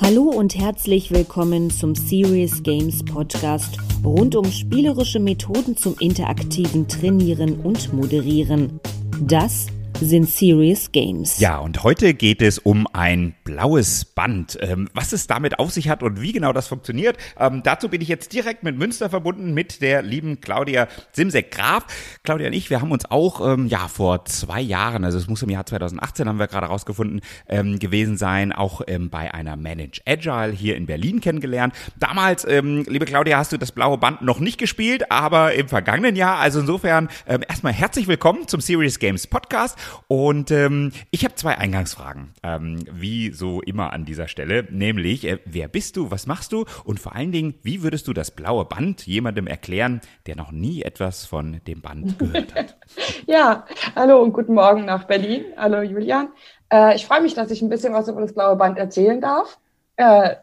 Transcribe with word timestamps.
Hallo 0.00 0.22
und 0.22 0.54
herzlich 0.54 1.10
willkommen 1.10 1.70
zum 1.70 1.96
Serious 1.96 2.62
Games 2.62 3.04
Podcast 3.04 3.78
rund 4.04 4.36
um 4.36 4.44
spielerische 4.44 5.18
Methoden 5.18 5.76
zum 5.76 5.96
interaktiven 5.98 6.86
Trainieren 6.86 7.58
und 7.62 7.92
Moderieren. 7.92 8.78
Das 9.20 9.66
sind 10.00 10.30
Serious 10.30 10.92
Games. 10.92 11.40
Ja, 11.40 11.58
und 11.58 11.82
heute 11.82 12.14
geht 12.14 12.42
es 12.42 12.60
um 12.60 12.86
ein 12.92 13.34
blaues 13.48 14.04
Band. 14.04 14.58
Ähm, 14.60 14.90
was 14.92 15.14
es 15.14 15.26
damit 15.26 15.58
auf 15.58 15.70
sich 15.70 15.88
hat 15.88 16.02
und 16.02 16.20
wie 16.20 16.32
genau 16.32 16.52
das 16.52 16.68
funktioniert, 16.68 17.16
ähm, 17.40 17.62
dazu 17.62 17.88
bin 17.88 18.02
ich 18.02 18.08
jetzt 18.08 18.34
direkt 18.34 18.62
mit 18.62 18.76
Münster 18.76 19.08
verbunden 19.08 19.54
mit 19.54 19.80
der 19.80 20.02
lieben 20.02 20.42
Claudia 20.42 20.86
Simsek-Graf. 21.12 21.86
Claudia 22.24 22.48
und 22.48 22.52
ich, 22.52 22.68
wir 22.68 22.82
haben 22.82 22.92
uns 22.92 23.10
auch 23.10 23.40
ähm, 23.40 23.66
ja 23.66 23.88
vor 23.88 24.26
zwei 24.26 24.60
Jahren, 24.60 25.02
also 25.02 25.16
es 25.16 25.28
muss 25.28 25.42
im 25.42 25.48
Jahr 25.48 25.64
2018, 25.64 26.28
haben 26.28 26.38
wir 26.38 26.46
gerade 26.46 26.66
rausgefunden, 26.66 27.22
ähm, 27.48 27.78
gewesen 27.78 28.18
sein, 28.18 28.52
auch 28.52 28.82
ähm, 28.86 29.08
bei 29.08 29.32
einer 29.32 29.56
Manage 29.56 30.02
Agile 30.06 30.52
hier 30.52 30.76
in 30.76 30.84
Berlin 30.84 31.22
kennengelernt. 31.22 31.72
Damals, 31.98 32.46
ähm, 32.46 32.84
liebe 32.86 33.06
Claudia, 33.06 33.38
hast 33.38 33.52
du 33.52 33.56
das 33.56 33.72
blaue 33.72 33.96
Band 33.96 34.20
noch 34.20 34.40
nicht 34.40 34.58
gespielt, 34.58 35.10
aber 35.10 35.54
im 35.54 35.68
vergangenen 35.68 36.16
Jahr. 36.16 36.36
Also 36.36 36.60
insofern 36.60 37.08
erstmal 37.26 37.72
herzlich 37.72 38.08
willkommen 38.08 38.46
zum 38.46 38.60
Serious 38.60 38.98
Games 38.98 39.26
Podcast. 39.26 39.78
Und 40.06 40.50
ähm, 40.50 40.92
ich 41.10 41.24
habe 41.24 41.34
zwei 41.34 41.56
Eingangsfragen, 41.56 42.34
ähm, 42.42 42.84
wie 42.92 43.37
so 43.38 43.62
immer 43.62 43.92
an 43.92 44.04
dieser 44.04 44.28
Stelle, 44.28 44.66
nämlich, 44.70 45.26
äh, 45.26 45.38
wer 45.44 45.68
bist 45.68 45.96
du, 45.96 46.10
was 46.10 46.26
machst 46.26 46.52
du 46.52 46.64
und 46.84 47.00
vor 47.00 47.14
allen 47.14 47.32
Dingen, 47.32 47.54
wie 47.62 47.82
würdest 47.82 48.08
du 48.08 48.12
das 48.12 48.30
blaue 48.30 48.64
Band 48.64 49.06
jemandem 49.06 49.46
erklären, 49.46 50.00
der 50.26 50.36
noch 50.36 50.52
nie 50.52 50.82
etwas 50.82 51.24
von 51.24 51.60
dem 51.66 51.80
Band 51.80 52.18
gehört 52.18 52.54
hat? 52.54 52.76
ja, 53.26 53.64
hallo 53.94 54.22
und 54.22 54.32
guten 54.32 54.54
Morgen 54.54 54.84
nach 54.84 55.04
Berlin. 55.04 55.44
Hallo 55.56 55.80
Julian. 55.82 56.28
Äh, 56.72 56.96
ich 56.96 57.06
freue 57.06 57.22
mich, 57.22 57.34
dass 57.34 57.50
ich 57.50 57.62
ein 57.62 57.68
bisschen 57.68 57.92
was 57.92 58.08
über 58.08 58.20
das 58.20 58.34
blaue 58.34 58.56
Band 58.56 58.76
erzählen 58.76 59.20
darf. 59.20 59.58
Äh, 59.96 60.36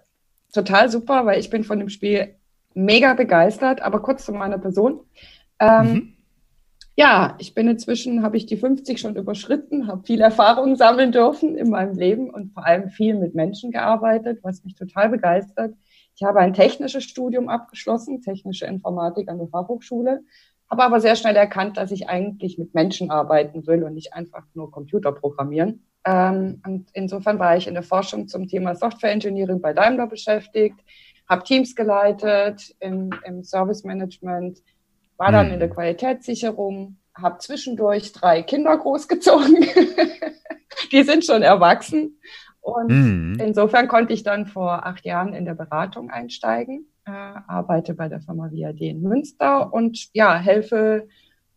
total 0.54 0.90
super, 0.90 1.26
weil 1.26 1.40
ich 1.40 1.50
bin 1.50 1.64
von 1.64 1.80
dem 1.80 1.90
Spiel 1.90 2.36
mega 2.74 3.14
begeistert, 3.14 3.82
aber 3.82 4.02
kurz 4.02 4.26
zu 4.26 4.32
meiner 4.32 4.58
Person. 4.58 5.02
Ähm, 5.60 5.94
mhm. 5.94 6.15
Ja, 6.98 7.36
ich 7.40 7.54
bin 7.54 7.68
inzwischen, 7.68 8.24
habe 8.24 8.38
ich 8.38 8.46
die 8.46 8.56
50 8.56 9.00
schon 9.02 9.18
überschritten, 9.18 9.88
habe 9.88 10.06
viel 10.06 10.22
Erfahrung 10.22 10.78
sammeln 10.78 11.12
dürfen 11.12 11.56
in 11.56 11.70
meinem 11.70 11.98
Leben 11.98 12.30
und 12.30 12.54
vor 12.54 12.66
allem 12.66 12.90
viel 12.90 13.16
mit 13.16 13.36
Menschen 13.36 13.72
gearbeitet, 13.72 14.40
was 14.44 14.64
mich 14.64 14.76
total 14.76 15.10
begeistert. 15.10 15.76
Ich 16.16 16.24
habe 16.24 16.40
ein 16.40 16.54
technisches 16.54 17.04
Studium 17.04 17.50
abgeschlossen, 17.50 18.22
technische 18.22 18.66
Informatik 18.66 19.28
an 19.28 19.40
der 19.40 19.50
Fachhochschule, 19.50 20.24
habe 20.70 20.84
aber 20.84 21.02
sehr 21.02 21.18
schnell 21.18 21.36
erkannt, 21.36 21.76
dass 21.76 21.92
ich 21.92 22.08
eigentlich 22.08 22.58
mit 22.58 22.74
Menschen 22.74 23.12
arbeiten 23.12 23.68
will 23.68 23.84
und 23.84 23.94
nicht 23.94 24.14
einfach 24.14 24.46
nur 24.54 24.72
Computer 24.72 25.12
programmieren. 25.12 25.86
Ähm, 26.06 26.62
und 26.66 26.88
insofern 26.94 27.40
war 27.40 27.58
ich 27.58 27.68
in 27.68 27.74
der 27.74 27.84
Forschung 27.84 28.30
zum 28.30 28.48
Thema 28.48 28.74
Software 28.74 29.12
Engineering 29.12 29.60
bei 29.60 29.74
Daimler 29.74 30.08
beschäftigt, 30.08 30.80
habe 31.28 31.44
Teams 31.44 31.76
geleitet 31.76 32.74
im, 32.80 33.10
im 33.26 33.44
Service 33.44 33.84
Management, 33.84 34.62
war 35.18 35.32
dann 35.32 35.52
in 35.52 35.60
der 35.60 35.70
hm. 35.70 35.76
Qualitätssicherung, 35.76 36.98
habe 37.14 37.38
zwischendurch 37.40 38.12
drei 38.12 38.42
Kinder 38.42 38.78
großgezogen. 38.78 39.66
die 40.92 41.04
sind 41.04 41.26
schon 41.26 41.42
erwachsen. 41.42 42.20
Und 42.62 42.90
mhm. 42.90 43.38
insofern 43.40 43.88
konnte 43.88 44.12
ich 44.12 44.24
dann 44.24 44.48
vor 44.48 44.88
acht 44.88 45.06
Jahren 45.06 45.34
in 45.34 45.46
der 45.46 45.54
Beratung 45.54 46.10
einsteigen, 46.10 46.88
äh, 47.06 47.12
arbeite 47.12 47.94
bei 47.94 48.10
der 48.10 48.22
Firma 48.22 48.50
VAD 48.52 48.82
in 48.82 49.02
Münster 49.04 49.72
und 49.72 50.08
ja, 50.14 50.36
helfe 50.36 51.08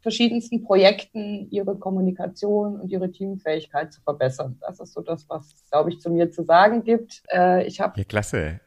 verschiedensten 0.00 0.62
Projekten 0.62 1.48
ihre 1.50 1.76
Kommunikation 1.76 2.78
und 2.78 2.90
ihre 2.90 3.10
Teamfähigkeit 3.10 3.92
zu 3.92 4.02
verbessern. 4.02 4.58
Das 4.60 4.80
ist 4.80 4.92
so 4.92 5.00
das, 5.00 5.28
was, 5.28 5.64
glaube 5.70 5.90
ich, 5.90 6.00
zu 6.00 6.10
mir 6.10 6.30
zu 6.30 6.44
sagen 6.44 6.84
gibt. 6.84 7.22
Äh, 7.32 7.66
ich 7.66 7.80
habe 7.80 7.98
ja, 7.98 8.04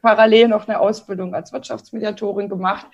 parallel 0.02 0.48
noch 0.48 0.66
eine 0.66 0.80
Ausbildung 0.80 1.34
als 1.34 1.52
Wirtschaftsmediatorin 1.52 2.48
gemacht 2.48 2.88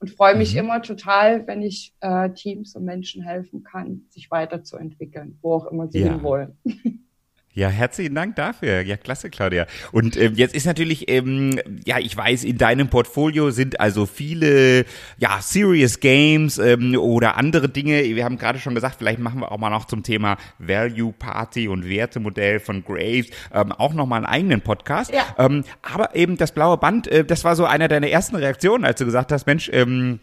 und 0.00 0.10
freue 0.10 0.34
mich 0.34 0.54
mhm. 0.54 0.60
immer 0.60 0.82
total, 0.82 1.46
wenn 1.46 1.62
ich 1.62 1.94
äh, 2.00 2.30
Teams 2.30 2.74
und 2.74 2.84
Menschen 2.84 3.22
helfen 3.22 3.62
kann, 3.62 4.06
sich 4.08 4.30
weiterzuentwickeln, 4.30 5.38
wo 5.42 5.54
auch 5.54 5.66
immer 5.66 5.88
sie 5.88 6.00
ja. 6.00 6.12
hinwollen. 6.12 6.58
Ja, 7.52 7.68
herzlichen 7.68 8.14
Dank 8.14 8.36
dafür. 8.36 8.82
Ja, 8.82 8.96
klasse, 8.96 9.28
Claudia. 9.28 9.66
Und 9.90 10.16
ähm, 10.16 10.34
jetzt 10.36 10.54
ist 10.54 10.66
natürlich, 10.66 11.10
ähm, 11.10 11.58
ja, 11.84 11.98
ich 11.98 12.16
weiß, 12.16 12.44
in 12.44 12.58
deinem 12.58 12.88
Portfolio 12.88 13.50
sind 13.50 13.80
also 13.80 14.06
viele, 14.06 14.84
ja, 15.18 15.40
Serious 15.40 15.98
Games 15.98 16.58
ähm, 16.58 16.94
oder 16.96 17.36
andere 17.36 17.68
Dinge. 17.68 18.04
Wir 18.04 18.24
haben 18.24 18.38
gerade 18.38 18.60
schon 18.60 18.76
gesagt, 18.76 18.96
vielleicht 18.98 19.18
machen 19.18 19.40
wir 19.40 19.50
auch 19.50 19.58
mal 19.58 19.70
noch 19.70 19.86
zum 19.86 20.04
Thema 20.04 20.36
Value 20.60 21.12
Party 21.12 21.66
und 21.66 21.88
Wertemodell 21.88 22.60
von 22.60 22.84
Graves 22.84 23.26
ähm, 23.52 23.72
auch 23.72 23.94
noch 23.94 24.06
mal 24.06 24.18
einen 24.18 24.26
eigenen 24.26 24.60
Podcast. 24.60 25.12
Ja. 25.12 25.24
Ähm, 25.36 25.64
aber 25.82 26.14
eben 26.14 26.36
das 26.36 26.52
blaue 26.52 26.76
Band, 26.76 27.08
äh, 27.08 27.24
das 27.24 27.42
war 27.42 27.56
so 27.56 27.64
einer 27.64 27.88
deiner 27.88 28.08
ersten 28.08 28.36
Reaktionen, 28.36 28.84
als 28.84 29.00
du 29.00 29.04
gesagt 29.04 29.32
hast, 29.32 29.48
Mensch, 29.48 29.68
ähm, 29.72 30.20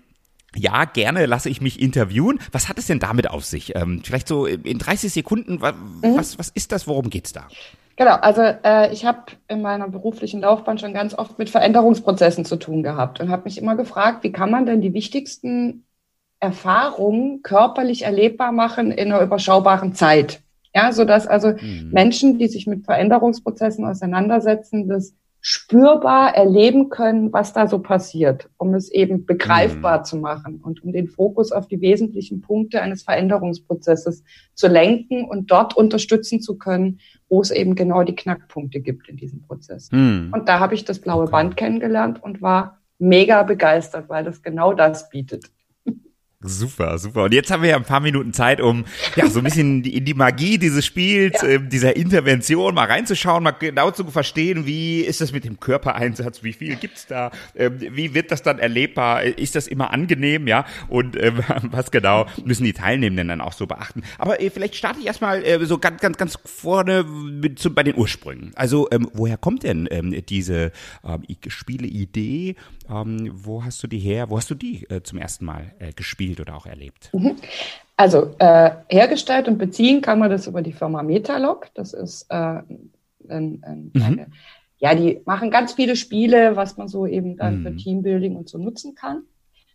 ja, 0.57 0.85
gerne 0.85 1.25
lasse 1.25 1.50
ich 1.50 1.62
mich 1.62 1.81
interviewen. 1.81 2.40
Was 2.51 2.69
hat 2.69 2.78
es 2.78 2.88
denn 2.88 3.00
damit 3.00 3.29
auf 3.29 3.45
sich? 3.45 3.75
Ähm, 3.75 4.01
vielleicht 4.03 4.28
so 4.28 4.45
in 4.45 4.78
30 4.78 5.12
Sekunden, 5.12 5.62
was, 5.62 5.73
mhm. 5.75 6.18
was, 6.18 6.40
was 6.40 6.50
ist 6.50 6.72
das, 6.72 6.88
worum 6.88 7.09
geht's 7.09 7.34
da? 7.34 7.47
Genau, 7.95 8.13
also 8.13 8.41
äh, 8.41 8.94
ich 8.94 9.06
habe 9.06 9.23
in 9.47 9.62
meiner 9.62 9.88
beruflichen 9.90 10.41
Laufbahn 10.41 10.78
schon 10.78 10.94
ganz 10.94 11.16
oft 11.16 11.40
mit 11.40 11.50
Veränderungsprozessen 11.50 12.46
zu 12.46 12.57
tun 12.57 12.84
gehabt 12.84 13.19
und 13.19 13.29
habe 13.29 13.46
mich 13.46 13.57
immer 13.57 13.75
gefragt, 13.75 14.23
wie 14.23 14.31
kann 14.31 14.51
man 14.51 14.67
denn 14.67 14.81
die 14.81 14.94
wichtigsten 14.94 15.84
Erfahrungen 16.40 17.41
körperlich 17.41 18.03
erlebbar 18.03 18.51
machen 18.51 18.91
in 18.91 19.12
einer 19.12 19.23
überschaubaren 19.23 19.96
Zeit? 19.96 20.41
Ja, 20.75 20.91
so 20.91 21.06
dass 21.06 21.25
also 21.25 21.53
mhm. 21.59 21.90
Menschen, 21.91 22.38
die 22.38 22.47
sich 22.47 22.67
mit 22.67 22.85
Veränderungsprozessen 22.85 23.84
auseinandersetzen, 23.84 24.88
das 24.88 25.16
spürbar 25.50 26.35
erleben 26.35 26.90
können, 26.90 27.31
was 27.31 27.53
da 27.53 27.68
so 27.68 27.80
passiert, 27.80 28.50
um 28.58 28.74
es 28.74 28.91
eben 28.91 29.25
begreifbar 29.25 30.00
mhm. 30.00 30.03
zu 30.03 30.18
machen 30.18 30.59
und 30.62 30.84
um 30.84 30.91
den 30.91 31.08
Fokus 31.08 31.53
auf 31.53 31.69
die 31.69 31.80
wesentlichen 31.80 32.41
Punkte 32.41 32.81
eines 32.81 33.03
Veränderungsprozesses 33.03 34.25
zu 34.56 34.68
lenken 34.68 35.24
und 35.24 35.50
dort 35.50 35.78
unterstützen 35.78 36.41
zu 36.41 36.58
können, 36.58 37.00
wo 37.30 37.40
es 37.40 37.52
eben 37.52 37.75
genau 37.75 38.03
die 38.03 38.13
Knackpunkte 38.13 38.81
gibt 38.81 39.08
in 39.08 39.16
diesem 39.16 39.41
Prozess. 39.41 39.90
Mhm. 39.94 40.31
Und 40.34 40.50
da 40.50 40.59
habe 40.59 40.75
ich 40.75 40.84
das 40.84 41.00
blaue 41.00 41.24
okay. 41.24 41.31
Band 41.31 41.56
kennengelernt 41.56 42.22
und 42.22 42.41
war 42.41 42.81
mega 43.00 43.44
begeistert, 43.44 44.09
weil 44.09 44.25
das 44.25 44.44
genau 44.44 44.74
das 44.74 45.09
bietet. 45.09 45.46
Super, 46.47 46.97
super. 46.97 47.24
Und 47.24 47.34
jetzt 47.34 47.52
haben 47.52 47.62
wir 47.62 47.69
ja 47.69 47.75
ein 47.75 47.84
paar 47.84 48.00
Minuten 48.00 48.34
Zeit, 48.34 48.62
um 48.62 48.85
ja 49.16 49.30
so 49.30 49.40
ein 49.40 49.44
bisschen 49.44 49.84
in 49.84 50.06
die 50.06 50.13
Magie 50.13 50.58
dieses 50.58 50.85
Spiels, 50.85 51.41
ja. 51.41 51.50
äh, 51.50 51.59
dieser 51.59 51.96
Intervention 51.96 52.74
mal 52.74 52.88
reinzuschauen, 52.88 53.44
mal 53.44 53.52
genau 53.52 53.91
zu 53.91 54.06
verstehen, 54.06 54.66
wie 54.66 55.02
ist 55.02 55.22
das 55.22 55.31
mit 55.31 55.44
dem 55.44 55.59
Körpereinsatz, 55.59 56.44
wie 56.44 56.53
viel 56.53 56.75
gibt's 56.75 57.08
da, 57.08 57.31
ähm, 57.56 57.80
wie 57.80 58.13
wird 58.13 58.31
das 58.31 58.44
dann 58.44 58.59
erlebbar, 58.59 59.24
ist 59.24 59.56
das 59.56 59.68
immer 59.68 59.91
angenehm, 59.91 60.47
ja? 60.47 60.66
Und 60.88 61.22
ähm, 61.22 61.44
was 61.72 61.91
genau 61.91 62.25
müssen 62.46 62.64
die 62.64 62.74
Teilnehmenden 62.74 63.28
dann 63.28 63.41
auch 63.41 63.53
so 63.53 63.68
beachten? 63.68 64.03
Aber 64.18 64.41
äh, 64.41 64.50
vielleicht 64.50 64.75
starte 64.75 65.00
ich 65.00 65.06
erstmal 65.06 65.44
äh, 65.44 65.64
so 65.66 65.78
ganz, 65.78 66.02
ganz, 66.02 66.18
ganz 66.18 66.38
vorne 66.46 67.03
mit, 67.03 67.59
zu, 67.59 67.74
bei 67.74 67.84
den 67.84 67.96
Ursprüngen. 67.96 68.52
Also 68.56 68.88
ähm, 68.91 69.09
woher 69.14 69.38
kommt 69.38 69.64
denn 69.64 69.88
ähm, 69.91 70.16
diese 70.28 70.72
ähm, 71.03 71.24
Spieleidee? 71.47 72.56
Ähm, 72.90 73.31
wo 73.34 73.64
hast 73.64 73.84
du 73.84 73.88
die 73.88 74.00
her? 74.00 74.29
Wo 74.29 74.38
hast 74.38 74.50
du 74.50 74.56
die 74.56 74.90
äh, 74.90 75.02
zum 75.03 75.19
ersten 75.19 75.46
Mal 75.46 75.74
äh, 75.79 75.91
gespielt? 75.94 76.36
Gespielt 76.37 76.39
oder 76.39 76.57
auch 76.57 76.65
erlebt? 76.65 77.09
Mhm. 77.13 77.35
Also 77.95 78.35
äh, 78.39 78.71
hergestellt 78.89 79.47
und 79.47 79.57
beziehen 79.57 80.01
kann 80.01 80.19
man 80.19 80.29
das 80.29 80.47
über 80.47 80.61
die 80.61 80.73
Firma 80.73 81.03
Metalog. 81.03 81.67
Das 81.73 81.93
ist 81.93 82.27
äh, 82.29 82.35
ein, 82.35 82.91
ein, 83.29 83.91
mhm. 83.93 84.01
eine, 84.01 84.27
ja, 84.79 84.93
die 84.93 85.21
machen 85.25 85.49
ganz 85.49 85.73
viele 85.73 85.95
Spiele, 85.95 86.55
was 86.55 86.77
man 86.77 86.87
so 86.87 87.07
eben 87.07 87.37
dann 87.37 87.59
mhm. 87.59 87.63
für 87.63 87.75
Teambuilding 87.75 88.35
und 88.35 88.49
so 88.49 88.57
nutzen 88.57 88.93
kann. 88.93 89.23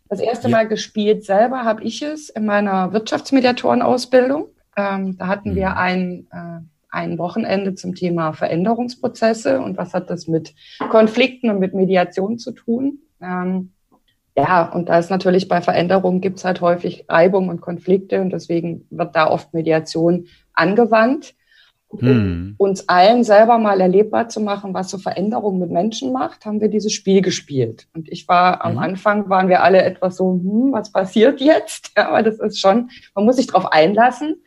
Das 0.09 0.19
erste 0.19 0.47
ja. 0.47 0.57
Mal 0.57 0.67
gespielt 0.67 1.25
selber 1.25 1.63
habe 1.63 1.83
ich 1.83 2.01
es 2.01 2.29
in 2.29 2.45
meiner 2.45 2.93
Wirtschaftsmediatorenausbildung. 2.93 4.47
Ähm, 4.77 5.17
da 5.17 5.27
hatten 5.27 5.55
wir 5.55 5.71
mhm. 5.71 5.77
ein, 5.77 6.27
äh, 6.31 6.59
ein 6.89 7.17
Wochenende 7.17 7.75
zum 7.75 7.95
Thema 7.95 8.33
Veränderungsprozesse 8.33 9.59
und 9.59 9.77
was 9.77 9.93
hat 9.93 10.09
das 10.09 10.27
mit 10.27 10.53
Konflikten 10.89 11.49
und 11.49 11.59
mit 11.59 11.73
Mediation 11.73 12.37
zu 12.37 12.51
tun. 12.51 12.99
Ähm, 13.21 13.73
ja, 14.35 14.71
und 14.71 14.89
da 14.89 14.97
ist 14.97 15.11
natürlich 15.11 15.47
bei 15.47 15.61
Veränderungen 15.61 16.21
gibt 16.21 16.37
es 16.39 16.45
halt 16.45 16.61
häufig 16.61 17.05
Reibung 17.07 17.49
und 17.49 17.61
Konflikte 17.61 18.21
und 18.21 18.31
deswegen 18.31 18.87
wird 18.89 19.15
da 19.15 19.29
oft 19.29 19.53
Mediation 19.53 20.27
angewandt. 20.53 21.35
Um 21.89 21.99
hm. 21.99 22.55
uns 22.57 22.89
allen 22.89 23.23
selber 23.23 23.59
mal 23.59 23.79
erlebbar 23.79 24.27
zu 24.27 24.41
machen, 24.41 24.73
was 24.73 24.89
so 24.89 24.97
Veränderungen 24.97 25.59
mit 25.59 25.69
Menschen 25.69 26.11
macht, 26.11 26.43
haben 26.43 26.59
wir 26.59 26.67
dieses 26.67 26.91
Spiel 26.91 27.21
gespielt. 27.21 27.87
Und 27.93 28.11
ich 28.11 28.27
war 28.27 28.65
am 28.65 28.73
mhm. 28.73 28.79
Anfang 28.79 29.29
waren 29.29 29.47
wir 29.47 29.61
alle 29.61 29.83
etwas 29.83 30.17
so, 30.17 30.31
hm, 30.31 30.71
was 30.71 30.91
passiert 30.91 31.39
jetzt? 31.39 31.91
Ja, 31.97 32.07
aber 32.07 32.23
das 32.23 32.39
ist 32.39 32.59
schon, 32.59 32.89
man 33.13 33.25
muss 33.25 33.35
sich 33.35 33.45
darauf 33.45 33.71
einlassen. 33.71 34.41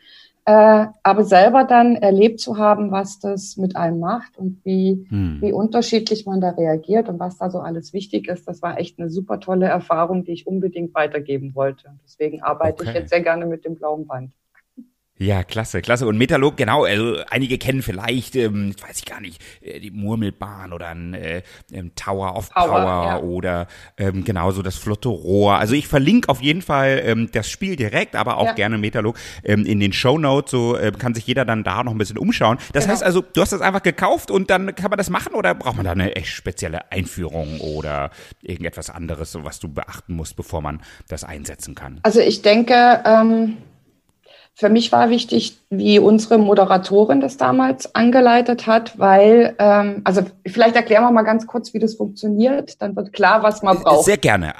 Äh, 0.48 0.86
aber 1.02 1.24
selber 1.24 1.64
dann 1.64 1.96
erlebt 1.96 2.38
zu 2.38 2.56
haben, 2.56 2.92
was 2.92 3.18
das 3.18 3.56
mit 3.56 3.74
einem 3.74 3.98
macht 3.98 4.38
und 4.38 4.64
wie, 4.64 5.04
hm. 5.08 5.38
wie 5.40 5.52
unterschiedlich 5.52 6.24
man 6.24 6.40
da 6.40 6.50
reagiert 6.50 7.08
und 7.08 7.18
was 7.18 7.36
da 7.36 7.50
so 7.50 7.58
alles 7.58 7.92
wichtig 7.92 8.28
ist, 8.28 8.46
das 8.46 8.62
war 8.62 8.78
echt 8.78 9.00
eine 9.00 9.10
super 9.10 9.40
tolle 9.40 9.66
Erfahrung, 9.66 10.24
die 10.24 10.30
ich 10.30 10.46
unbedingt 10.46 10.94
weitergeben 10.94 11.56
wollte. 11.56 11.98
Deswegen 12.04 12.42
arbeite 12.42 12.82
okay. 12.82 12.90
ich 12.90 12.94
jetzt 12.94 13.10
sehr 13.10 13.22
gerne 13.22 13.44
mit 13.44 13.64
dem 13.64 13.74
blauen 13.74 14.06
Band. 14.06 14.34
Ja, 15.18 15.44
klasse, 15.44 15.80
klasse. 15.80 16.06
Und 16.06 16.18
Metalog, 16.18 16.58
genau, 16.58 16.84
also 16.84 17.16
einige 17.30 17.56
kennen 17.56 17.80
vielleicht, 17.80 18.36
ähm, 18.36 18.74
weiß 18.86 18.98
ich 18.98 19.06
gar 19.06 19.20
nicht, 19.20 19.42
äh, 19.62 19.80
die 19.80 19.90
Murmelbahn 19.90 20.74
oder 20.74 20.88
ein 20.88 21.14
äh, 21.14 21.42
Tower 21.94 22.36
of 22.36 22.50
Power, 22.50 22.68
Power 22.68 23.04
ja. 23.06 23.20
oder 23.20 23.66
ähm, 23.96 24.24
genauso 24.24 24.60
das 24.60 24.76
flotte 24.76 25.08
Rohr. 25.08 25.56
Also 25.56 25.74
ich 25.74 25.88
verlinke 25.88 26.28
auf 26.28 26.42
jeden 26.42 26.60
Fall 26.60 27.00
ähm, 27.02 27.30
das 27.32 27.48
Spiel 27.48 27.76
direkt, 27.76 28.14
aber 28.14 28.36
auch 28.36 28.46
ja. 28.46 28.52
gerne 28.52 28.76
Metalog 28.76 29.16
ähm, 29.42 29.64
in 29.64 29.80
den 29.80 29.94
Show 29.94 30.18
Notes, 30.18 30.50
so 30.50 30.76
äh, 30.76 30.92
kann 30.92 31.14
sich 31.14 31.26
jeder 31.26 31.46
dann 31.46 31.64
da 31.64 31.82
noch 31.82 31.92
ein 31.92 31.98
bisschen 31.98 32.18
umschauen. 32.18 32.58
Das 32.74 32.84
genau. 32.84 32.92
heißt 32.92 33.02
also, 33.02 33.22
du 33.22 33.40
hast 33.40 33.52
das 33.52 33.62
einfach 33.62 33.82
gekauft 33.82 34.30
und 34.30 34.50
dann 34.50 34.74
kann 34.74 34.90
man 34.90 34.98
das 34.98 35.08
machen 35.08 35.34
oder 35.34 35.54
braucht 35.54 35.76
man 35.76 35.86
da 35.86 35.92
eine 35.92 36.14
echt 36.14 36.28
spezielle 36.28 36.92
Einführung 36.92 37.60
oder 37.60 38.10
irgendetwas 38.42 38.90
anderes, 38.90 39.34
was 39.40 39.60
du 39.60 39.68
beachten 39.68 40.14
musst, 40.14 40.36
bevor 40.36 40.60
man 40.60 40.82
das 41.08 41.24
einsetzen 41.24 41.74
kann? 41.74 42.00
Also 42.02 42.20
ich 42.20 42.42
denke, 42.42 43.02
ähm 43.06 43.56
für 44.58 44.70
mich 44.70 44.90
war 44.90 45.10
wichtig, 45.10 45.58
wie 45.68 45.98
unsere 45.98 46.38
Moderatorin 46.38 47.20
das 47.20 47.36
damals 47.36 47.94
angeleitet 47.94 48.66
hat, 48.66 48.98
weil, 48.98 49.54
ähm, 49.58 50.00
also 50.04 50.22
vielleicht 50.46 50.76
erklären 50.76 51.04
wir 51.04 51.10
mal 51.10 51.24
ganz 51.24 51.46
kurz, 51.46 51.74
wie 51.74 51.78
das 51.78 51.96
funktioniert, 51.96 52.80
dann 52.80 52.96
wird 52.96 53.12
klar, 53.12 53.42
was 53.42 53.62
man 53.62 53.78
braucht. 53.80 54.06
Sehr 54.06 54.16
gerne. 54.16 54.54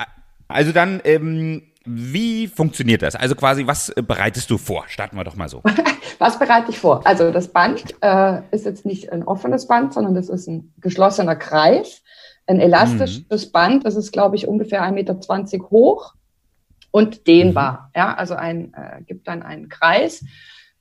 Also 0.48 0.72
dann, 0.72 1.00
ähm, 1.04 1.62
wie 1.86 2.46
funktioniert 2.46 3.00
das? 3.00 3.16
Also 3.16 3.34
quasi, 3.36 3.66
was 3.66 3.90
bereitest 4.06 4.50
du 4.50 4.58
vor? 4.58 4.84
Starten 4.88 5.16
wir 5.16 5.24
doch 5.24 5.36
mal 5.36 5.48
so. 5.48 5.62
was 6.18 6.38
bereite 6.38 6.72
ich 6.72 6.78
vor? 6.78 7.00
Also 7.06 7.30
das 7.30 7.48
Band 7.48 7.94
äh, 8.02 8.42
ist 8.50 8.66
jetzt 8.66 8.84
nicht 8.84 9.10
ein 9.12 9.22
offenes 9.22 9.66
Band, 9.66 9.94
sondern 9.94 10.14
das 10.14 10.28
ist 10.28 10.46
ein 10.46 10.74
geschlossener 10.78 11.36
Kreis, 11.36 12.02
ein 12.46 12.60
elastisches 12.60 13.46
mhm. 13.46 13.52
Band. 13.52 13.86
Das 13.86 13.96
ist, 13.96 14.12
glaube 14.12 14.36
ich, 14.36 14.46
ungefähr 14.46 14.82
1,20 14.82 14.92
Meter 14.92 15.70
hoch 15.70 16.12
und 16.96 17.26
dehnbar. 17.26 17.72
Mhm. 17.72 17.98
Ja, 18.00 18.14
also 18.14 18.34
ein, 18.34 18.72
äh, 18.72 19.02
gibt 19.02 19.28
dann 19.28 19.42
einen 19.42 19.68
Kreis. 19.68 20.24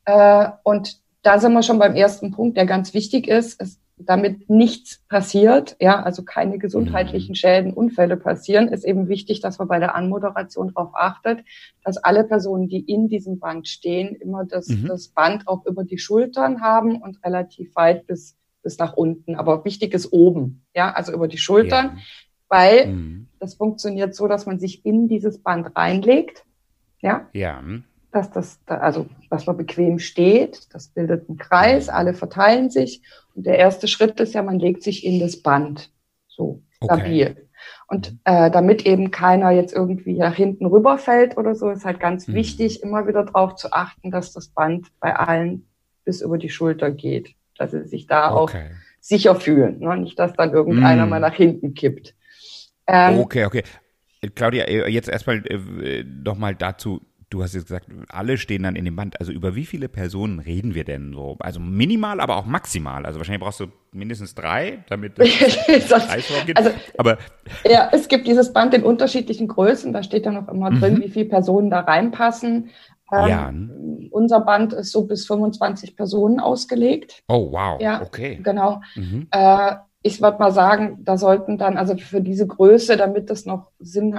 Äh, 0.05 0.47
und 0.63 0.97
da 1.23 1.39
sind 1.39 1.51
wir 1.51 1.61
schon 1.61 1.77
beim 1.77 1.93
ersten 1.93 2.31
Punkt, 2.31 2.55
der 2.55 2.65
ganz 2.65 2.93
wichtig 2.93 3.27
ist, 3.27 3.61
ist 3.61 3.81
damit 3.97 4.49
nichts 4.49 5.01
passiert, 5.09 5.75
ja, 5.81 6.01
also 6.01 6.23
keine 6.23 6.57
gesundheitlichen 6.57 7.31
mhm. 7.31 7.35
Schäden, 7.35 7.73
Unfälle 7.73 8.15
passieren, 8.15 8.69
ist 8.69 8.85
eben 8.85 9.09
wichtig, 9.09 9.41
dass 9.41 9.59
man 9.59 9.67
bei 9.67 9.79
der 9.79 9.93
Anmoderation 9.93 10.73
darauf 10.73 10.95
achtet, 10.95 11.43
dass 11.83 11.97
alle 11.97 12.23
Personen, 12.23 12.69
die 12.69 12.79
in 12.79 13.09
diesem 13.09 13.39
Band 13.39 13.67
stehen, 13.67 14.15
immer 14.15 14.45
das, 14.45 14.69
mhm. 14.69 14.87
das 14.87 15.09
Band 15.09 15.49
auch 15.49 15.65
über 15.65 15.83
die 15.83 15.97
Schultern 15.97 16.61
haben 16.61 17.01
und 17.01 17.21
relativ 17.25 17.75
weit 17.75 18.07
bis, 18.07 18.37
bis 18.63 18.77
nach 18.77 18.93
unten. 18.93 19.35
Aber 19.35 19.65
wichtig 19.65 19.93
ist 19.93 20.13
oben, 20.13 20.65
ja, 20.73 20.93
also 20.93 21.11
über 21.11 21.27
die 21.27 21.39
Schultern. 21.39 21.97
Ja 21.97 22.01
weil 22.49 22.87
mhm. 22.87 23.27
Das 23.45 23.55
funktioniert 23.55 24.15
so, 24.15 24.27
dass 24.27 24.45
man 24.45 24.59
sich 24.59 24.85
in 24.85 25.07
dieses 25.07 25.37
Band 25.37 25.75
reinlegt. 25.75 26.43
Ja. 27.01 27.27
Ja. 27.31 27.61
Dass 28.11 28.31
das, 28.31 28.59
also, 28.65 29.05
dass 29.29 29.45
man 29.45 29.57
bequem 29.57 29.99
steht, 29.99 30.73
das 30.73 30.87
bildet 30.87 31.29
einen 31.29 31.37
Kreis, 31.37 31.87
alle 31.87 32.13
verteilen 32.13 32.71
sich. 32.71 33.03
Und 33.35 33.45
der 33.45 33.59
erste 33.59 33.87
Schritt 33.87 34.19
ist 34.19 34.33
ja, 34.33 34.41
man 34.41 34.59
legt 34.59 34.81
sich 34.81 35.05
in 35.05 35.19
das 35.19 35.41
Band. 35.41 35.91
So, 36.27 36.63
stabil. 36.83 37.31
Okay. 37.31 37.41
Und 37.87 38.13
mhm. 38.13 38.19
äh, 38.25 38.49
damit 38.49 38.85
eben 38.85 39.11
keiner 39.11 39.51
jetzt 39.51 39.73
irgendwie 39.73 40.17
nach 40.17 40.35
hinten 40.35 40.65
rüberfällt 40.65 41.37
oder 41.37 41.53
so, 41.53 41.69
ist 41.69 41.85
halt 41.85 41.99
ganz 41.99 42.27
mhm. 42.27 42.33
wichtig, 42.33 42.81
immer 42.81 43.07
wieder 43.07 43.23
darauf 43.23 43.55
zu 43.55 43.71
achten, 43.71 44.09
dass 44.09 44.33
das 44.33 44.47
Band 44.47 44.87
bei 44.99 45.15
allen 45.15 45.67
bis 46.03 46.21
über 46.21 46.39
die 46.39 46.49
Schulter 46.49 46.89
geht, 46.89 47.35
dass 47.57 47.71
sie 47.71 47.87
sich 47.87 48.07
da 48.07 48.35
okay. 48.35 48.57
auch 48.57 48.75
sicher 48.99 49.35
fühlen. 49.35 49.79
Ne? 49.79 49.97
Nicht, 49.97 50.17
dass 50.17 50.33
dann 50.33 50.51
irgendeiner 50.51 51.05
mhm. 51.05 51.11
mal 51.11 51.19
nach 51.19 51.35
hinten 51.35 51.75
kippt. 51.75 52.15
Ähm, 52.87 53.19
okay, 53.19 53.45
okay. 53.45 53.63
Claudia, 54.33 54.65
äh, 54.65 54.89
jetzt 54.89 55.09
erstmal 55.09 55.43
äh, 55.47 56.03
nochmal 56.03 56.55
dazu. 56.55 57.01
Du 57.29 57.43
hast 57.43 57.55
jetzt 57.55 57.67
gesagt, 57.67 57.87
alle 58.09 58.37
stehen 58.37 58.63
dann 58.63 58.75
in 58.75 58.85
dem 58.85 58.95
Band. 58.95 59.19
Also 59.19 59.31
über 59.31 59.55
wie 59.55 59.65
viele 59.65 59.89
Personen 59.89 60.39
reden 60.39 60.75
wir 60.75 60.85
denn 60.85 61.11
so? 61.11 61.35
Also 61.39 61.59
minimal, 61.59 62.19
aber 62.19 62.37
auch 62.37 62.45
maximal. 62.45 63.05
Also 63.05 63.19
wahrscheinlich 63.19 63.41
brauchst 63.41 63.59
du 63.59 63.67
mindestens 63.91 64.35
drei, 64.35 64.83
damit 64.89 65.15
Kreisraum 65.15 66.01
gibt. 66.45 66.57
Also, 66.57 66.69
aber 66.97 67.17
ja, 67.67 67.89
es 67.91 68.07
gibt 68.07 68.27
dieses 68.27 68.53
Band 68.53 68.73
in 68.75 68.83
unterschiedlichen 68.83 69.47
Größen. 69.47 69.91
Da 69.91 70.03
steht 70.03 70.27
dann 70.27 70.37
auch 70.37 70.47
immer 70.53 70.69
mhm. 70.69 70.79
drin, 70.79 71.01
wie 71.01 71.09
viele 71.09 71.25
Personen 71.25 71.71
da 71.71 71.81
reinpassen. 71.81 72.69
Ähm, 73.11 73.27
ja. 73.29 73.53
Unser 74.11 74.41
Band 74.41 74.73
ist 74.73 74.91
so 74.91 75.05
bis 75.05 75.25
25 75.27 75.95
Personen 75.95 76.39
ausgelegt. 76.39 77.23
Oh, 77.27 77.51
wow. 77.51 77.81
Ja, 77.81 78.01
okay. 78.01 78.39
Genau. 78.41 78.81
Mhm. 78.95 79.27
Äh, 79.31 79.75
ich 80.05 80.21
würde 80.21 80.37
mal 80.37 80.51
sagen, 80.51 80.99
da 81.03 81.17
sollten 81.17 81.57
dann, 81.57 81.77
also 81.77 81.97
für 81.97 82.21
diese 82.21 82.45
Größe, 82.45 82.95
damit 82.95 83.31
das 83.31 83.47
noch 83.47 83.71
Sinn, 83.79 84.15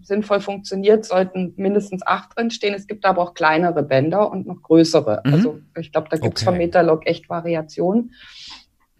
sinnvoll 0.00 0.38
funktioniert, 0.38 1.04
sollten 1.04 1.52
mindestens 1.56 2.06
acht 2.06 2.36
drin 2.36 2.52
stehen. 2.52 2.74
Es 2.74 2.86
gibt 2.86 3.04
aber 3.04 3.22
auch 3.22 3.34
kleinere 3.34 3.82
Bänder 3.82 4.30
und 4.30 4.46
noch 4.46 4.62
größere. 4.62 5.22
Mhm. 5.24 5.32
Also 5.32 5.58
ich 5.76 5.90
glaube, 5.90 6.06
da 6.10 6.16
gibt 6.18 6.38
es 6.38 6.42
okay. 6.42 6.52
vom 6.52 6.58
Metalog 6.58 7.08
echt 7.08 7.28
Variationen. 7.28 8.14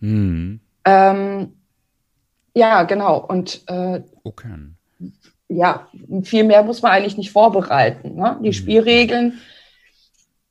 Mhm. 0.01 0.59
Ähm, 0.85 1.53
ja, 2.55 2.83
genau. 2.83 3.25
Und 3.25 3.63
äh, 3.69 4.03
okay. 4.25 4.57
ja, 5.47 5.87
viel 6.25 6.43
mehr 6.43 6.65
muss 6.65 6.83
man 6.83 6.91
eigentlich 6.91 7.17
nicht 7.17 7.31
vorbereiten. 7.31 8.17
Ne? 8.17 8.37
Die 8.43 8.49
mhm. 8.49 8.53
Spielregeln 8.53 9.39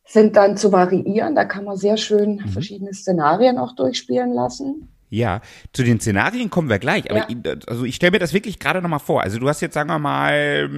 sind 0.06 0.38
dann 0.38 0.56
zu 0.56 0.72
variieren. 0.72 1.36
Da 1.36 1.44
kann 1.44 1.66
man 1.66 1.76
sehr 1.76 1.98
schön 1.98 2.36
mhm. 2.36 2.48
verschiedene 2.48 2.94
Szenarien 2.94 3.58
auch 3.58 3.76
durchspielen 3.76 4.32
lassen. 4.32 4.95
Ja, 5.10 5.42
zu 5.72 5.84
den 5.84 6.00
Szenarien 6.00 6.50
kommen 6.50 6.70
wir 6.70 6.80
gleich. 6.80 7.10
Aber 7.12 7.20
ja. 7.20 7.28
ich, 7.30 7.70
also 7.70 7.86
ich 7.86 7.96
stelle 7.96 8.12
mir 8.12 8.20
das 8.20 8.34
wirklich 8.34 8.60
gerade 8.60 8.82
nochmal 8.82 9.00
vor. 9.00 9.22
Also 9.22 9.40
du 9.40 9.48
hast 9.48 9.62
jetzt, 9.62 9.74
sagen 9.74 9.90
wir 9.90 10.00
mal, 10.00 10.70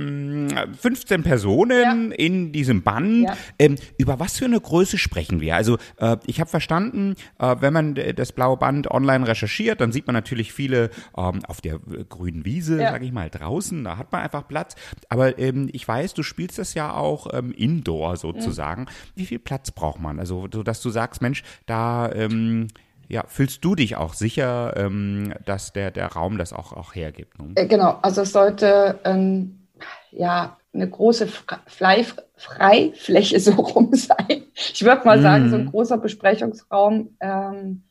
15 0.80 1.24
Personen 1.24 2.12
ja. 2.12 2.16
in 2.16 2.52
diesem 2.52 2.84
Band. 2.84 3.24
Ja. 3.24 3.38
Ähm, 3.58 3.76
über 3.98 4.20
was 4.20 4.38
für 4.38 4.46
eine 4.46 4.60
Größe 4.60 4.98
sprechen 4.98 5.40
wir? 5.40 5.56
Also 5.56 5.78
äh, 5.98 6.18
ich 6.26 6.40
habe 6.40 6.50
verstanden, 6.50 7.16
äh, 7.40 7.56
wenn 7.60 7.74
man 7.74 7.96
das 7.96 8.32
blaue 8.34 8.58
Band 8.58 8.92
online 8.92 9.28
recherchiert, 9.28 9.82
dann 9.82 9.92
sieht 9.92 10.08
man 10.08 10.14
natürlich 10.14 10.52
viele 10.52 10.90
ähm, 11.18 11.44
auf 11.46 11.62
der 11.62 11.80
grünen 12.10 12.44
Wiese, 12.46 12.82
ja. 12.82 12.92
sage 12.92 13.06
ich 13.06 13.12
mal, 13.12 13.30
draußen. 13.30 13.84
Da 13.84 13.98
hat 13.98 14.12
man 14.12 14.22
einfach 14.22 14.48
Platz. 14.48 14.76
Aber 15.10 15.40
ähm, 15.40 15.70
ich 15.72 15.88
weiß, 15.88 16.14
du 16.14 16.24
spielst 16.24 16.60
das 16.60 16.74
ja 16.74 16.94
auch 16.94 17.28
ähm, 17.34 17.54
indoor 17.54 18.18
sozusagen. 18.18 18.84
Mhm. 18.84 18.88
Wie 19.16 19.26
viel 19.26 19.40
Platz 19.40 19.72
braucht 19.72 20.02
man? 20.02 20.20
Also 20.20 20.48
so, 20.52 20.64
dass 20.64 20.82
du 20.82 20.90
sagst, 20.90 21.22
Mensch, 21.22 21.44
da 21.66 22.12
ähm, 22.12 22.68
ja, 23.08 23.24
fühlst 23.28 23.64
du 23.64 23.76
dich 23.76 23.96
auch 23.96 24.14
sicher, 24.14 24.74
ähm, 24.76 25.34
dass 25.46 25.74
der, 25.74 25.92
der 25.92 26.08
Raum 26.08 26.38
das 26.38 26.54
auch, 26.54 26.74
auch 26.74 26.96
hergibt? 26.96 27.40
Ne? 27.40 27.68
Genau, 27.68 28.00
also 28.02 28.22
es 28.22 28.32
sollte 28.32 29.00
ähm, 29.04 29.68
ja 30.12 30.58
eine 30.74 30.90
große 30.90 31.28
Freifläche 31.66 33.40
so 33.40 33.52
rum 33.52 33.94
sein. 33.94 34.44
Ich 34.54 34.84
würde 34.84 35.06
mal 35.06 35.20
mm. 35.20 35.22
sagen, 35.22 35.50
so 35.50 35.56
ein 35.56 35.66
mhm. 35.66 35.72
großer 35.72 35.98
Besprechungsraum. 35.98 37.16
Ähm, 37.20 37.84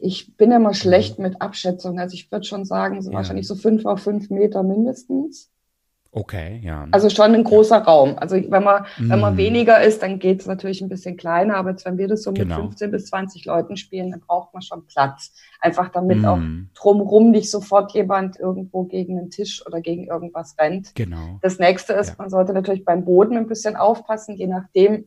ich 0.00 0.36
bin 0.36 0.52
immer 0.52 0.74
schlecht 0.74 1.18
mhm. 1.18 1.24
mit 1.24 1.40
Abschätzungen. 1.40 1.98
Also 2.00 2.14
ich 2.14 2.30
würde 2.30 2.44
schon 2.44 2.64
sagen, 2.64 3.02
so 3.02 3.10
ja. 3.10 3.16
wahrscheinlich 3.16 3.46
so 3.46 3.54
fünf 3.54 3.86
auf 3.86 4.02
fünf 4.02 4.30
Meter 4.30 4.62
mindestens. 4.62 5.50
Okay, 6.10 6.60
ja. 6.64 6.88
Also 6.90 7.10
schon 7.10 7.34
ein 7.34 7.44
großer 7.44 7.76
ja. 7.76 7.82
Raum. 7.82 8.16
Also 8.18 8.36
wenn 8.36 8.62
man, 8.62 8.84
mm. 8.98 9.10
wenn 9.10 9.20
man 9.20 9.36
weniger 9.36 9.82
ist, 9.82 10.02
dann 10.02 10.18
geht 10.18 10.40
es 10.40 10.46
natürlich 10.46 10.80
ein 10.80 10.88
bisschen 10.88 11.18
kleiner, 11.18 11.56
aber 11.56 11.70
jetzt, 11.70 11.84
wenn 11.84 11.98
wir 11.98 12.08
das 12.08 12.22
so 12.22 12.30
mit 12.30 12.42
genau. 12.42 12.56
15 12.56 12.90
bis 12.90 13.06
20 13.06 13.44
Leuten 13.44 13.76
spielen, 13.76 14.10
dann 14.10 14.20
braucht 14.20 14.54
man 14.54 14.62
schon 14.62 14.86
Platz. 14.86 15.32
Einfach 15.60 15.90
damit 15.90 16.22
mm. 16.22 16.24
auch 16.24 16.38
drumherum 16.74 17.30
nicht 17.30 17.50
sofort 17.50 17.92
jemand 17.92 18.40
irgendwo 18.40 18.84
gegen 18.84 19.18
einen 19.18 19.30
Tisch 19.30 19.64
oder 19.66 19.82
gegen 19.82 20.06
irgendwas 20.06 20.56
rennt. 20.58 20.94
Genau. 20.94 21.38
Das 21.42 21.58
nächste 21.58 21.92
ist, 21.92 22.08
ja. 22.08 22.14
man 22.16 22.30
sollte 22.30 22.54
natürlich 22.54 22.84
beim 22.86 23.04
Boden 23.04 23.36
ein 23.36 23.46
bisschen 23.46 23.76
aufpassen, 23.76 24.36
je 24.36 24.46
nachdem, 24.46 25.04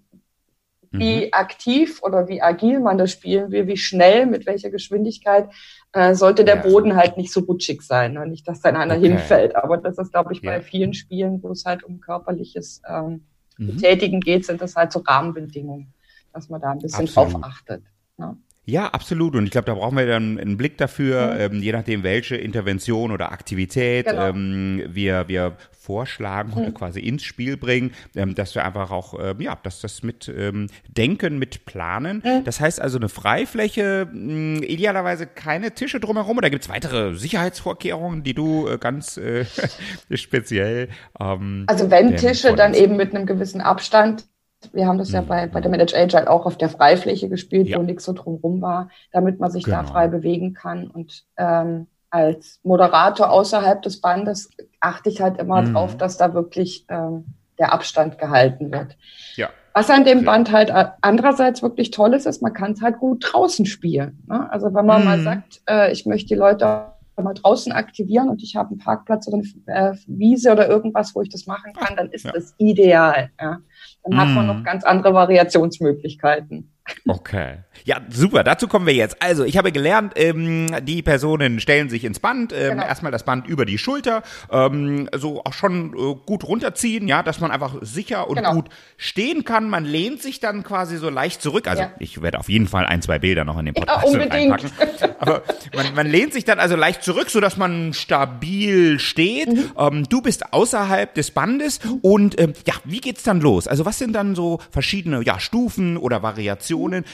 wie 0.91 1.25
mhm. 1.25 1.29
aktiv 1.31 2.01
oder 2.03 2.27
wie 2.27 2.41
agil 2.41 2.79
man 2.79 2.97
das 2.97 3.11
spielen 3.11 3.51
will, 3.51 3.67
wie 3.67 3.77
schnell, 3.77 4.25
mit 4.25 4.45
welcher 4.45 4.69
Geschwindigkeit, 4.69 5.49
äh, 5.93 6.13
sollte 6.15 6.43
der 6.43 6.57
ja. 6.57 6.61
Boden 6.61 6.95
halt 6.95 7.17
nicht 7.17 7.31
so 7.31 7.41
rutschig 7.41 7.81
sein. 7.81 8.13
Ne? 8.13 8.27
Nicht, 8.27 8.47
dass 8.47 8.61
dann 8.61 8.75
einer 8.75 8.97
okay. 8.97 9.07
hinfällt. 9.07 9.55
Aber 9.55 9.77
das 9.77 9.97
ist, 9.97 10.11
glaube 10.11 10.33
ich, 10.33 10.41
ja. 10.41 10.51
bei 10.51 10.61
vielen 10.61 10.93
Spielen, 10.93 11.41
wo 11.41 11.51
es 11.51 11.65
halt 11.65 11.83
um 11.83 12.01
körperliches 12.01 12.81
ähm, 12.87 13.25
mhm. 13.57 13.67
Betätigen 13.67 14.19
geht, 14.19 14.45
sind 14.45 14.61
das 14.61 14.75
halt 14.75 14.91
so 14.91 14.99
Rahmenbedingungen, 14.99 15.93
dass 16.33 16.49
man 16.49 16.59
da 16.59 16.71
ein 16.71 16.79
bisschen 16.79 17.05
Absolut. 17.05 17.33
drauf 17.33 17.43
achtet. 17.43 17.83
Ne? 18.17 18.37
Ja, 18.65 18.87
absolut. 18.87 19.35
Und 19.35 19.45
ich 19.45 19.51
glaube, 19.51 19.65
da 19.65 19.73
brauchen 19.73 19.97
wir 19.97 20.05
dann 20.05 20.39
einen 20.39 20.55
Blick 20.55 20.77
dafür, 20.77 21.33
mhm. 21.33 21.55
ähm, 21.55 21.61
je 21.63 21.71
nachdem, 21.71 22.03
welche 22.03 22.35
Intervention 22.35 23.11
oder 23.11 23.31
Aktivität 23.31 24.05
genau. 24.05 24.29
ähm, 24.29 24.83
wir, 24.87 25.27
wir 25.27 25.57
vorschlagen 25.71 26.51
mhm. 26.51 26.57
oder 26.57 26.71
quasi 26.71 26.99
ins 26.99 27.23
Spiel 27.23 27.57
bringen, 27.57 27.91
ähm, 28.15 28.35
dass 28.35 28.53
wir 28.53 28.63
einfach 28.63 28.91
auch, 28.91 29.19
äh, 29.19 29.33
ja, 29.39 29.57
dass 29.63 29.81
das 29.81 30.03
mit 30.03 30.31
ähm, 30.33 30.67
denken, 30.87 31.39
mit 31.39 31.65
planen. 31.65 32.21
Mhm. 32.23 32.43
Das 32.43 32.59
heißt 32.59 32.79
also 32.79 32.99
eine 32.99 33.09
Freifläche, 33.09 34.07
mh, 34.11 34.63
idealerweise 34.63 35.25
keine 35.25 35.71
Tische 35.71 35.99
drumherum 35.99 36.37
oder 36.37 36.51
gibt 36.51 36.63
es 36.63 36.69
weitere 36.69 37.15
Sicherheitsvorkehrungen, 37.15 38.21
die 38.21 38.35
du 38.35 38.67
äh, 38.67 38.77
ganz 38.77 39.17
äh, 39.17 39.45
speziell 40.13 40.89
ähm, 41.19 41.63
Also 41.65 41.89
wenn 41.89 42.15
Tische, 42.15 42.53
dann 42.55 42.75
eben 42.75 42.95
mit 42.95 43.15
einem 43.15 43.25
gewissen 43.25 43.59
Abstand 43.59 44.25
wir 44.73 44.87
haben 44.87 44.97
das 44.97 45.09
mhm. 45.09 45.15
ja 45.15 45.21
bei, 45.21 45.47
bei 45.47 45.61
der 45.61 45.71
Manage 45.71 45.97
Agile 45.97 46.29
auch 46.29 46.45
auf 46.45 46.57
der 46.57 46.69
Freifläche 46.69 47.29
gespielt, 47.29 47.67
ja. 47.67 47.77
wo 47.77 47.83
nichts 47.83 48.05
so 48.05 48.13
drumherum 48.13 48.61
war, 48.61 48.89
damit 49.11 49.39
man 49.39 49.51
sich 49.51 49.63
genau. 49.63 49.77
da 49.77 49.83
frei 49.83 50.07
bewegen 50.07 50.53
kann. 50.53 50.87
Und 50.87 51.23
ähm, 51.37 51.87
als 52.09 52.59
Moderator 52.63 53.31
außerhalb 53.31 53.81
des 53.81 54.01
Bandes 54.01 54.49
achte 54.79 55.09
ich 55.09 55.21
halt 55.21 55.39
immer 55.39 55.61
mhm. 55.61 55.73
drauf, 55.73 55.97
dass 55.97 56.17
da 56.17 56.33
wirklich 56.33 56.85
ähm, 56.89 57.25
der 57.57 57.73
Abstand 57.73 58.17
gehalten 58.17 58.71
wird. 58.71 58.97
Ja. 59.35 59.49
Was 59.73 59.89
an 59.89 60.03
dem 60.03 60.25
Band 60.25 60.51
halt 60.51 60.73
andererseits 61.01 61.61
wirklich 61.61 61.91
toll 61.91 62.13
ist, 62.13 62.25
ist, 62.25 62.41
man 62.41 62.53
kann 62.53 62.73
es 62.73 62.81
halt 62.81 62.99
gut 62.99 63.25
draußen 63.31 63.65
spielen. 63.65 64.21
Ne? 64.27 64.51
Also 64.51 64.73
wenn 64.73 64.85
man 64.85 65.01
mhm. 65.01 65.05
mal 65.07 65.19
sagt, 65.21 65.61
äh, 65.69 65.91
ich 65.91 66.05
möchte 66.05 66.27
die 66.27 66.35
Leute 66.35 66.87
mal 67.17 67.33
draußen 67.33 67.71
aktivieren 67.71 68.29
und 68.29 68.41
ich 68.41 68.55
habe 68.55 68.69
einen 68.69 68.77
Parkplatz 68.79 69.27
oder 69.27 69.37
eine 69.37 69.91
äh, 69.91 69.95
Wiese 70.07 70.51
oder 70.51 70.67
irgendwas, 70.67 71.13
wo 71.13 71.21
ich 71.21 71.29
das 71.29 71.45
machen 71.45 71.73
kann, 71.73 71.95
dann 71.95 72.09
ist 72.09 72.25
ja. 72.25 72.31
das 72.31 72.55
ideal. 72.57 73.31
Ja? 73.39 73.59
Dann 74.03 74.13
mm. 74.13 74.17
hat 74.17 74.29
man 74.29 74.47
noch 74.47 74.57
mhm. 74.57 74.63
ganz 74.63 74.83
andere 74.83 75.13
Variationsmöglichkeiten. 75.13 76.70
Okay. 77.07 77.59
Ja, 77.83 78.01
super. 78.09 78.43
Dazu 78.43 78.67
kommen 78.67 78.85
wir 78.85 78.93
jetzt. 78.93 79.21
Also, 79.21 79.43
ich 79.43 79.57
habe 79.57 79.71
gelernt, 79.71 80.13
ähm, 80.15 80.67
die 80.83 81.01
Personen 81.01 81.59
stellen 81.59 81.89
sich 81.89 82.03
ins 82.03 82.19
Band, 82.19 82.53
ähm, 82.53 82.71
genau. 82.71 82.83
erstmal 82.83 83.11
das 83.11 83.23
Band 83.23 83.47
über 83.47 83.65
die 83.65 83.77
Schulter, 83.77 84.23
ähm, 84.51 85.09
so 85.15 85.43
auch 85.43 85.53
schon 85.53 85.93
äh, 85.93 86.15
gut 86.25 86.43
runterziehen, 86.43 87.07
ja, 87.07 87.23
dass 87.23 87.39
man 87.39 87.49
einfach 87.49 87.75
sicher 87.81 88.29
und 88.29 88.37
genau. 88.37 88.53
gut 88.53 88.69
stehen 88.97 89.45
kann. 89.45 89.69
Man 89.69 89.85
lehnt 89.85 90.21
sich 90.21 90.39
dann 90.39 90.63
quasi 90.63 90.97
so 90.97 91.09
leicht 91.09 91.41
zurück. 91.41 91.67
Also, 91.67 91.83
ja. 91.83 91.91
ich 91.99 92.21
werde 92.21 92.39
auf 92.39 92.49
jeden 92.49 92.67
Fall 92.67 92.85
ein, 92.85 93.01
zwei 93.01 93.19
Bilder 93.19 93.45
noch 93.45 93.57
in 93.57 93.65
den 93.65 93.73
Podcast 93.73 94.13
ja, 94.13 94.19
reinpacken. 94.19 94.71
Aber 95.19 95.43
man, 95.75 95.95
man 95.95 96.07
lehnt 96.07 96.33
sich 96.33 96.45
dann 96.45 96.59
also 96.59 96.75
leicht 96.75 97.03
zurück, 97.03 97.29
so 97.29 97.39
dass 97.39 97.57
man 97.57 97.93
stabil 97.93 98.99
steht. 98.99 99.51
Mhm. 99.51 99.71
Ähm, 99.77 100.09
du 100.09 100.21
bist 100.21 100.53
außerhalb 100.53 101.13
des 101.13 101.31
Bandes 101.31 101.79
und 102.01 102.39
ähm, 102.39 102.53
ja, 102.67 102.73
wie 102.85 102.99
geht's 102.99 103.23
dann 103.23 103.39
los? 103.39 103.67
Also, 103.67 103.85
was 103.85 103.97
sind 103.97 104.13
dann 104.13 104.35
so 104.35 104.59
verschiedene 104.71 105.23
ja, 105.23 105.39
Stufen 105.39 105.97
oder 105.97 106.21
Variationen, 106.21 106.70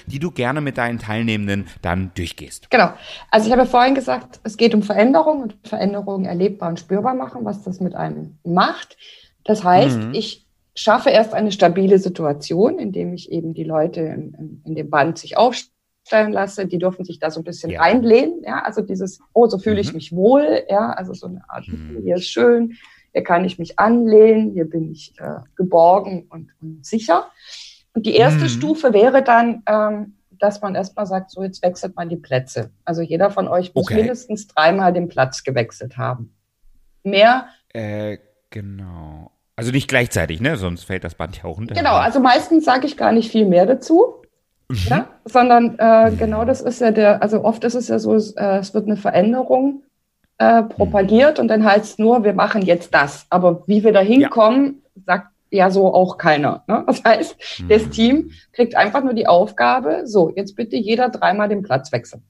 die 0.07 0.19
du 0.19 0.31
gerne 0.31 0.61
mit 0.61 0.77
deinen 0.77 0.99
Teilnehmenden 0.99 1.67
dann 1.81 2.11
durchgehst? 2.15 2.69
Genau. 2.69 2.91
Also 3.31 3.47
ich 3.47 3.53
habe 3.53 3.65
vorhin 3.65 3.95
gesagt, 3.95 4.39
es 4.43 4.57
geht 4.57 4.73
um 4.73 4.83
Veränderung 4.83 5.41
und 5.41 5.57
Veränderungen 5.63 6.25
erlebbar 6.25 6.69
und 6.69 6.79
spürbar 6.79 7.13
machen, 7.13 7.45
was 7.45 7.63
das 7.63 7.79
mit 7.79 7.95
einem 7.95 8.37
macht. 8.43 8.97
Das 9.43 9.63
heißt, 9.63 9.99
mhm. 9.99 10.13
ich 10.13 10.45
schaffe 10.75 11.09
erst 11.09 11.33
eine 11.33 11.51
stabile 11.51 11.97
Situation, 11.97 12.77
indem 12.77 13.13
ich 13.13 13.31
eben 13.31 13.53
die 13.53 13.63
Leute 13.63 14.01
in, 14.01 14.33
in, 14.33 14.61
in 14.65 14.75
dem 14.75 14.89
Band 14.89 15.17
sich 15.17 15.35
aufstellen 15.35 16.31
lasse. 16.31 16.67
Die 16.67 16.77
dürfen 16.77 17.03
sich 17.03 17.19
da 17.19 17.31
so 17.31 17.41
ein 17.41 17.43
bisschen 17.43 17.71
ja. 17.71 17.81
reinlehnen. 17.81 18.43
Ja, 18.43 18.63
also 18.63 18.81
dieses, 18.81 19.19
oh, 19.33 19.47
so 19.47 19.57
fühle 19.57 19.77
mhm. 19.77 19.81
ich 19.81 19.93
mich 19.93 20.11
wohl. 20.11 20.63
Ja, 20.69 20.91
also 20.91 21.13
so 21.13 21.27
eine 21.27 21.41
Art, 21.49 21.67
mhm. 21.67 22.01
hier 22.03 22.15
ist 22.15 22.27
schön, 22.27 22.77
hier 23.13 23.23
kann 23.23 23.45
ich 23.45 23.57
mich 23.57 23.79
anlehnen, 23.79 24.51
hier 24.51 24.69
bin 24.69 24.91
ich 24.91 25.15
äh, 25.17 25.39
geborgen 25.55 26.27
und, 26.29 26.51
und 26.61 26.85
sicher. 26.85 27.31
Und 27.97 28.05
die 28.05 28.13
erste 28.13 28.43
mhm. 28.43 28.49
Stufe 28.49 28.93
wäre 28.93 29.23
dann, 29.23 29.63
ähm, 29.65 30.13
dass 30.37 30.61
man 30.61 30.75
erstmal 30.75 31.07
sagt, 31.07 31.31
so 31.31 31.41
jetzt 31.41 31.63
wechselt 31.63 31.95
man 31.95 32.09
die 32.09 32.15
Plätze. 32.15 32.69
Also 32.85 33.01
jeder 33.01 33.31
von 33.31 33.47
euch 33.47 33.73
muss 33.73 33.87
okay. 33.87 33.95
mindestens 33.95 34.45
dreimal 34.45 34.93
den 34.93 35.07
Platz 35.07 35.43
gewechselt 35.43 35.97
haben. 35.97 36.31
Mehr. 37.01 37.47
Äh, 37.73 38.19
genau. 38.51 39.31
Also 39.55 39.71
nicht 39.71 39.87
gleichzeitig, 39.87 40.41
ne? 40.41 40.57
Sonst 40.57 40.83
fällt 40.83 41.05
das 41.05 41.15
Band 41.15 41.37
ja 41.37 41.45
auch 41.45 41.57
runter. 41.57 41.73
Genau, 41.73 41.95
also 41.95 42.19
meistens 42.19 42.65
sage 42.65 42.85
ich 42.85 42.97
gar 42.97 43.11
nicht 43.11 43.31
viel 43.31 43.47
mehr 43.47 43.65
dazu. 43.65 44.21
Mhm. 44.69 44.77
Ja? 44.85 45.07
Sondern 45.25 45.79
äh, 45.79 46.11
mhm. 46.11 46.19
genau 46.19 46.45
das 46.45 46.61
ist 46.61 46.79
ja 46.79 46.91
der, 46.91 47.23
also 47.23 47.43
oft 47.43 47.63
ist 47.63 47.73
es 47.73 47.87
ja 47.87 47.97
so, 47.97 48.13
es, 48.13 48.33
äh, 48.33 48.57
es 48.57 48.75
wird 48.75 48.85
eine 48.85 48.97
Veränderung 48.97 49.81
äh, 50.37 50.61
propagiert 50.61 51.39
mhm. 51.39 51.41
und 51.41 51.47
dann 51.47 51.63
heißt 51.63 51.85
es 51.93 51.97
nur, 51.97 52.23
wir 52.23 52.33
machen 52.33 52.61
jetzt 52.61 52.93
das. 52.93 53.25
Aber 53.31 53.63
wie 53.65 53.83
wir 53.83 53.91
da 53.91 54.01
hinkommen, 54.01 54.83
ja. 54.93 55.01
sagt 55.07 55.27
ja 55.51 55.69
so 55.69 55.93
auch 55.93 56.17
keiner. 56.17 56.63
Ne? 56.67 56.83
Das 56.87 57.03
heißt, 57.03 57.35
mhm. 57.59 57.69
das 57.69 57.89
Team 57.89 58.31
kriegt 58.53 58.75
einfach 58.75 59.03
nur 59.03 59.13
die 59.13 59.27
Aufgabe, 59.27 60.03
so, 60.05 60.31
jetzt 60.35 60.55
bitte 60.55 60.75
jeder 60.75 61.09
dreimal 61.09 61.49
den 61.49 61.63
Platz 61.63 61.91
wechseln. 61.91 62.23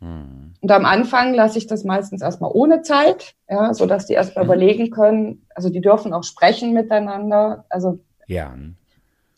Mhm. 0.00 0.54
Und 0.60 0.70
am 0.72 0.84
Anfang 0.84 1.34
lasse 1.34 1.58
ich 1.58 1.66
das 1.66 1.84
meistens 1.84 2.22
erstmal 2.22 2.50
ohne 2.52 2.82
Zeit, 2.82 3.34
ja, 3.48 3.72
so 3.72 3.86
dass 3.86 4.06
die 4.06 4.14
erstmal 4.14 4.44
mhm. 4.44 4.50
überlegen 4.50 4.90
können. 4.90 5.46
Also 5.54 5.68
die 5.68 5.80
dürfen 5.80 6.12
auch 6.12 6.24
sprechen 6.24 6.72
miteinander. 6.72 7.64
Also 7.68 8.00
ja. 8.26 8.54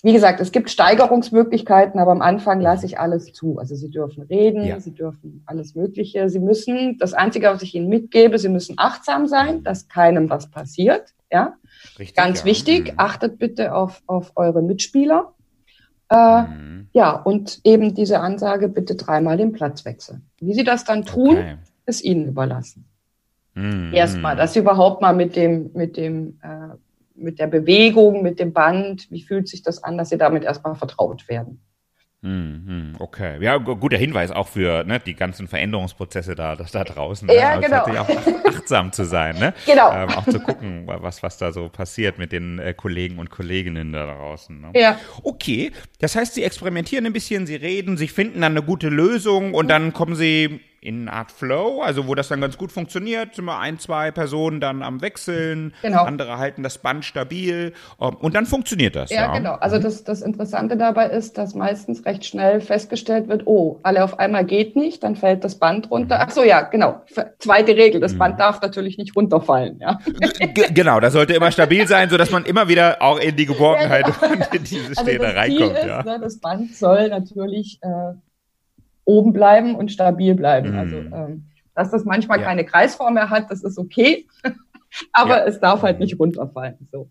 Wie 0.02 0.12
gesagt, 0.12 0.40
es 0.40 0.52
gibt 0.52 0.70
Steigerungsmöglichkeiten, 0.70 1.98
aber 1.98 2.12
am 2.12 2.22
Anfang 2.22 2.60
lasse 2.60 2.86
ich 2.86 3.00
alles 3.00 3.32
zu. 3.32 3.58
Also 3.58 3.74
sie 3.74 3.90
dürfen 3.90 4.22
reden, 4.22 4.64
ja. 4.64 4.78
sie 4.78 4.94
dürfen 4.94 5.42
alles 5.44 5.74
Mögliche. 5.74 6.28
Sie 6.30 6.38
müssen, 6.38 6.98
das 6.98 7.14
Einzige, 7.14 7.48
was 7.48 7.62
ich 7.62 7.74
ihnen 7.74 7.88
mitgebe, 7.88 8.38
sie 8.38 8.48
müssen 8.48 8.76
achtsam 8.78 9.26
sein, 9.26 9.64
dass 9.64 9.88
keinem 9.88 10.30
was 10.30 10.50
passiert. 10.50 11.14
Ja, 11.32 11.56
Richtig, 11.98 12.16
ganz 12.16 12.40
ja. 12.40 12.44
wichtig. 12.46 12.92
Mhm. 12.92 12.94
Achtet 12.98 13.38
bitte 13.38 13.74
auf, 13.74 14.02
auf 14.06 14.32
eure 14.36 14.62
Mitspieler. 14.62 15.34
Äh, 16.10 16.42
mhm. 16.42 16.88
Ja, 16.92 17.12
und 17.12 17.60
eben 17.64 17.94
diese 17.94 18.20
Ansage, 18.20 18.68
bitte 18.68 18.94
dreimal 18.94 19.36
den 19.36 19.52
Platz 19.52 19.84
wechseln. 19.84 20.26
Wie 20.40 20.54
sie 20.54 20.64
das 20.64 20.84
dann 20.84 21.04
tun, 21.04 21.36
okay. 21.36 21.56
ist 21.86 22.02
ihnen 22.02 22.28
überlassen. 22.28 22.86
Mhm. 23.54 23.92
Erstmal, 23.92 24.36
dass 24.36 24.52
sie 24.52 24.60
überhaupt 24.60 25.02
mal 25.02 25.14
mit 25.14 25.36
dem, 25.36 25.70
mit 25.74 25.96
dem 25.96 26.38
äh, 26.42 26.76
mit 27.18 27.38
der 27.38 27.48
Bewegung, 27.48 28.22
mit 28.22 28.38
dem 28.38 28.52
Band, 28.52 29.10
wie 29.10 29.22
fühlt 29.22 29.48
sich 29.48 29.62
das 29.62 29.82
an, 29.82 29.98
dass 29.98 30.08
sie 30.08 30.18
damit 30.18 30.44
erstmal 30.44 30.74
vertraut 30.74 31.28
werden. 31.28 31.60
Hm, 32.20 32.64
hm, 32.66 32.96
okay, 32.98 33.40
ja, 33.40 33.58
guter 33.58 33.96
Hinweis 33.96 34.32
auch 34.32 34.48
für 34.48 34.82
ne, 34.82 34.98
die 34.98 35.14
ganzen 35.14 35.46
Veränderungsprozesse 35.46 36.34
da, 36.34 36.56
das 36.56 36.72
da 36.72 36.82
draußen. 36.82 37.28
Ne? 37.28 37.36
Ja, 37.36 37.50
also 37.50 37.62
genau. 37.86 38.00
Auch 38.00 38.08
achtsam 38.48 38.90
zu 38.92 39.04
sein, 39.04 39.38
ne? 39.38 39.54
Genau. 39.66 39.92
Ähm, 39.92 40.08
auch 40.08 40.24
zu 40.24 40.40
gucken, 40.40 40.82
was, 40.86 41.22
was 41.22 41.38
da 41.38 41.52
so 41.52 41.68
passiert 41.68 42.18
mit 42.18 42.32
den 42.32 42.58
äh, 42.58 42.74
Kollegen 42.74 43.20
und 43.20 43.30
Kolleginnen 43.30 43.92
da 43.92 44.06
draußen. 44.06 44.60
Ne? 44.60 44.72
Ja. 44.74 44.98
Okay, 45.22 45.70
das 46.00 46.16
heißt, 46.16 46.34
sie 46.34 46.42
experimentieren 46.42 47.06
ein 47.06 47.12
bisschen, 47.12 47.46
sie 47.46 47.54
reden, 47.54 47.96
sie 47.96 48.08
finden 48.08 48.40
dann 48.40 48.52
eine 48.52 48.62
gute 48.62 48.88
Lösung 48.88 49.54
und 49.54 49.68
dann 49.68 49.92
kommen 49.92 50.16
sie 50.16 50.60
in 50.80 51.08
eine 51.08 51.12
Art 51.12 51.32
Flow, 51.32 51.82
also 51.82 52.06
wo 52.06 52.14
das 52.14 52.28
dann 52.28 52.40
ganz 52.40 52.56
gut 52.56 52.70
funktioniert, 52.70 53.34
sind 53.34 53.46
wir 53.46 53.58
ein, 53.58 53.78
zwei 53.78 54.10
Personen 54.10 54.60
dann 54.60 54.82
am 54.82 55.00
Wechseln, 55.00 55.74
genau. 55.82 56.04
andere 56.04 56.38
halten 56.38 56.62
das 56.62 56.78
Band 56.78 57.04
stabil 57.04 57.72
ähm, 58.00 58.16
und 58.20 58.34
dann 58.34 58.46
funktioniert 58.46 58.94
das. 58.94 59.10
Ja, 59.10 59.22
ja. 59.22 59.36
genau. 59.36 59.54
Also 59.54 59.78
das, 59.78 60.04
das 60.04 60.22
Interessante 60.22 60.76
dabei 60.76 61.06
ist, 61.06 61.36
dass 61.36 61.54
meistens 61.54 62.04
recht 62.06 62.24
schnell 62.24 62.60
festgestellt 62.60 63.28
wird, 63.28 63.46
oh, 63.46 63.80
alle 63.82 64.04
auf 64.04 64.18
einmal 64.18 64.44
geht 64.44 64.76
nicht, 64.76 65.02
dann 65.02 65.16
fällt 65.16 65.42
das 65.42 65.56
Band 65.56 65.90
runter. 65.90 66.16
Mhm. 66.16 66.24
Ach 66.26 66.30
so, 66.30 66.44
ja, 66.44 66.62
genau. 66.62 67.02
Zweite 67.38 67.76
Regel, 67.76 68.00
das 68.00 68.14
mhm. 68.14 68.18
Band 68.18 68.40
darf 68.40 68.60
natürlich 68.60 68.98
nicht 68.98 69.16
runterfallen. 69.16 69.80
Ja. 69.80 69.98
genau, 70.70 71.00
das 71.00 71.12
sollte 71.12 71.34
immer 71.34 71.50
stabil 71.50 71.88
sein, 71.88 72.08
sodass 72.08 72.30
man 72.30 72.44
immer 72.44 72.68
wieder 72.68 73.02
auch 73.02 73.18
in 73.18 73.34
die 73.34 73.46
Geborgenheit 73.46 74.06
ja, 74.08 74.14
genau. 74.20 74.32
und 74.32 74.54
in 74.54 74.64
diese 74.64 74.88
also 74.88 75.02
Stelle 75.02 75.34
reinkommt. 75.34 75.76
Ist, 75.76 75.86
ja. 75.86 76.02
ne, 76.02 76.20
das 76.20 76.38
Band 76.38 76.74
soll 76.74 77.08
natürlich 77.08 77.78
äh, 77.82 78.14
oben 79.08 79.32
bleiben 79.32 79.74
und 79.74 79.90
stabil 79.90 80.34
bleiben. 80.34 80.72
Mhm. 80.72 80.78
Also, 80.78 80.96
ähm, 80.96 81.44
dass 81.74 81.90
das 81.90 82.04
manchmal 82.04 82.40
ja. 82.40 82.44
keine 82.44 82.64
Kreisform 82.64 83.14
mehr 83.14 83.30
hat, 83.30 83.50
das 83.50 83.64
ist 83.64 83.78
okay. 83.78 84.26
Aber 85.12 85.38
ja. 85.38 85.44
es 85.46 85.60
darf 85.60 85.82
halt 85.82 85.98
nicht 85.98 86.18
runterfallen. 86.18 86.88
So. 86.92 87.08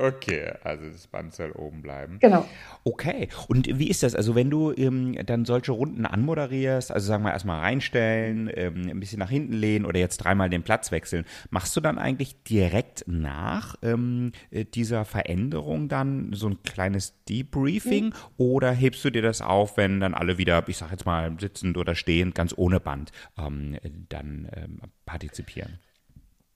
Okay, 0.00 0.50
also 0.64 0.88
das 0.88 1.06
Band 1.08 1.34
soll 1.34 1.52
oben 1.52 1.82
bleiben. 1.82 2.18
Genau. 2.20 2.48
Okay, 2.84 3.28
und 3.48 3.78
wie 3.78 3.88
ist 3.88 4.02
das? 4.02 4.14
Also 4.14 4.34
wenn 4.34 4.48
du 4.48 4.72
ähm, 4.72 5.14
dann 5.26 5.44
solche 5.44 5.72
Runden 5.72 6.06
anmoderierst, 6.06 6.90
also 6.90 7.06
sagen 7.06 7.22
wir 7.22 7.32
erstmal 7.32 7.60
reinstellen, 7.60 8.50
ähm, 8.54 8.88
ein 8.88 8.98
bisschen 8.98 9.18
nach 9.18 9.28
hinten 9.28 9.52
lehnen 9.52 9.84
oder 9.84 10.00
jetzt 10.00 10.16
dreimal 10.18 10.48
den 10.48 10.62
Platz 10.62 10.90
wechseln, 10.90 11.26
machst 11.50 11.76
du 11.76 11.82
dann 11.82 11.98
eigentlich 11.98 12.42
direkt 12.44 13.04
nach 13.06 13.76
ähm, 13.82 14.32
äh, 14.50 14.64
dieser 14.64 15.04
Veränderung 15.04 15.88
dann 15.88 16.32
so 16.32 16.48
ein 16.48 16.62
kleines 16.62 17.22
Debriefing 17.28 18.06
mhm. 18.06 18.12
oder 18.38 18.72
hebst 18.72 19.04
du 19.04 19.10
dir 19.10 19.22
das 19.22 19.42
auf, 19.42 19.76
wenn 19.76 20.00
dann 20.00 20.14
alle 20.14 20.38
wieder, 20.38 20.66
ich 20.66 20.78
sag 20.78 20.92
jetzt 20.92 21.04
mal 21.04 21.36
sitzend 21.38 21.76
oder 21.76 21.94
stehend, 21.94 22.34
ganz 22.34 22.54
ohne 22.56 22.80
Band 22.80 23.12
ähm, 23.36 23.76
dann 24.08 24.48
ähm, 24.56 24.80
partizipieren? 25.04 25.78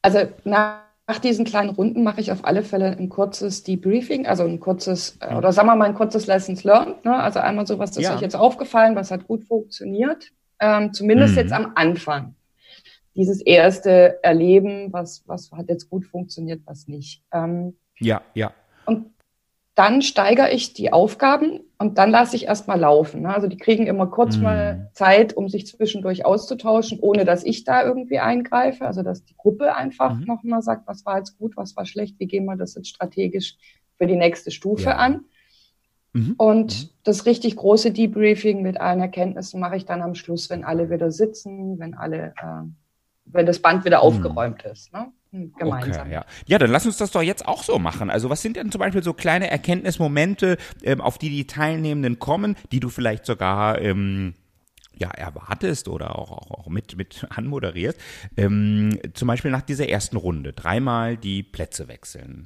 Also 0.01 0.33
nach 0.45 0.94
nach 1.07 1.19
diesen 1.19 1.45
kleinen 1.45 1.71
Runden 1.71 2.03
mache 2.03 2.21
ich 2.21 2.33
auf 2.33 2.45
alle 2.45 2.63
Fälle 2.63 2.97
ein 2.97 3.09
kurzes 3.09 3.63
Debriefing, 3.63 4.27
also 4.27 4.45
ein 4.45 4.59
kurzes, 4.59 5.19
äh, 5.21 5.35
oder 5.35 5.53
sagen 5.53 5.69
wir 5.69 5.77
mal 5.77 5.87
ein 5.87 5.95
kurzes 5.95 6.27
Lessons 6.27 6.65
Learned. 6.65 7.05
Ne? 7.05 7.15
Also 7.15 7.41
einmal 7.41 7.67
so, 7.67 7.79
was 7.79 7.91
ist 7.97 8.05
ja. 8.05 8.15
euch 8.15 8.23
jetzt 8.23 8.37
aufgefallen, 8.37 8.97
was 8.97 9.11
hat 9.11 9.27
gut 9.27 9.45
funktioniert, 9.45 10.33
ähm, 10.61 10.93
zumindest 10.95 11.35
mhm. 11.35 11.41
jetzt 11.41 11.53
am 11.53 11.73
Anfang. 11.75 12.35
Dieses 13.15 13.43
erste 13.43 14.19
Erleben, 14.25 14.93
was, 14.93 15.23
was 15.27 15.53
hat 15.53 15.69
jetzt 15.69 15.89
gut 15.89 16.05
funktioniert, 16.07 16.63
was 16.65 16.89
nicht. 16.89 17.23
Ähm, 17.33 17.77
ja, 17.99 18.23
ja. 18.33 18.53
Und 18.87 19.13
dann 19.75 20.03
steigere 20.03 20.51
ich 20.53 20.73
die 20.73 20.93
Aufgaben 20.93 21.61
und 21.85 21.99
dann 21.99 22.11
lasse 22.11 22.35
ich 22.35 22.47
erstmal 22.47 22.81
laufen. 22.81 23.23
Ne? 23.23 23.35
Also 23.35 23.47
die 23.47 23.59
kriegen 23.59 23.87
immer 23.87 24.07
kurz 24.07 24.39
mm. 24.39 24.43
mal 24.43 24.91
Zeit, 24.95 25.37
um 25.37 25.51
sich 25.51 25.67
zwischendurch 25.67 26.25
auszutauschen, 26.25 26.99
ohne 26.99 27.27
dass 27.27 27.45
ich 27.45 27.65
da 27.65 27.85
irgendwie 27.85 28.21
eingreife. 28.21 28.87
Also 28.87 29.03
dass 29.03 29.23
die 29.23 29.37
Gruppe 29.37 29.77
einfach 29.77 30.15
mhm. 30.15 30.25
nochmal 30.25 30.63
sagt, 30.63 30.89
was 30.89 31.05
war 31.05 31.19
jetzt 31.19 31.37
gut, 31.37 31.59
was 31.59 31.77
war 31.77 31.85
schlecht, 31.85 32.19
wie 32.19 32.27
gehen 32.27 32.47
wir 32.47 32.57
das 32.57 32.75
jetzt 32.75 32.89
strategisch 32.89 33.57
für 33.99 34.07
die 34.07 34.17
nächste 34.17 34.51
Stufe 34.51 34.85
ja. 34.91 34.97
an. 34.97 35.27
Mhm. 36.15 36.35
Und 36.39 36.85
mhm. 36.85 36.89
das 37.03 37.27
richtig 37.27 37.57
große 37.57 37.91
Debriefing 37.91 38.63
mit 38.63 38.81
allen 38.81 39.01
Erkenntnissen 39.01 39.61
mache 39.61 39.77
ich 39.77 39.85
dann 39.85 40.01
am 40.01 40.15
Schluss, 40.15 40.49
wenn 40.49 40.65
alle 40.65 40.89
wieder 40.89 41.11
sitzen, 41.11 41.79
wenn 41.79 41.93
alle, 41.93 42.33
äh, 42.41 42.63
wenn 43.27 43.45
das 43.45 43.59
Band 43.59 43.85
wieder 43.85 43.99
mhm. 43.99 44.05
aufgeräumt 44.05 44.63
ist. 44.63 44.91
Ne? 44.91 45.13
Gemeinsam. 45.59 46.03
Okay, 46.03 46.13
ja. 46.15 46.25
ja, 46.47 46.59
dann 46.59 46.71
lass 46.71 46.87
uns 46.87 46.97
das 46.97 47.11
doch 47.11 47.23
jetzt 47.23 47.47
auch 47.47 47.65
so 47.65 47.79
machen. 47.79 48.09
Also 48.09 48.31
was 48.31 48.41
sind 48.41 48.57
denn 48.57 48.71
zum 48.71 48.79
Beispiel 48.79 49.03
so 49.03 49.13
kleine 49.13 49.51
Erkenntnismomente, 49.51 50.57
ähm, 50.83 51.01
auf 51.01 51.19
die 51.19 51.29
die 51.29 51.47
Teilnehmenden 51.47 52.19
kommen, 52.21 52.57
die 52.71 52.81
du 52.81 52.89
vielleicht 52.89 53.27
sogar 53.27 53.81
ähm, 53.81 54.35
ja, 54.97 55.11
erwartest 55.11 55.89
oder 55.89 56.17
auch, 56.19 56.31
auch, 56.31 56.51
auch 56.51 56.67
mit, 56.69 56.97
mit 56.97 57.27
anmoderierst. 57.37 57.99
Ähm, 58.37 58.99
zum 59.15 59.29
Beispiel 59.29 59.51
nach 59.51 59.63
dieser 59.63 59.89
ersten 59.89 60.17
Runde 60.17 60.53
dreimal 60.53 61.17
die 61.17 61.43
Plätze 61.43 61.89
wechseln. 61.89 62.45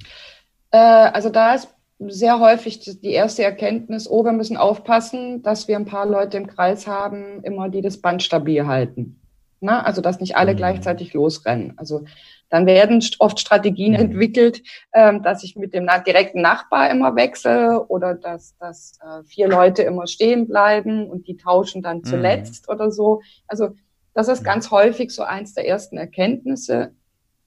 Äh, 0.71 0.79
also 0.79 1.29
da 1.29 1.55
ist 1.55 1.69
sehr 1.99 2.39
häufig 2.39 2.81
die 2.81 3.11
erste 3.11 3.43
Erkenntnis, 3.43 4.09
oh, 4.09 4.25
wir 4.25 4.33
müssen 4.33 4.57
aufpassen, 4.57 5.43
dass 5.43 5.69
wir 5.69 5.77
ein 5.77 5.85
paar 5.85 6.07
Leute 6.07 6.37
im 6.37 6.47
Kreis 6.47 6.87
haben, 6.87 7.43
immer 7.43 7.69
die 7.69 7.83
das 7.83 8.01
Band 8.01 8.23
stabil 8.23 8.67
halten. 8.67 9.21
Na, 9.61 9.83
also 9.83 10.01
dass 10.01 10.21
nicht 10.21 10.37
alle 10.37 10.53
mhm. 10.53 10.59
gleichzeitig 10.59 11.15
losrennen. 11.15 11.75
Also 11.77 12.05
dann 12.51 12.67
werden 12.67 13.05
oft 13.19 13.41
Strategien 13.41 13.93
mhm. 13.93 13.99
entwickelt, 13.99 14.63
ähm, 14.93 15.23
dass 15.23 15.43
ich 15.45 15.57
mit 15.57 15.75
dem 15.75 15.85
na 15.85 15.99
direkten 15.99 16.41
Nachbar 16.41 16.91
immer 16.91 17.15
wechsle 17.15 17.85
oder 17.89 18.15
dass, 18.15 18.57
dass 18.59 18.99
äh, 19.03 19.23
vier 19.25 19.49
Leute 19.49 19.83
immer 19.83 20.07
stehen 20.07 20.47
bleiben 20.47 21.09
und 21.09 21.27
die 21.29 21.37
tauschen 21.37 21.83
dann 21.83 21.99
mhm. 21.99 22.05
zuletzt 22.05 22.69
oder 22.69 22.91
so. 22.91 23.21
Also 23.47 23.71
das 24.15 24.29
ist 24.29 24.43
ganz 24.43 24.71
häufig 24.71 25.11
so 25.11 25.23
eins 25.23 25.55
der 25.55 25.69
ersten 25.69 25.97
Erkenntnisse. 25.97 26.93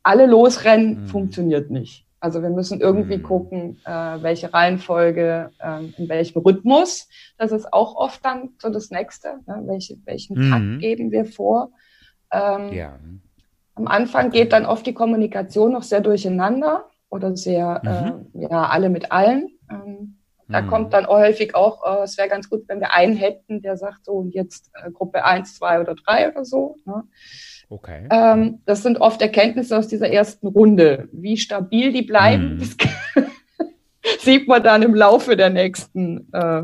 Alle 0.04 0.26
losrennen 0.26 1.04
mhm. 1.04 1.08
funktioniert 1.08 1.70
nicht. 1.70 2.06
Also 2.22 2.44
wir 2.44 2.52
müssen 2.52 2.80
irgendwie 2.80 3.18
mhm. 3.18 3.24
gucken, 3.24 3.80
äh, 3.84 3.92
welche 3.92 4.54
Reihenfolge, 4.54 5.50
äh, 5.60 5.84
in 5.98 6.08
welchem 6.08 6.44
Rhythmus. 6.44 7.10
Das 7.40 7.52
ist 7.52 7.74
auch 7.74 7.96
oft 7.96 8.24
dann 8.24 8.52
so 8.60 8.70
das 8.70 8.92
Nächste. 8.92 9.40
Ne? 9.48 9.64
Welche, 9.66 9.98
welchen 10.06 10.38
mhm. 10.38 10.52
Takt 10.52 10.82
geben 10.82 11.12
wir 11.12 11.26
vor? 11.26 11.72
Ähm, 12.32 12.72
ja. 12.72 13.00
Am 13.76 13.88
Anfang 13.88 14.32
geht 14.32 14.54
dann 14.54 14.66
oft 14.66 14.86
die 14.86 14.94
Kommunikation 14.94 15.72
noch 15.72 15.84
sehr 15.84 16.02
durcheinander 16.02 16.90
oder 17.10 17.36
sehr, 17.36 17.82
mhm. 17.84 18.42
äh, 18.42 18.48
ja, 18.50 18.68
alle 18.68 18.90
mit 18.90 19.12
allen. 19.12 19.50
Ähm, 19.70 20.18
da 20.48 20.62
mhm. 20.62 20.68
kommt 20.68 20.94
dann 20.94 21.08
häufig 21.08 21.56
auch, 21.56 21.84
äh, 21.86 22.04
es 22.04 22.18
wäre 22.18 22.28
ganz 22.28 22.50
gut, 22.50 22.64
wenn 22.68 22.80
wir 22.80 22.94
einen 22.94 23.16
hätten, 23.16 23.62
der 23.62 23.78
sagt, 23.78 24.06
so, 24.06 24.14
und 24.14 24.36
jetzt 24.36 24.70
äh, 24.74 24.92
Gruppe 24.92 25.24
eins, 25.24 25.56
zwei 25.56 25.80
oder 25.80 25.96
drei 25.96 26.30
oder 26.30 26.44
so. 26.44 26.76
Ne? 26.86 27.04
Okay. 27.70 28.08
Ähm, 28.12 28.60
das 28.66 28.84
sind 28.84 29.00
oft 29.00 29.22
Erkenntnisse 29.22 29.78
aus 29.78 29.88
dieser 29.88 30.10
ersten 30.10 30.48
Runde. 30.48 31.08
Wie 31.14 31.38
stabil 31.38 31.94
die 31.94 32.02
bleiben, 32.02 32.56
mhm. 32.56 32.60
sieht 34.20 34.48
man 34.48 34.64
dann 34.64 34.82
im 34.82 34.96
Laufe 34.96 35.38
der 35.38 35.50
nächsten 35.50 36.32
äh, 36.34 36.64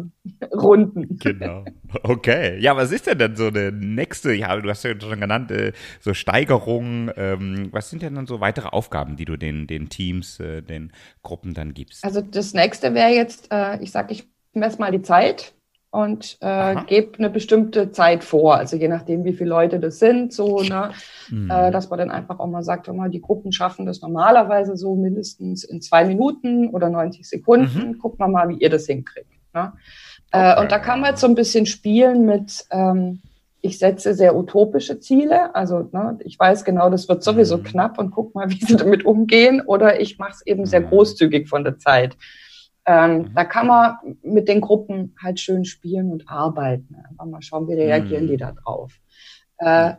Runden. 0.55 1.19
Genau. 1.19 1.65
Okay. 2.03 2.59
Ja, 2.59 2.75
was 2.75 2.91
ist 2.91 3.07
denn 3.07 3.19
dann 3.19 3.35
so 3.35 3.47
eine 3.47 3.71
nächste, 3.71 4.33
ja, 4.33 4.55
du 4.55 4.69
hast 4.69 4.83
ja 4.83 4.99
schon 4.99 5.19
genannt, 5.19 5.51
äh, 5.51 5.73
so 5.99 6.13
Steigerungen. 6.13 7.11
Ähm, 7.15 7.69
was 7.71 7.89
sind 7.89 8.01
denn 8.01 8.15
dann 8.15 8.27
so 8.27 8.39
weitere 8.39 8.67
Aufgaben, 8.69 9.15
die 9.15 9.25
du 9.25 9.37
den, 9.37 9.67
den 9.67 9.89
Teams, 9.89 10.39
äh, 10.39 10.61
den 10.61 10.91
Gruppen 11.23 11.53
dann 11.53 11.73
gibst? 11.73 12.03
Also 12.03 12.21
das 12.21 12.53
nächste 12.53 12.93
wäre 12.93 13.11
jetzt, 13.11 13.51
äh, 13.51 13.81
ich 13.81 13.91
sage, 13.91 14.13
ich 14.13 14.27
messe 14.53 14.79
mal 14.79 14.91
die 14.91 15.01
Zeit 15.01 15.53
und 15.97 16.37
äh, 16.41 16.75
gebe 16.85 17.17
eine 17.17 17.31
bestimmte 17.31 17.91
Zeit 17.91 18.23
vor. 18.23 18.55
Also 18.55 18.77
je 18.77 18.87
nachdem, 18.87 19.23
wie 19.23 19.33
viele 19.33 19.49
Leute 19.49 19.79
das 19.79 19.97
sind, 19.97 20.31
so, 20.31 20.61
ne, 20.61 20.91
mhm. 21.31 21.49
äh, 21.49 21.71
dass 21.71 21.89
man 21.89 21.97
dann 21.97 22.11
einfach 22.11 22.37
auch 22.37 22.45
mal 22.45 22.61
sagt, 22.61 22.87
mal, 22.93 23.09
die 23.09 23.19
Gruppen 23.19 23.51
schaffen 23.51 23.87
das 23.87 24.01
normalerweise 24.01 24.77
so 24.77 24.95
mindestens 24.95 25.63
in 25.63 25.81
zwei 25.81 26.05
Minuten 26.05 26.69
oder 26.69 26.91
90 26.91 27.27
Sekunden. 27.27 27.87
Mhm. 27.87 27.97
Gucken 27.97 28.19
wir 28.19 28.27
mal, 28.27 28.47
wie 28.47 28.59
ihr 28.59 28.69
das 28.69 28.85
hinkriegt. 28.85 29.31
Ne? 29.55 29.73
Okay. 30.31 30.53
Äh, 30.53 30.61
und 30.61 30.71
da 30.71 30.77
kann 30.77 30.99
man 30.99 31.09
jetzt 31.09 31.21
so 31.21 31.27
ein 31.27 31.33
bisschen 31.33 31.65
spielen 31.65 32.27
mit, 32.27 32.67
ähm, 32.69 33.23
ich 33.61 33.79
setze 33.79 34.13
sehr 34.13 34.35
utopische 34.35 34.99
Ziele. 34.99 35.55
Also 35.55 35.89
ne, 35.91 36.19
ich 36.25 36.37
weiß 36.37 36.63
genau, 36.63 36.91
das 36.91 37.09
wird 37.09 37.23
sowieso 37.23 37.57
mhm. 37.57 37.63
knapp 37.63 37.97
und 37.97 38.11
guck 38.11 38.35
mal, 38.35 38.47
wie 38.51 38.63
sie 38.63 38.75
damit 38.75 39.03
umgehen. 39.03 39.61
Oder 39.65 39.99
ich 39.99 40.19
mache 40.19 40.33
es 40.33 40.45
eben 40.45 40.67
sehr 40.67 40.81
mhm. 40.81 40.89
großzügig 40.89 41.49
von 41.49 41.63
der 41.63 41.79
Zeit. 41.79 42.15
Ähm, 42.87 43.17
mhm. 43.17 43.33
Da 43.35 43.43
kann 43.43 43.67
man 43.67 43.97
mit 44.23 44.47
den 44.47 44.61
Gruppen 44.61 45.13
halt 45.21 45.39
schön 45.39 45.65
spielen 45.65 46.09
und 46.09 46.29
arbeiten. 46.29 46.95
Einfach 47.09 47.25
mal 47.25 47.41
schauen, 47.41 47.67
wie 47.67 47.73
reagieren 47.73 48.25
mhm. 48.25 48.29
die 48.29 48.37
da 48.37 48.53
drauf. 48.53 48.93
Äh, 49.57 49.93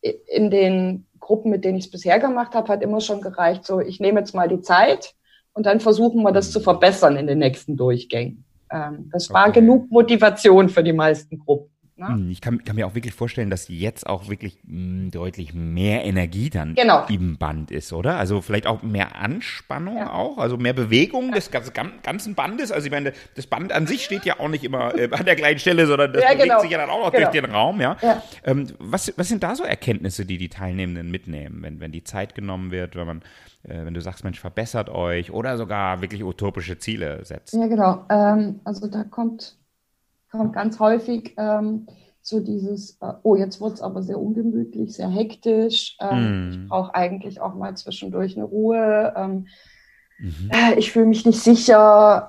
in 0.00 0.50
den 0.50 1.06
Gruppen, 1.20 1.50
mit 1.50 1.64
denen 1.64 1.78
ich 1.78 1.84
es 1.84 1.90
bisher 1.90 2.18
gemacht 2.18 2.54
habe, 2.54 2.72
hat 2.72 2.82
immer 2.82 3.00
schon 3.00 3.20
gereicht, 3.20 3.64
so 3.64 3.80
ich 3.80 4.00
nehme 4.00 4.20
jetzt 4.20 4.34
mal 4.34 4.48
die 4.48 4.60
Zeit 4.60 5.14
und 5.52 5.66
dann 5.66 5.78
versuchen 5.78 6.22
wir 6.22 6.32
das 6.32 6.50
zu 6.50 6.60
verbessern 6.60 7.16
in 7.16 7.26
den 7.26 7.38
nächsten 7.38 7.76
Durchgängen. 7.76 8.44
Ähm, 8.72 9.10
das 9.12 9.30
okay. 9.30 9.34
war 9.34 9.52
genug 9.52 9.90
Motivation 9.90 10.68
für 10.68 10.82
die 10.82 10.92
meisten 10.92 11.38
Gruppen. 11.38 11.71
Ne? 12.02 12.08
Hm, 12.08 12.30
ich 12.30 12.40
kann, 12.40 12.64
kann, 12.64 12.76
mir 12.76 12.86
auch 12.86 12.94
wirklich 12.94 13.14
vorstellen, 13.14 13.48
dass 13.48 13.68
jetzt 13.68 14.06
auch 14.06 14.28
wirklich 14.28 14.58
mh, 14.64 14.72
hm, 14.72 15.10
deutlich 15.10 15.54
mehr 15.54 16.04
Energie 16.04 16.50
dann 16.50 16.74
genau. 16.74 17.06
im 17.08 17.38
Band 17.38 17.70
ist, 17.70 17.92
oder? 17.92 18.16
Also 18.16 18.40
vielleicht 18.40 18.66
auch 18.66 18.82
mehr 18.82 19.16
Anspannung 19.16 19.98
ja. 19.98 20.12
auch, 20.12 20.38
also 20.38 20.56
mehr 20.56 20.72
Bewegung 20.72 21.28
ja. 21.28 21.34
des 21.34 21.50
ganzen 21.50 22.34
Bandes. 22.34 22.72
Also 22.72 22.86
ich 22.86 22.92
meine, 22.92 23.12
das 23.36 23.46
Band 23.46 23.72
an 23.72 23.86
sich 23.86 24.04
steht 24.04 24.24
ja 24.24 24.40
auch 24.40 24.48
nicht 24.48 24.64
immer 24.64 24.98
äh, 24.98 25.08
an 25.12 25.24
der 25.24 25.36
gleichen 25.36 25.60
Stelle, 25.60 25.86
sondern 25.86 26.12
das 26.12 26.22
ja, 26.22 26.30
bewegt 26.30 26.44
genau. 26.44 26.60
sich 26.60 26.70
ja 26.70 26.78
dann 26.78 26.90
auch 26.90 27.06
noch 27.06 27.12
genau. 27.12 27.30
durch 27.30 27.40
den 27.42 27.50
Raum, 27.50 27.80
ja. 27.80 27.96
Ähm, 28.44 28.66
was, 28.78 29.12
was 29.16 29.28
sind 29.28 29.42
da 29.42 29.54
so 29.54 29.64
Erkenntnisse, 29.64 30.26
die 30.26 30.38
die 30.38 30.48
Teilnehmenden 30.48 31.10
mitnehmen, 31.10 31.62
wenn, 31.62 31.80
wenn 31.80 31.92
die 31.92 32.04
Zeit 32.04 32.34
genommen 32.34 32.70
wird, 32.70 32.96
wenn 32.96 33.06
man 33.06 33.22
äh, 33.64 33.84
wenn 33.84 33.94
du 33.94 34.00
sagst, 34.00 34.24
Mensch, 34.24 34.40
verbessert 34.40 34.88
euch 34.90 35.30
oder 35.30 35.56
sogar 35.56 36.00
wirklich 36.00 36.24
utopische 36.24 36.78
Ziele 36.78 37.24
setzt? 37.24 37.54
Ja, 37.54 37.66
genau. 37.66 38.04
Ähm, 38.10 38.60
also 38.64 38.88
da 38.88 39.04
kommt 39.04 39.56
kommt 40.32 40.54
ganz 40.54 40.80
häufig 40.80 41.34
ähm, 41.36 41.86
so 42.22 42.40
dieses, 42.40 42.98
äh, 43.00 43.12
oh, 43.22 43.36
jetzt 43.36 43.60
wird 43.60 43.74
es 43.74 43.82
aber 43.82 44.02
sehr 44.02 44.18
ungemütlich, 44.18 44.94
sehr 44.94 45.08
hektisch. 45.08 45.96
Ähm, 46.00 46.48
mm. 46.48 46.50
Ich 46.50 46.68
brauche 46.68 46.94
eigentlich 46.94 47.40
auch 47.40 47.54
mal 47.54 47.76
zwischendurch 47.76 48.36
eine 48.36 48.46
Ruhe. 48.46 49.12
Ähm, 49.16 49.46
mhm. 50.18 50.50
äh, 50.50 50.78
ich 50.78 50.92
fühle 50.92 51.06
mich 51.06 51.26
nicht 51.26 51.40
sicher. 51.40 52.26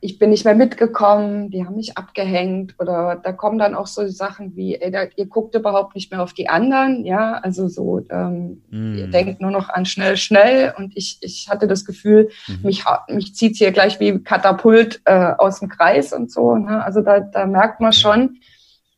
Ich 0.00 0.18
bin 0.18 0.30
nicht 0.30 0.44
mehr 0.44 0.54
mitgekommen, 0.54 1.50
die 1.50 1.64
haben 1.64 1.74
mich 1.74 1.98
abgehängt 1.98 2.74
oder 2.78 3.20
da 3.22 3.32
kommen 3.32 3.58
dann 3.58 3.74
auch 3.74 3.88
so 3.88 4.06
Sachen 4.06 4.54
wie, 4.54 4.76
ey, 4.76 4.92
da, 4.92 5.04
ihr 5.16 5.26
guckt 5.26 5.54
überhaupt 5.56 5.94
nicht 5.94 6.12
mehr 6.12 6.22
auf 6.22 6.32
die 6.32 6.48
anderen, 6.48 7.04
ja, 7.04 7.34
also 7.34 7.66
so, 7.66 8.00
ähm, 8.10 8.62
mm. 8.70 8.94
ihr 8.96 9.06
denkt 9.08 9.40
nur 9.40 9.50
noch 9.50 9.68
an 9.68 9.86
schnell, 9.86 10.16
schnell 10.16 10.72
und 10.76 10.96
ich, 10.96 11.18
ich 11.20 11.48
hatte 11.48 11.66
das 11.66 11.84
Gefühl, 11.84 12.30
mhm. 12.46 12.58
mich, 12.62 12.84
mich 13.08 13.34
zieht's 13.34 13.58
hier 13.58 13.72
gleich 13.72 13.98
wie 13.98 14.22
Katapult 14.22 15.00
äh, 15.04 15.32
aus 15.36 15.58
dem 15.58 15.68
Kreis 15.68 16.12
und 16.12 16.30
so, 16.30 16.54
ne? 16.54 16.84
also 16.84 17.00
da, 17.00 17.18
da 17.20 17.46
merkt 17.46 17.80
man 17.80 17.92
schon, 17.92 18.38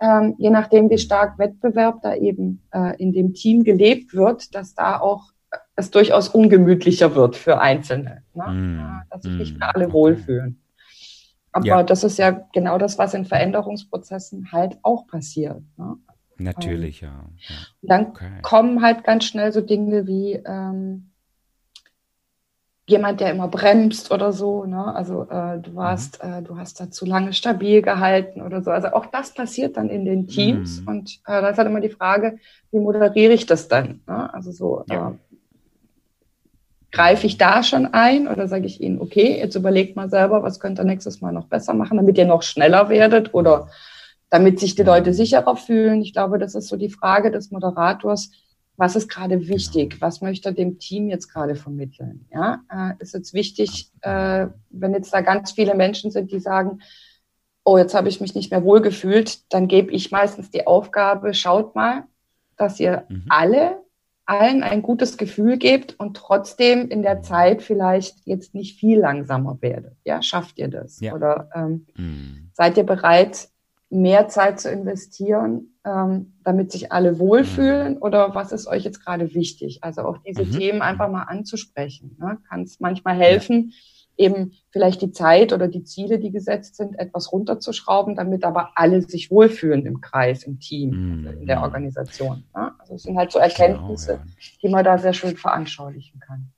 ähm, 0.01 0.35
je 0.39 0.51
nachdem, 0.51 0.91
wie 0.91 0.99
stark 0.99 1.39
Wettbewerb 1.39 2.03
da 2.03 2.15
eben 2.15 2.63
äh, 2.73 2.97
in 2.97 3.13
dem 3.13 3.35
Team 3.35 3.65
gelebt 3.65 4.15
wird, 4.15 4.55
dass 4.55 4.75
da 4.75 4.99
auch 4.99 5.33
es 5.77 5.91
durchaus 5.91 6.29
ungemütlicher 6.29 7.15
wird 7.15 7.37
für 7.37 7.61
Einzelne, 7.61 8.23
ne? 8.35 8.45
Mm. 8.49 9.03
dass 9.11 9.23
sich 9.23 9.33
nicht 9.33 9.59
mehr 9.59 9.75
alle 9.75 9.87
okay. 9.87 9.93
wohlfühlen. 9.93 10.61
Aber 11.53 11.67
ja. 11.67 11.83
das 11.83 12.05
ist 12.05 12.19
ja 12.19 12.31
genau 12.53 12.79
das, 12.79 12.99
was 12.99 13.15
in 13.15 13.25
Veränderungsprozessen 13.25 14.53
halt 14.53 14.79
auch 14.83 15.07
passiert. 15.07 15.63
Ne? 15.77 15.97
Natürlich, 16.39 17.01
ja. 17.01 17.09
ja. 17.09 17.57
Und 17.83 17.91
dann 17.91 18.07
okay. 18.07 18.31
kommen 18.43 18.83
halt 18.83 19.05
ganz 19.05 19.25
schnell 19.25 19.53
so 19.53 19.61
Dinge 19.61 20.07
wie 20.07 20.35
ähm, 20.35 21.11
jemand, 22.87 23.21
der 23.21 23.31
immer 23.31 23.49
bremst 23.49 24.11
oder 24.11 24.33
so. 24.33 24.65
Ne? 24.65 24.95
Also 24.95 25.23
äh, 25.31 25.59
du 25.61 25.75
warst, 25.75 26.23
mhm. 26.23 26.33
äh, 26.33 26.43
du 26.43 26.57
hast 26.59 26.81
da 26.81 26.91
zu 26.91 27.07
lange 27.07 27.33
stabil 27.33 27.83
gehalten 27.83 28.43
oder 28.43 28.63
so. 28.63 28.71
Also 28.71 28.89
auch 28.89 29.07
das 29.07 29.35
passiert 29.35 29.77
dann 29.77 29.89
in 29.89 30.05
den 30.05 30.27
Teams. 30.27 30.81
Mhm. 30.83 30.89
Und 30.89 31.21
äh, 31.27 31.41
da 31.41 31.49
ist 31.49 31.59
halt 31.59 31.69
immer 31.69 31.81
die 31.81 31.91
Frage, 31.91 32.39
wie 32.71 32.81
moderiere 32.81 33.33
ich 33.33 33.47
das 33.47 33.69
dann? 33.69 34.01
Ne? 34.07 34.33
Also 34.35 34.53
so. 34.53 34.85
Ja. 34.89 35.11
Äh, 35.11 35.15
Greife 36.93 37.27
ich 37.27 37.39
da 37.39 37.63
schon 37.63 37.87
ein 37.87 38.27
oder 38.27 38.49
sage 38.49 38.67
ich 38.67 38.81
Ihnen, 38.81 39.01
okay, 39.01 39.39
jetzt 39.39 39.55
überlegt 39.55 39.97
mal 39.97 40.11
selber, 40.11 40.43
was 40.43 40.59
könnt 40.59 40.79
ihr 40.79 40.85
nächstes 40.85 41.21
Mal 41.21 41.33
noch 41.33 41.47
besser 41.47 41.75
machen, 41.75 41.97
damit 41.97 42.19
ihr 42.19 42.27
noch 42.27 42.43
schneller 42.43 42.89
werdet 42.89 43.33
oder 43.35 43.69
damit 44.29 44.59
sich 44.59 44.75
die 44.75 44.83
Leute 44.83 45.15
sicherer 45.15 45.57
fühlen? 45.57 46.03
Ich 46.03 46.13
glaube, 46.13 46.39
das 46.39 46.55
ist 46.55 46.69
so 46.69 46.77
die 46.77 46.91
Frage 46.91 47.31
des 47.31 47.51
Moderators. 47.51 48.31
Was 48.77 48.97
ist 48.97 49.09
gerade 49.09 49.47
wichtig? 49.47 50.01
Was 50.01 50.21
möchte 50.21 50.49
er 50.49 50.53
dem 50.53 50.79
Team 50.79 51.09
jetzt 51.09 51.29
gerade 51.29 51.55
vermitteln? 51.55 52.27
Ja, 52.33 52.61
äh, 52.73 52.95
ist 52.99 53.15
jetzt 53.15 53.35
wichtig, 53.35 53.91
äh, 54.01 54.47
wenn 54.71 54.95
jetzt 54.95 55.13
da 55.13 55.21
ganz 55.21 55.53
viele 55.53 55.75
Menschen 55.75 56.11
sind, 56.11 56.33
die 56.33 56.41
sagen, 56.41 56.81
oh, 57.65 57.79
jetzt 57.79 57.95
habe 57.95 58.09
ich 58.09 58.21
mich 58.21 58.35
nicht 58.35 58.51
mehr 58.51 58.65
wohlgefühlt, 58.65 59.53
dann 59.53 59.69
gebe 59.69 59.93
ich 59.93 60.11
meistens 60.11 60.51
die 60.51 60.67
Aufgabe, 60.67 61.35
schaut 61.35 61.75
mal, 61.75 62.05
dass 62.57 62.81
ihr 62.81 63.05
mhm. 63.09 63.27
alle 63.29 63.79
allen 64.31 64.63
ein 64.63 64.83
gutes 64.83 65.17
Gefühl 65.17 65.59
gebt 65.59 65.99
und 65.99 66.17
trotzdem 66.17 66.89
in 66.89 67.03
der 67.03 67.21
Zeit 67.21 67.63
vielleicht 67.63 68.19
jetzt 68.25 68.55
nicht 68.55 68.79
viel 68.79 69.01
langsamer 69.01 69.59
werdet. 69.61 69.97
Ja, 70.05 70.23
schafft 70.23 70.59
ihr 70.59 70.69
das? 70.69 71.01
Ja. 71.01 71.15
Oder 71.15 71.51
ähm, 71.55 71.87
mhm. 71.97 72.51
seid 72.53 72.77
ihr 72.77 72.85
bereit, 72.85 73.49
mehr 73.91 74.29
Zeit 74.29 74.61
zu 74.61 74.71
investieren, 74.71 75.75
ähm, 75.85 76.35
damit 76.45 76.71
sich 76.71 76.93
alle 76.93 77.19
wohlfühlen? 77.19 77.95
Mhm. 77.95 78.03
Oder 78.03 78.35
was 78.35 78.53
ist 78.53 78.69
euch 78.69 78.85
jetzt 78.85 79.05
gerade 79.05 79.35
wichtig? 79.35 79.83
Also 79.83 80.03
auch 80.03 80.19
diese 80.19 80.45
mhm. 80.45 80.53
Themen 80.53 80.83
einfach 80.83 81.11
mal 81.11 81.25
anzusprechen. 81.25 82.17
Ne? 82.21 82.39
Kann 82.49 82.63
es 82.63 82.79
manchmal 82.79 83.17
helfen. 83.17 83.71
Ja 83.71 83.77
eben 84.21 84.53
vielleicht 84.71 85.03
die 85.03 85.11
Zeit 85.11 85.53
oder 85.53 85.67
die 85.67 85.83
Ziele, 85.83 86.19
die 86.19 86.31
gesetzt 86.31 86.77
sind, 86.77 86.99
etwas 86.99 87.33
runterzuschrauben, 87.33 88.15
damit 88.15 88.45
aber 88.45 88.71
alle 88.75 89.03
sich 89.03 89.31
wohlfühlen 89.31 89.87
im 89.87 90.01
Kreis, 90.01 90.45
im 90.45 90.61
Team, 90.61 90.91
mm. 91.23 91.27
in 91.41 91.47
der 91.47 91.63
Organisation. 91.63 92.45
Ja? 92.55 92.75
Also 92.79 92.95
es 92.95 93.03
sind 93.03 93.17
halt 93.17 93.33
so 93.33 93.39
Erkenntnisse, 93.39 94.13
genau, 94.13 94.25
ja. 94.25 94.59
die 94.63 94.69
man 94.69 94.85
da 94.85 94.99
sehr 94.99 95.15
schön 95.15 95.37
veranschaulichen 95.37 96.21
kann. 96.21 96.51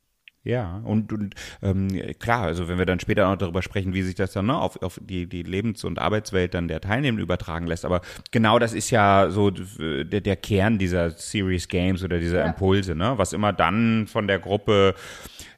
Ja, 0.45 0.83
und, 0.85 1.13
und 1.13 1.37
ähm, 1.63 1.89
klar, 2.19 2.43
also 2.43 2.67
wenn 2.67 2.77
wir 2.77 2.85
dann 2.85 2.99
später 2.99 3.29
noch 3.31 3.37
darüber 3.37 3.63
sprechen, 3.63 3.95
wie 3.95 4.03
sich 4.03 4.17
das 4.17 4.33
dann 4.33 4.47
ne, 4.47 4.59
auf, 4.59 4.83
auf 4.83 5.01
die, 5.01 5.29
die 5.29 5.45
Lebens- 5.45 5.85
und 5.85 6.01
Arbeitswelt 6.01 6.55
dann 6.55 6.67
der 6.67 6.81
Teilnehmenden 6.81 7.23
übertragen 7.23 7.69
lässt, 7.69 7.85
aber 7.85 8.01
genau 8.33 8.59
das 8.59 8.73
ist 8.73 8.91
ja 8.91 9.31
so 9.31 9.51
der, 9.51 10.21
der 10.21 10.37
Kern 10.37 10.79
dieser 10.79 11.11
Series 11.11 11.69
Games 11.69 12.03
oder 12.03 12.19
dieser. 12.19 12.45
Impulse, 12.45 12.97
ne? 12.97 13.15
Was 13.17 13.33
immer 13.33 13.53
dann 13.53 14.09
von 14.09 14.27
der 14.27 14.41
Gruppe 14.41 14.95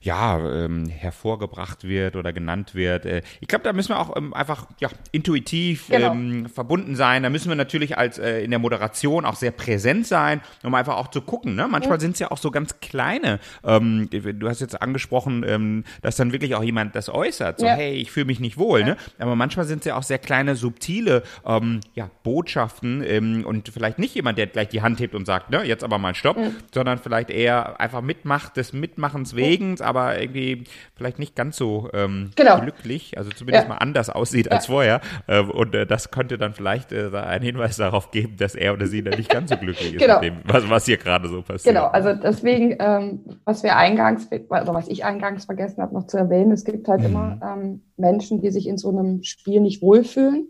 ja, 0.05 0.39
ähm, 0.39 0.87
hervorgebracht 0.87 1.85
wird 1.85 2.15
oder 2.15 2.35
genannt 2.35 2.75
wird. 2.75 3.07
Äh, 3.07 3.23
ich 3.41 3.49
glaube, 3.49 3.65
da 3.65 3.73
müssen 3.73 3.89
wir 3.89 3.99
auch 3.99 4.15
ähm, 4.17 4.35
einfach 4.35 4.67
ja, 4.79 4.91
intuitiv 5.13 5.89
genau. 5.89 6.13
ähm, 6.13 6.47
verbunden 6.47 6.95
sein. 6.95 7.23
Da 7.23 7.31
müssen 7.31 7.49
wir 7.49 7.57
natürlich 7.57 7.97
als 7.97 8.19
äh, 8.19 8.41
in 8.41 8.51
der 8.51 8.61
Moderation 8.61 9.25
auch 9.25 9.35
sehr 9.35 9.51
präsent 9.51 10.07
sein, 10.07 10.43
um 10.63 10.75
einfach 10.75 10.97
auch 10.97 11.09
zu 11.09 11.23
gucken. 11.23 11.55
Ne? 11.55 11.69
Manchmal 11.69 11.97
ja. 11.97 12.01
sind 12.01 12.13
es 12.13 12.19
ja 12.19 12.31
auch 12.31 12.37
so 12.37 12.51
ganz 12.51 12.81
kleine. 12.81 13.41
Ähm, 13.65 14.11
du 14.11 14.47
hast 14.47 14.61
jetzt 14.61 14.81
angesprochen, 14.81 15.43
ähm, 15.49 15.85
dass 16.03 16.17
dann 16.17 16.33
wirklich 16.33 16.55
auch 16.55 16.63
jemand 16.63 16.95
das 16.95 17.09
äußert. 17.09 17.61
So, 17.61 17.67
ja. 17.67 17.75
hey, 17.75 17.95
ich 17.95 18.11
fühle 18.11 18.27
mich 18.27 18.41
nicht 18.41 18.59
wohl. 18.59 18.81
Ja. 18.81 18.87
Ne? 18.87 18.97
Aber 19.19 19.37
manchmal 19.37 19.65
sind 19.65 19.79
es 19.79 19.85
ja 19.87 19.97
auch 19.97 20.03
sehr 20.03 20.19
kleine, 20.19 20.55
subtile 20.55 21.23
ähm, 21.47 21.81
ja, 21.95 22.11
Botschaften 22.23 23.03
ähm, 23.03 23.47
und 23.47 23.71
vielleicht 23.71 23.99
nicht 23.99 24.15
jemand, 24.15 24.37
der 24.37 24.49
gleich 24.49 24.69
die 24.69 24.83
Hand 24.83 25.01
hebt 25.01 25.15
und 25.15 25.25
sagt, 25.25 25.49
ne, 25.49 25.65
jetzt 25.65 25.83
aber 25.83 25.97
mal 25.97 26.15
Stopp, 26.15 26.37
sondern 26.75 26.99
vielleicht 26.99 27.31
eher 27.31 27.81
einfach 27.81 28.03
mitmacht 28.03 28.59
des 28.59 28.75
Mitmachens 28.75 29.35
wegen, 29.35 29.81
aber 29.81 29.94
irgendwie 29.95 30.65
vielleicht 30.95 31.19
nicht 31.19 31.35
ganz 31.37 31.57
so 31.57 31.89
ähm, 31.93 32.31
genau. 32.37 32.61
glücklich, 32.61 33.17
also 33.19 33.31
zumindest 33.31 33.65
ja. 33.65 33.75
mal 33.75 33.79
anders 33.79 34.11
aussieht 34.11 34.47
ja. 34.47 34.53
als 34.53 34.67
vorher. 34.67 35.01
Ähm, 35.29 35.51
und 35.51 35.75
äh, 35.75 35.87
das 35.87 36.11
könnte 36.11 36.39
dann 36.39 36.53
vielleicht 36.53 36.93
äh, 36.93 37.11
einen 37.15 37.45
Hinweis 37.45 37.77
darauf 37.77 38.11
geben, 38.11 38.37
dass 38.37 38.55
er 38.55 38.73
oder 38.73 38.87
sie 38.87 39.03
dann 39.03 39.19
nicht 39.19 39.31
ganz 39.31 39.51
so 39.51 39.57
glücklich 39.57 39.95
ist 39.95 40.01
genau. 40.01 40.21
mit 40.21 40.25
dem, 40.25 40.37
was, 40.45 40.69
was 40.69 40.85
hier 40.87 40.97
gerade 40.97 41.29
so 41.29 41.43
passiert. 41.43 41.75
Genau, 41.75 41.87
also 41.87 42.15
deswegen, 42.15 42.77
ähm, 42.79 43.21
was 43.45 43.63
wir 43.63 43.77
eingangs, 43.77 44.29
also 44.49 44.75
was 44.75 44.89
ich 44.89 45.05
eingangs 45.05 45.45
vergessen 45.45 45.83
habe 45.83 45.95
noch 45.95 46.07
zu 46.07 46.17
erwähnen, 46.17 46.53
es 46.53 46.65
gibt 46.65 46.89
halt 46.89 47.01
mhm. 47.01 47.07
immer 47.07 47.41
ähm, 47.43 47.83
Menschen, 47.97 48.41
die 48.41 48.51
sich 48.51 48.67
in 48.67 48.79
so 48.79 48.91
einem 48.91 49.23
Spiel 49.23 49.61
nicht 49.61 49.83
wohlfühlen 49.83 50.49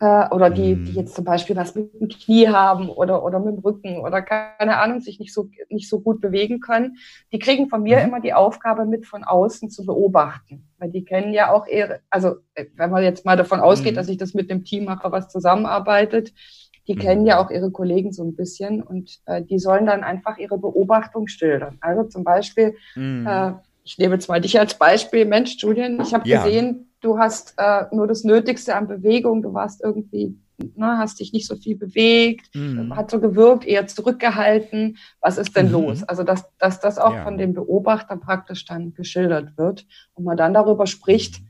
äh, 0.00 0.28
oder 0.30 0.48
die, 0.48 0.76
die 0.76 0.92
mhm. 0.92 0.96
jetzt 0.96 1.14
zum 1.14 1.24
Beispiel 1.24 1.54
was 1.56 1.74
mit 1.74 1.92
dem 2.00 2.08
Knie 2.08 2.48
haben 2.48 2.88
oder, 2.88 3.22
oder 3.22 3.38
mit 3.38 3.56
dem 3.56 3.60
Rücken 3.60 4.00
oder 4.00 4.22
keine 4.22 4.78
Ahnung, 4.78 5.00
sich 5.00 5.20
nicht 5.20 5.32
so, 5.32 5.50
nicht 5.68 5.88
so 5.88 6.00
gut 6.00 6.20
bewegen 6.22 6.60
können, 6.60 6.96
die 7.32 7.38
kriegen 7.38 7.68
von 7.68 7.82
mir 7.82 7.98
mhm. 7.98 8.04
immer 8.04 8.20
die 8.20 8.32
Aufgabe 8.32 8.86
mit 8.86 9.06
von 9.06 9.24
außen 9.24 9.70
zu 9.70 9.84
beobachten. 9.84 10.66
Weil 10.78 10.90
die 10.90 11.04
kennen 11.04 11.34
ja 11.34 11.52
auch 11.52 11.66
eher, 11.66 12.00
also 12.08 12.36
äh, 12.54 12.64
wenn 12.76 12.90
man 12.90 13.02
jetzt 13.02 13.26
mal 13.26 13.36
davon 13.36 13.60
ausgeht, 13.60 13.92
mhm. 13.92 13.96
dass 13.96 14.08
ich 14.08 14.16
das 14.16 14.32
mit 14.32 14.50
dem 14.50 14.64
Team 14.64 14.86
mache, 14.86 15.12
was 15.12 15.28
zusammenarbeitet, 15.28 16.32
die 16.88 16.96
kennen 16.96 17.26
ja 17.26 17.38
auch 17.38 17.50
ihre 17.50 17.70
Kollegen 17.70 18.12
so 18.12 18.24
ein 18.24 18.34
bisschen 18.34 18.82
und 18.82 19.20
äh, 19.26 19.42
die 19.42 19.58
sollen 19.58 19.86
dann 19.86 20.02
einfach 20.02 20.38
ihre 20.38 20.58
Beobachtung 20.58 21.28
schildern. 21.28 21.76
Also 21.82 22.04
zum 22.04 22.24
Beispiel, 22.24 22.74
mhm. 22.96 23.26
äh, 23.26 23.52
ich 23.84 23.98
nehme 23.98 24.14
jetzt 24.14 24.28
mal 24.28 24.40
dich 24.40 24.58
als 24.58 24.74
Beispiel, 24.74 25.26
Mensch, 25.26 25.56
Julian, 25.58 26.00
ich 26.00 26.14
habe 26.14 26.28
ja. 26.28 26.42
gesehen, 26.42 26.89
du 27.00 27.18
hast 27.18 27.54
äh, 27.56 27.84
nur 27.92 28.06
das 28.06 28.24
Nötigste 28.24 28.74
an 28.76 28.88
Bewegung, 28.88 29.42
du 29.42 29.52
warst 29.52 29.82
irgendwie, 29.82 30.38
ne, 30.58 30.98
hast 30.98 31.20
dich 31.20 31.32
nicht 31.32 31.46
so 31.46 31.56
viel 31.56 31.76
bewegt, 31.76 32.54
mhm. 32.54 32.94
hat 32.94 33.10
so 33.10 33.20
gewirkt, 33.20 33.66
eher 33.66 33.86
zurückgehalten. 33.86 34.98
Was 35.20 35.38
ist 35.38 35.56
denn 35.56 35.66
mhm. 35.66 35.72
los? 35.72 36.02
Also, 36.04 36.22
dass, 36.22 36.44
dass 36.58 36.80
das 36.80 36.98
auch 36.98 37.14
ja. 37.14 37.24
von 37.24 37.38
dem 37.38 37.54
Beobachter 37.54 38.16
praktisch 38.16 38.64
dann 38.64 38.94
geschildert 38.94 39.56
wird 39.56 39.86
und 40.14 40.24
man 40.24 40.36
dann 40.36 40.54
darüber 40.54 40.86
spricht, 40.86 41.40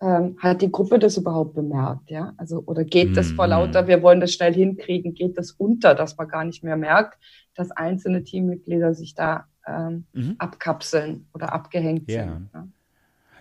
ähm, 0.00 0.36
hat 0.38 0.62
die 0.62 0.72
Gruppe 0.72 0.98
das 0.98 1.16
überhaupt 1.16 1.54
bemerkt, 1.54 2.10
ja? 2.10 2.34
Also, 2.36 2.62
oder 2.66 2.84
geht 2.84 3.16
das 3.16 3.30
vor 3.30 3.46
mhm. 3.46 3.50
lauter, 3.50 3.86
wir 3.86 4.02
wollen 4.02 4.20
das 4.20 4.32
schnell 4.32 4.52
hinkriegen, 4.52 5.14
geht 5.14 5.38
das 5.38 5.52
unter, 5.52 5.94
dass 5.94 6.16
man 6.16 6.28
gar 6.28 6.44
nicht 6.44 6.64
mehr 6.64 6.76
merkt, 6.76 7.18
dass 7.54 7.70
einzelne 7.70 8.24
Teammitglieder 8.24 8.94
sich 8.94 9.14
da 9.14 9.46
ähm, 9.66 10.06
mhm. 10.12 10.34
abkapseln 10.38 11.28
oder 11.34 11.52
abgehängt 11.52 12.08
yeah. 12.08 12.24
sind. 12.24 12.50
Ja? 12.52 12.66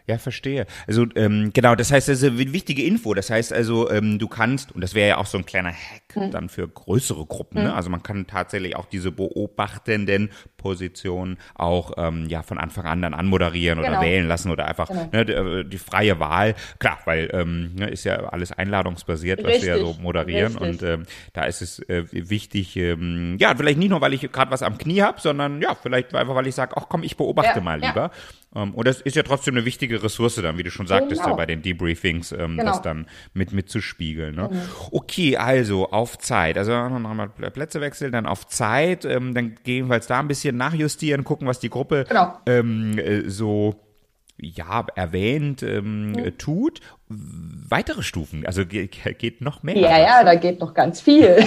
Ja, 0.08 0.18
verstehe. 0.18 0.66
Also 0.88 1.06
ähm, 1.16 1.52
genau, 1.54 1.76
das 1.76 1.92
heißt, 1.92 2.08
das 2.08 2.22
ist 2.22 2.30
eine 2.30 2.54
wichtige 2.54 2.84
Info. 2.84 3.14
Das 3.14 3.30
heißt 3.30 3.54
also, 3.54 3.90
ähm, 3.90 4.20
du 4.20 4.28
kannst, 4.28 4.72
und 4.72 4.82
das 4.82 4.94
wäre 4.94 5.10
ja 5.10 5.18
auch 5.18 5.26
so 5.26 5.38
ein 5.38 5.46
kleiner 5.46 5.74
mhm. 6.16 6.32
dann 6.32 6.50
für 6.50 6.68
größere 6.68 7.26
Gruppen, 7.26 7.64
ne? 7.64 7.74
also 7.74 7.90
man 7.90 8.04
kann 8.04 8.28
tatsächlich 8.28 8.76
auch 8.76 8.86
diese 8.86 9.12
beobachtenden 9.12 10.30
Positionen 10.58 11.38
auch 11.56 11.94
ähm, 11.98 12.28
ja 12.28 12.44
von 12.44 12.58
Anfang 12.58 12.86
an 12.86 13.02
dann 13.02 13.14
anmoderieren 13.14 13.80
genau. 13.80 13.92
oder 13.92 14.02
wählen 14.02 14.28
lassen 14.28 14.52
oder 14.52 14.66
einfach 14.66 14.88
genau. 14.88 15.10
ne, 15.12 15.26
die, 15.26 15.34
äh, 15.34 15.64
die, 15.64 15.78
freie 15.78 16.20
Wahl. 16.20 16.56
Klar, 16.80 17.00
weil 17.06 17.30
ähm, 17.34 17.76
ne, 17.76 17.90
ist 17.90 18.04
ja 18.04 18.18
alles 18.30 18.52
einladungsbasiert, 18.52 19.40
Richtig. 19.40 19.56
was 19.56 19.62
wir 19.64 19.78
ja 19.78 19.84
so 19.84 19.96
moderieren 20.02 20.58
Richtig. 20.58 20.82
und 20.82 20.84
ähm, 20.84 21.04
da 21.34 21.44
ist 21.46 21.62
es 21.62 21.80
äh, 21.90 22.06
wichtig, 22.12 22.78
ähm, 22.78 23.38
ja, 23.40 23.56
vielleicht 23.56 23.80
nicht 23.80 23.90
nur, 23.90 24.02
weil 24.02 24.14
ich 24.14 24.32
gerade 24.32 24.52
was 24.52 24.62
am 24.64 24.78
Knie 24.78 25.02
habe, 25.02 25.20
sondern 25.20 25.62
ja, 25.62 25.76
vielleicht 25.76 26.14
einfach, 26.14 26.36
weil 26.36 26.48
ich 26.48 26.56
sage, 26.56 26.76
ach 26.78 26.86
komm, 26.90 27.04
ich 27.04 27.18
beobachte 27.18 27.60
ja, 27.60 27.62
mal 27.62 27.80
lieber. 27.80 28.12
Ja. 28.56 28.62
Ähm, 28.64 28.74
und 28.74 28.88
das 28.88 29.02
ist 29.02 29.16
ja 29.16 29.24
trotzdem 29.24 29.56
eine 29.56 29.66
wichtige 29.66 30.04
Ressource 30.04 30.36
dann, 30.36 30.58
wie 30.58 30.64
du 30.64 30.72
schon 30.72 30.88
sagtest, 30.88 31.24
genau. 31.24 31.36
bei 31.36 31.46
den 31.46 31.62
Debriefings, 31.62 32.32
ähm, 32.32 32.58
genau. 32.58 32.66
das 32.66 32.82
dann 32.82 33.08
mit 33.34 33.54
mitzuspiegeln. 33.54 34.36
Ne? 34.36 34.50
Mhm. 34.52 34.62
Okay, 34.92 35.38
also 35.38 35.92
auf 36.02 36.18
Zeit. 36.18 36.58
Also 36.58 36.72
nochmal 36.90 37.30
Plätze 37.30 37.80
wechseln, 37.80 38.12
dann 38.12 38.26
auf 38.26 38.48
Zeit, 38.48 39.06
ähm, 39.06 39.36
dann 39.36 39.56
gegebenenfalls 39.56 40.08
da 40.08 40.20
ein 40.20 40.28
bisschen 40.28 40.58
nachjustieren, 40.58 41.24
gucken, 41.24 41.48
was 41.48 41.60
die 41.60 41.70
Gruppe 41.70 42.06
genau. 42.08 42.34
ähm, 42.48 42.98
äh, 42.98 43.30
so 43.30 43.76
ja, 44.38 44.88
erwähnt 44.96 45.62
ähm, 45.62 46.14
mhm. 46.14 46.38
tut. 46.40 46.80
Weitere 47.08 48.02
Stufen, 48.02 48.46
also 48.48 48.66
geht, 48.66 48.98
geht 49.20 49.42
noch 49.42 49.62
mehr. 49.62 49.78
Ja, 49.78 50.00
ja, 50.00 50.24
da 50.24 50.34
geht 50.34 50.60
noch 50.60 50.74
ganz 50.74 51.00
viel. 51.00 51.38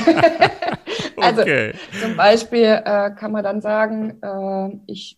also 1.20 1.42
okay. 1.42 1.72
zum 2.00 2.16
Beispiel 2.16 2.80
äh, 2.84 3.10
kann 3.10 3.32
man 3.32 3.42
dann 3.42 3.60
sagen, 3.60 4.22
äh, 4.22 4.76
ich 4.86 5.16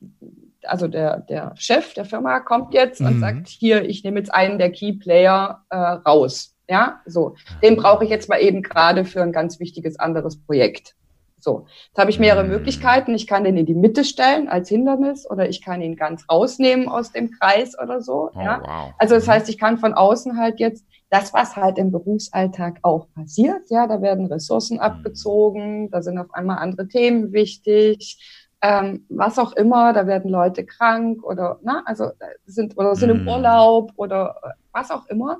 also 0.62 0.88
der, 0.88 1.20
der 1.20 1.52
Chef 1.56 1.94
der 1.94 2.06
Firma 2.06 2.40
kommt 2.40 2.74
jetzt 2.74 3.00
mhm. 3.00 3.06
und 3.06 3.20
sagt, 3.20 3.48
hier, 3.48 3.84
ich 3.84 4.02
nehme 4.02 4.18
jetzt 4.18 4.32
einen 4.32 4.58
der 4.58 4.72
Key 4.72 4.94
Player 4.94 5.62
äh, 5.68 5.76
raus. 5.76 6.55
Ja, 6.68 7.00
so. 7.06 7.36
Den 7.62 7.76
brauche 7.76 8.04
ich 8.04 8.10
jetzt 8.10 8.28
mal 8.28 8.38
eben 8.38 8.62
gerade 8.62 9.04
für 9.04 9.22
ein 9.22 9.32
ganz 9.32 9.60
wichtiges 9.60 9.98
anderes 9.98 10.36
Projekt. 10.36 10.94
So, 11.38 11.66
jetzt 11.88 11.98
habe 11.98 12.10
ich 12.10 12.18
mehrere 12.18 12.44
mhm. 12.44 12.50
Möglichkeiten. 12.50 13.14
Ich 13.14 13.26
kann 13.26 13.44
den 13.44 13.56
in 13.56 13.66
die 13.66 13.74
Mitte 13.74 14.04
stellen 14.04 14.48
als 14.48 14.68
Hindernis 14.68 15.30
oder 15.30 15.48
ich 15.48 15.62
kann 15.62 15.80
ihn 15.80 15.94
ganz 15.94 16.24
rausnehmen 16.30 16.88
aus 16.88 17.12
dem 17.12 17.30
Kreis 17.30 17.78
oder 17.80 18.00
so. 18.02 18.30
Oh, 18.34 18.40
ja? 18.40 18.60
Wow. 18.64 18.94
Also 18.98 19.14
das 19.14 19.26
mhm. 19.26 19.30
heißt, 19.30 19.48
ich 19.48 19.58
kann 19.58 19.78
von 19.78 19.94
außen 19.94 20.38
halt 20.38 20.58
jetzt 20.58 20.84
das, 21.08 21.32
was 21.32 21.54
halt 21.54 21.78
im 21.78 21.92
Berufsalltag 21.92 22.78
auch 22.82 23.06
passiert. 23.14 23.70
Ja, 23.70 23.86
da 23.86 24.02
werden 24.02 24.26
Ressourcen 24.26 24.78
mhm. 24.78 24.82
abgezogen, 24.82 25.90
da 25.90 26.02
sind 26.02 26.18
auf 26.18 26.34
einmal 26.34 26.58
andere 26.58 26.88
Themen 26.88 27.32
wichtig 27.32 28.18
ähm, 28.62 29.04
was 29.08 29.38
auch 29.38 29.52
immer, 29.52 29.92
da 29.92 30.06
werden 30.06 30.30
Leute 30.30 30.64
krank 30.64 31.22
oder 31.22 31.58
na, 31.62 31.82
also 31.84 32.10
sind 32.46 32.76
oder 32.76 32.96
sind 32.96 33.10
im. 33.10 33.28
Urlaub 33.28 33.92
oder 33.96 34.54
was 34.72 34.90
auch 34.90 35.06
immer. 35.06 35.38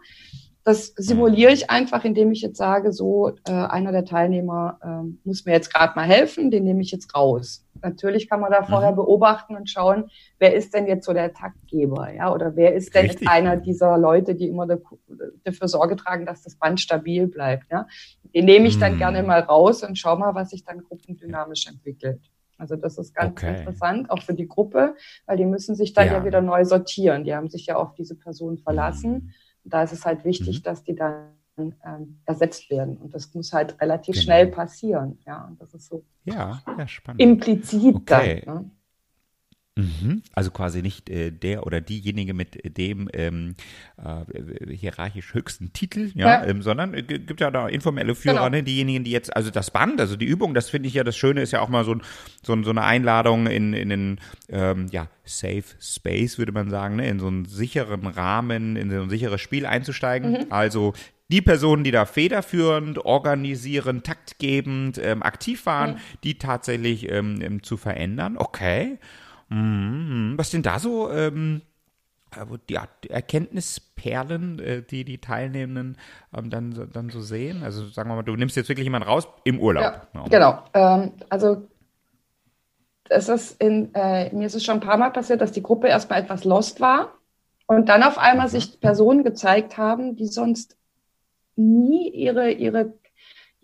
Das 0.66 0.86
simuliere 0.96 1.52
ich 1.52 1.70
einfach, 1.70 2.04
indem 2.04 2.32
ich 2.32 2.42
jetzt 2.42 2.56
sage, 2.56 2.92
so 2.92 3.30
äh, 3.46 3.52
einer 3.52 3.92
der 3.92 4.04
Teilnehmer 4.04 4.80
äh, 4.82 5.16
muss 5.22 5.44
mir 5.44 5.52
jetzt 5.52 5.72
gerade 5.72 5.92
mal 5.94 6.06
helfen, 6.06 6.50
den 6.50 6.64
nehme 6.64 6.82
ich 6.82 6.90
jetzt 6.90 7.14
raus. 7.14 7.64
Natürlich 7.82 8.28
kann 8.28 8.40
man 8.40 8.50
da 8.50 8.64
vorher 8.64 8.90
mhm. 8.90 8.96
beobachten 8.96 9.54
und 9.54 9.70
schauen, 9.70 10.10
wer 10.40 10.54
ist 10.54 10.74
denn 10.74 10.88
jetzt 10.88 11.06
so 11.06 11.12
der 11.12 11.32
Taktgeber, 11.32 12.12
ja, 12.12 12.34
oder 12.34 12.56
wer 12.56 12.74
ist 12.74 12.96
denn 12.96 13.08
einer 13.28 13.56
dieser 13.58 13.96
Leute, 13.96 14.34
die 14.34 14.48
immer 14.48 14.66
dafür 14.66 15.68
Sorge 15.68 15.94
tragen, 15.94 16.26
dass 16.26 16.42
das 16.42 16.56
Band 16.56 16.80
stabil 16.80 17.28
bleibt, 17.28 17.70
ja. 17.70 17.86
Den 18.34 18.46
nehme 18.46 18.66
ich 18.66 18.80
dann 18.80 18.94
mhm. 18.94 18.98
gerne 18.98 19.22
mal 19.22 19.42
raus 19.42 19.84
und 19.84 19.96
schau 19.96 20.16
mal, 20.16 20.34
was 20.34 20.50
sich 20.50 20.64
dann 20.64 20.82
gruppendynamisch 20.82 21.68
entwickelt. 21.68 22.20
Also 22.58 22.74
das 22.74 22.98
ist 22.98 23.14
ganz 23.14 23.30
okay. 23.30 23.60
interessant, 23.60 24.10
auch 24.10 24.22
für 24.22 24.34
die 24.34 24.48
Gruppe, 24.48 24.96
weil 25.26 25.36
die 25.36 25.44
müssen 25.44 25.76
sich 25.76 25.92
dann 25.92 26.08
ja. 26.08 26.14
ja. 26.14 26.24
wieder 26.24 26.40
neu 26.40 26.64
sortieren. 26.64 27.22
Die 27.22 27.36
haben 27.36 27.48
sich 27.48 27.66
ja 27.66 27.76
auf 27.76 27.94
diese 27.94 28.16
Person 28.16 28.58
verlassen. 28.58 29.12
Mhm. 29.12 29.30
Da 29.68 29.82
ist 29.82 29.92
es 29.92 30.04
halt 30.04 30.24
wichtig, 30.24 30.60
mhm. 30.60 30.62
dass 30.62 30.84
die 30.84 30.94
dann 30.94 31.28
ähm, 31.58 32.18
ersetzt 32.24 32.70
werden. 32.70 32.96
Und 32.96 33.14
das 33.14 33.34
muss 33.34 33.52
halt 33.52 33.80
relativ 33.80 34.14
genau. 34.14 34.24
schnell 34.24 34.46
passieren. 34.48 35.18
Ja, 35.26 35.46
und 35.46 35.60
das 35.60 35.74
ist 35.74 35.88
so 35.88 36.04
ja, 36.24 36.60
ja, 36.78 36.88
spannend. 36.88 37.20
implizit 37.20 37.94
okay. 37.94 38.42
dann. 38.44 38.54
Ne? 38.64 38.70
Mhm. 39.76 40.22
Also 40.32 40.50
quasi 40.50 40.80
nicht 40.80 41.10
äh, 41.10 41.30
der 41.30 41.66
oder 41.66 41.82
diejenige 41.82 42.32
mit 42.32 42.78
dem 42.78 43.10
ähm, 43.12 43.56
äh, 44.02 44.74
hierarchisch 44.74 45.34
höchsten 45.34 45.74
Titel, 45.74 46.12
ja, 46.14 46.42
ja. 46.42 46.46
Ähm, 46.46 46.62
sondern 46.62 46.94
äh, 46.94 47.02
gibt 47.02 47.40
ja 47.40 47.50
da 47.50 47.68
informelle 47.68 48.14
Führer, 48.14 48.36
genau. 48.36 48.48
ne, 48.48 48.62
diejenigen, 48.62 49.04
die 49.04 49.10
jetzt, 49.10 49.36
also 49.36 49.50
das 49.50 49.70
Band, 49.70 50.00
also 50.00 50.16
die 50.16 50.24
Übung, 50.24 50.54
das 50.54 50.70
finde 50.70 50.88
ich 50.88 50.94
ja, 50.94 51.04
das 51.04 51.16
Schöne 51.16 51.42
ist 51.42 51.52
ja 51.52 51.60
auch 51.60 51.68
mal 51.68 51.84
so, 51.84 51.94
so, 52.42 52.62
so 52.62 52.70
eine 52.70 52.82
Einladung 52.84 53.46
in, 53.46 53.74
in 53.74 53.90
den, 53.90 54.20
ähm, 54.48 54.86
ja, 54.90 55.08
Safe 55.24 55.64
Space, 55.80 56.38
würde 56.38 56.52
man 56.52 56.70
sagen, 56.70 56.96
ne, 56.96 57.08
in 57.08 57.20
so 57.20 57.26
einen 57.26 57.44
sicheren 57.44 58.06
Rahmen, 58.06 58.76
in 58.76 58.90
so 58.90 59.02
ein 59.02 59.10
sicheres 59.10 59.40
Spiel 59.40 59.66
einzusteigen. 59.66 60.30
Mhm. 60.30 60.46
Also 60.50 60.94
die 61.28 61.42
Personen, 61.42 61.84
die 61.84 61.90
da 61.90 62.06
federführend, 62.06 63.04
organisierend, 63.04 64.06
taktgebend, 64.06 64.98
ähm, 65.02 65.22
aktiv 65.22 65.66
waren, 65.66 65.94
mhm. 65.94 65.98
die 66.24 66.38
tatsächlich 66.38 67.10
ähm, 67.10 67.40
ähm 67.42 67.62
zu 67.62 67.76
verändern. 67.76 68.36
Okay. 68.38 68.98
Mhm. 69.48 70.34
Was 70.36 70.50
sind 70.50 70.66
da 70.66 70.78
so 70.78 71.10
ähm, 71.10 71.62
die 72.68 72.78
Erkenntnisperlen, 73.08 74.58
äh, 74.58 74.82
die 74.82 75.04
die 75.04 75.18
Teilnehmenden 75.18 75.96
ähm, 76.36 76.50
dann, 76.50 76.90
dann 76.92 77.10
so 77.10 77.20
sehen? 77.20 77.62
Also 77.62 77.86
sagen 77.88 78.10
wir 78.10 78.16
mal, 78.16 78.22
du 78.22 78.36
nimmst 78.36 78.56
jetzt 78.56 78.68
wirklich 78.68 78.84
jemanden 78.84 79.08
raus 79.08 79.28
im 79.44 79.60
Urlaub. 79.60 80.08
Ja. 80.14 80.24
Genau. 80.28 80.62
Ähm, 80.74 81.12
also 81.28 81.68
es 83.08 83.28
ist 83.28 83.60
in, 83.60 83.94
äh, 83.94 84.34
mir 84.34 84.46
ist 84.46 84.54
es 84.54 84.64
schon 84.64 84.78
ein 84.78 84.86
paar 84.86 84.98
Mal 84.98 85.10
passiert, 85.10 85.40
dass 85.40 85.52
die 85.52 85.62
Gruppe 85.62 85.88
erstmal 85.88 86.20
etwas 86.20 86.44
lost 86.44 86.80
war 86.80 87.12
und 87.66 87.88
dann 87.88 88.02
auf 88.02 88.18
einmal 88.18 88.46
mhm. 88.46 88.50
sich 88.50 88.80
Personen 88.80 89.24
gezeigt 89.24 89.76
haben, 89.78 90.16
die 90.16 90.26
sonst 90.26 90.76
nie 91.56 92.10
ihre, 92.10 92.50
ihre 92.50 92.94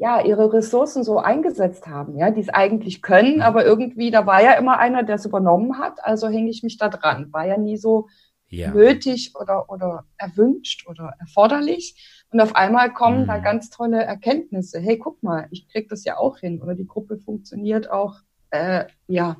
ja, 0.02 0.20
ihre 0.20 0.52
Ressourcen 0.52 1.04
so 1.04 1.18
eingesetzt 1.18 1.86
haben, 1.86 2.18
ja, 2.18 2.32
die 2.32 2.40
es 2.40 2.48
eigentlich 2.48 3.02
können, 3.02 3.36
mhm. 3.36 3.42
aber 3.42 3.64
irgendwie, 3.64 4.10
da 4.10 4.26
war 4.26 4.42
ja 4.42 4.54
immer 4.54 4.80
einer, 4.80 5.04
der 5.04 5.14
es 5.14 5.24
übernommen 5.24 5.78
hat, 5.78 6.04
also 6.04 6.26
hänge 6.26 6.50
ich 6.50 6.64
mich 6.64 6.76
da 6.76 6.88
dran. 6.88 7.32
War 7.32 7.46
ja 7.46 7.56
nie 7.56 7.76
so 7.76 8.08
ja. 8.48 8.72
nötig 8.72 9.32
oder, 9.40 9.70
oder 9.70 10.04
erwünscht 10.16 10.88
oder 10.88 11.14
erforderlich. 11.20 12.24
Und 12.32 12.40
auf 12.40 12.56
einmal 12.56 12.92
kommen 12.92 13.22
mhm. 13.22 13.26
da 13.28 13.38
ganz 13.38 13.70
tolle 13.70 14.02
Erkenntnisse. 14.02 14.80
Hey, 14.80 14.98
guck 14.98 15.22
mal, 15.22 15.46
ich 15.52 15.68
krieg 15.68 15.88
das 15.88 16.02
ja 16.04 16.16
auch 16.16 16.38
hin. 16.38 16.60
Oder 16.60 16.74
die 16.74 16.88
Gruppe 16.88 17.18
funktioniert 17.18 17.88
auch, 17.88 18.16
äh, 18.50 18.86
ja, 19.06 19.36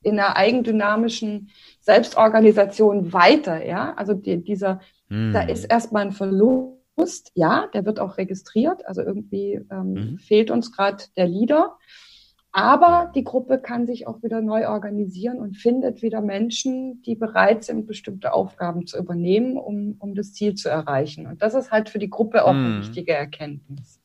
in 0.00 0.18
einer 0.18 0.38
eigendynamischen 0.38 1.50
Selbstorganisation 1.80 3.12
weiter, 3.12 3.62
ja. 3.62 3.92
Also 3.94 4.14
die, 4.14 4.42
dieser, 4.42 4.80
mhm. 5.10 5.34
da 5.34 5.42
ist 5.42 5.64
erstmal 5.64 6.06
ein 6.06 6.12
Verlust, 6.12 6.75
ja, 7.34 7.68
der 7.72 7.84
wird 7.84 8.00
auch 8.00 8.18
registriert. 8.18 8.86
Also 8.86 9.02
irgendwie 9.02 9.60
ähm, 9.70 9.92
mhm. 9.92 10.18
fehlt 10.18 10.50
uns 10.50 10.72
gerade 10.72 11.04
der 11.16 11.26
Leader. 11.26 11.76
Aber 12.52 13.12
die 13.14 13.22
Gruppe 13.22 13.58
kann 13.58 13.86
sich 13.86 14.06
auch 14.06 14.22
wieder 14.22 14.40
neu 14.40 14.66
organisieren 14.66 15.40
und 15.40 15.58
findet 15.58 16.00
wieder 16.00 16.22
Menschen, 16.22 17.02
die 17.02 17.14
bereit 17.14 17.64
sind, 17.64 17.86
bestimmte 17.86 18.32
Aufgaben 18.32 18.86
zu 18.86 18.96
übernehmen, 18.96 19.58
um, 19.58 19.96
um 19.98 20.14
das 20.14 20.32
Ziel 20.32 20.54
zu 20.54 20.70
erreichen. 20.70 21.26
Und 21.26 21.42
das 21.42 21.52
ist 21.52 21.70
halt 21.70 21.90
für 21.90 21.98
die 21.98 22.08
Gruppe 22.08 22.46
auch 22.46 22.54
mhm. 22.54 22.64
eine 22.64 22.78
wichtige 22.78 23.12
Erkenntnis. 23.12 24.00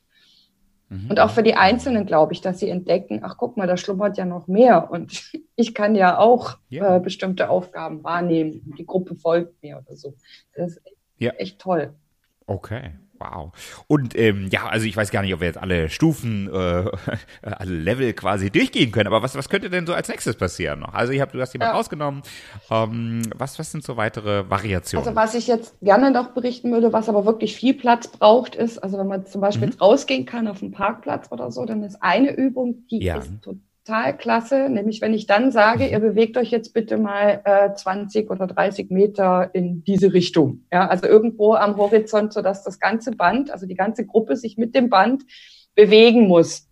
Mhm. 0.89 1.09
Und 1.09 1.19
auch 1.21 1.29
für 1.29 1.43
die 1.43 1.55
Einzelnen 1.55 2.05
glaube 2.05 2.33
ich, 2.33 2.41
dass 2.41 2.59
sie 2.59 2.67
entdecken, 2.67 3.21
ach 3.23 3.37
guck 3.37 3.55
mal, 3.55 3.67
da 3.67 3.77
schlummert 3.77 4.17
ja 4.17 4.25
noch 4.25 4.47
mehr 4.47 4.91
und 4.91 5.31
ich 5.55 5.73
kann 5.73 5.95
ja 5.95 6.17
auch 6.17 6.57
ja. 6.67 6.97
Äh, 6.97 6.99
bestimmte 6.99 7.49
Aufgaben 7.49 8.03
wahrnehmen. 8.03 8.73
Die 8.77 8.85
Gruppe 8.85 9.15
folgt 9.15 9.63
mir 9.63 9.77
oder 9.77 9.95
so. 9.95 10.15
Das 10.53 10.75
ist 10.75 10.81
ja. 11.17 11.31
echt 11.31 11.59
toll. 11.59 11.93
Okay. 12.51 12.91
Wow. 13.17 13.51
Und 13.87 14.17
ähm, 14.17 14.49
ja, 14.51 14.65
also 14.65 14.85
ich 14.87 14.97
weiß 14.97 15.11
gar 15.11 15.21
nicht, 15.21 15.33
ob 15.33 15.41
wir 15.41 15.47
jetzt 15.47 15.59
alle 15.59 15.89
Stufen, 15.89 16.49
äh, 16.51 16.85
alle 17.43 17.71
Level 17.71 18.13
quasi 18.13 18.49
durchgehen 18.49 18.91
können, 18.91 19.07
aber 19.07 19.21
was, 19.21 19.35
was 19.35 19.47
könnte 19.47 19.69
denn 19.69 19.85
so 19.85 19.93
als 19.93 20.09
nächstes 20.09 20.35
passieren 20.35 20.79
noch? 20.79 20.95
Also 20.95 21.13
ich 21.13 21.21
hab, 21.21 21.31
du 21.31 21.39
hast 21.39 21.53
jemand 21.53 21.69
ja. 21.69 21.77
rausgenommen. 21.77 22.23
Ähm, 22.71 23.21
was, 23.35 23.59
was 23.59 23.71
sind 23.71 23.83
so 23.83 23.95
weitere 23.95 24.49
Variationen? 24.49 25.07
Also 25.07 25.15
was 25.15 25.35
ich 25.35 25.45
jetzt 25.45 25.79
gerne 25.81 26.09
noch 26.09 26.31
berichten 26.31 26.71
würde, 26.71 26.91
was 26.93 27.09
aber 27.09 27.25
wirklich 27.25 27.55
viel 27.55 27.75
Platz 27.75 28.07
braucht, 28.07 28.55
ist, 28.55 28.79
also 28.79 28.97
wenn 28.97 29.07
man 29.07 29.27
zum 29.27 29.39
Beispiel 29.39 29.67
mhm. 29.67 29.73
jetzt 29.73 29.81
rausgehen 29.81 30.25
kann 30.25 30.47
auf 30.47 30.63
einen 30.63 30.71
Parkplatz 30.71 31.31
oder 31.31 31.51
so, 31.51 31.63
dann 31.65 31.83
ist 31.83 32.01
eine 32.01 32.35
Übung, 32.35 32.87
die 32.89 33.03
ja. 33.03 33.17
ist 33.17 33.29
total 33.43 33.59
total 33.83 34.15
klasse, 34.15 34.69
nämlich 34.69 35.01
wenn 35.01 35.13
ich 35.13 35.27
dann 35.27 35.51
sage, 35.51 35.87
ihr 35.87 35.99
bewegt 35.99 36.37
euch 36.37 36.51
jetzt 36.51 36.73
bitte 36.73 36.97
mal 36.97 37.41
äh, 37.45 37.73
20 37.73 38.29
oder 38.29 38.47
30 38.47 38.91
Meter 38.91 39.49
in 39.53 39.83
diese 39.83 40.13
Richtung. 40.13 40.65
Ja, 40.71 40.87
also 40.87 41.07
irgendwo 41.07 41.53
am 41.53 41.77
Horizont, 41.77 42.33
so 42.33 42.41
dass 42.41 42.63
das 42.63 42.79
ganze 42.79 43.11
Band, 43.11 43.51
also 43.51 43.65
die 43.65 43.75
ganze 43.75 44.05
Gruppe 44.05 44.35
sich 44.35 44.57
mit 44.57 44.75
dem 44.75 44.89
Band 44.89 45.23
bewegen 45.75 46.27
muss. 46.27 46.67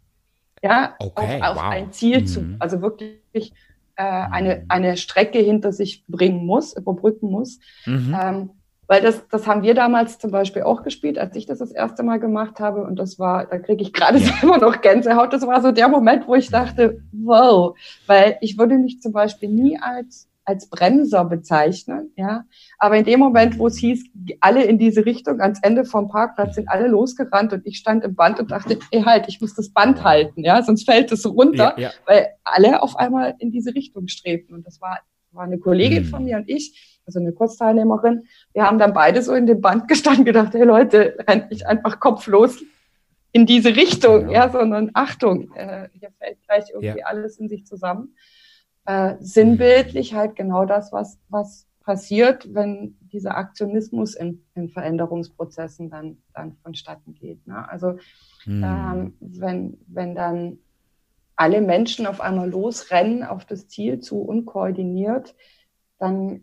Ja, 0.61 0.95
okay, 0.99 1.41
auf, 1.41 1.49
auf 1.49 1.55
wow. 1.57 1.71
ein 1.71 1.91
Ziel 1.91 2.21
mhm. 2.21 2.27
zu, 2.27 2.55
also 2.59 2.81
wirklich 2.81 3.53
äh, 3.95 4.03
eine, 4.03 4.65
eine 4.67 4.97
Strecke 4.97 5.39
hinter 5.39 5.71
sich 5.71 6.03
bringen 6.07 6.45
muss, 6.45 6.75
überbrücken 6.75 7.31
muss. 7.31 7.59
Mhm. 7.85 8.17
Ähm, 8.19 8.49
weil 8.89 9.01
das, 9.01 9.25
das 9.29 9.45
haben 9.45 9.61
wir 9.61 9.75
damals 9.75 10.17
zum 10.17 10.31
Beispiel 10.31 10.63
auch 10.63 10.81
gespielt, 10.81 11.19
als 11.19 11.35
ich 11.35 11.45
das 11.45 11.59
das 11.59 11.71
erste 11.71 12.01
Mal 12.01 12.19
gemacht 12.19 12.59
habe. 12.59 12.81
Und 12.81 12.97
das 12.97 13.19
war, 13.19 13.45
da 13.45 13.59
kriege 13.59 13.83
ich 13.83 13.93
gerade 13.93 14.17
selber 14.41 14.57
noch 14.57 14.81
Gänsehaut. 14.81 15.31
Das 15.31 15.45
war 15.45 15.61
so 15.61 15.71
der 15.71 15.87
Moment, 15.87 16.27
wo 16.27 16.33
ich 16.33 16.49
dachte, 16.49 16.99
wow, 17.11 17.77
weil 18.07 18.37
ich 18.41 18.57
würde 18.57 18.79
mich 18.79 18.99
zum 18.99 19.13
Beispiel 19.13 19.47
nie 19.47 19.79
als 19.79 20.27
als 20.45 20.67
Bremser 20.67 21.25
bezeichnen, 21.25 22.11
ja. 22.15 22.43
Aber 22.79 22.97
in 22.97 23.05
dem 23.05 23.19
Moment, 23.19 23.59
wo 23.59 23.67
es 23.67 23.77
hieß, 23.77 24.03
alle 24.39 24.63
in 24.63 24.79
diese 24.79 25.05
Richtung, 25.05 25.39
ans 25.41 25.59
Ende 25.61 25.85
vom 25.85 26.07
Parkplatz 26.07 26.55
sind 26.55 26.67
alle 26.69 26.87
losgerannt 26.87 27.53
und 27.53 27.67
ich 27.67 27.77
stand 27.77 28.03
im 28.03 28.15
Band 28.15 28.39
und 28.39 28.49
dachte, 28.49 28.79
ey 28.89 29.03
halt, 29.03 29.25
ich 29.27 29.39
muss 29.41 29.53
das 29.53 29.69
Band 29.69 30.03
halten, 30.03 30.43
ja, 30.43 30.63
sonst 30.63 30.85
fällt 30.85 31.11
es 31.11 31.23
runter, 31.27 31.75
ja, 31.77 31.89
ja. 31.89 31.91
weil 32.07 32.29
alle 32.43 32.81
auf 32.81 32.95
einmal 32.95 33.35
in 33.37 33.51
diese 33.51 33.75
Richtung 33.75 34.07
strebten. 34.07 34.55
Und 34.55 34.65
das 34.65 34.81
war, 34.81 34.97
war 35.33 35.43
eine 35.43 35.59
Kollegin 35.59 36.05
mhm. 36.05 36.07
von 36.07 36.23
mir 36.23 36.37
und 36.37 36.49
ich, 36.49 36.98
also 37.09 37.19
eine 37.19 37.33
Kurzteilnehmerin. 37.33 38.27
Wir 38.53 38.63
haben 38.63 38.77
dann 38.77 38.93
beide 38.93 39.21
so 39.23 39.33
in 39.33 39.47
dem 39.47 39.61
Band 39.61 39.87
gestanden, 39.87 40.25
gedacht, 40.25 40.53
hey 40.53 40.63
Leute, 40.63 41.17
rennt 41.27 41.49
nicht 41.49 41.65
einfach 41.65 41.99
kopflos 41.99 42.59
in 43.31 43.45
diese 43.45 43.75
Richtung, 43.75 44.21
genau. 44.21 44.31
ja, 44.31 44.49
sondern 44.49 44.91
Achtung, 44.93 45.51
äh, 45.55 45.89
hier 45.93 46.09
fällt 46.19 46.41
gleich 46.43 46.69
irgendwie 46.69 46.99
ja. 46.99 47.05
alles 47.05 47.37
in 47.37 47.49
sich 47.49 47.65
zusammen. 47.65 48.15
Äh, 48.85 49.15
sinnbildlich 49.19 50.13
halt 50.13 50.35
genau 50.35 50.65
das, 50.65 50.91
was, 50.91 51.19
was 51.29 51.67
passiert, 51.81 52.53
wenn 52.53 52.95
dieser 53.01 53.37
Aktionismus 53.37 54.15
in, 54.15 54.43
in 54.55 54.69
Veränderungsprozessen 54.69 55.89
dann, 55.89 56.17
dann 56.33 56.55
vonstatten 56.63 57.15
geht. 57.15 57.45
Ne? 57.47 57.67
Also 57.69 57.97
hm. 58.43 58.63
ähm, 58.63 59.13
wenn, 59.19 59.77
wenn 59.87 60.15
dann 60.15 60.59
alle 61.35 61.61
Menschen 61.61 62.05
auf 62.05 62.19
einmal 62.19 62.49
losrennen 62.49 63.23
auf 63.23 63.45
das 63.45 63.67
Ziel 63.67 63.99
zu 63.99 64.21
unkoordiniert, 64.21 65.35
dann 65.97 66.41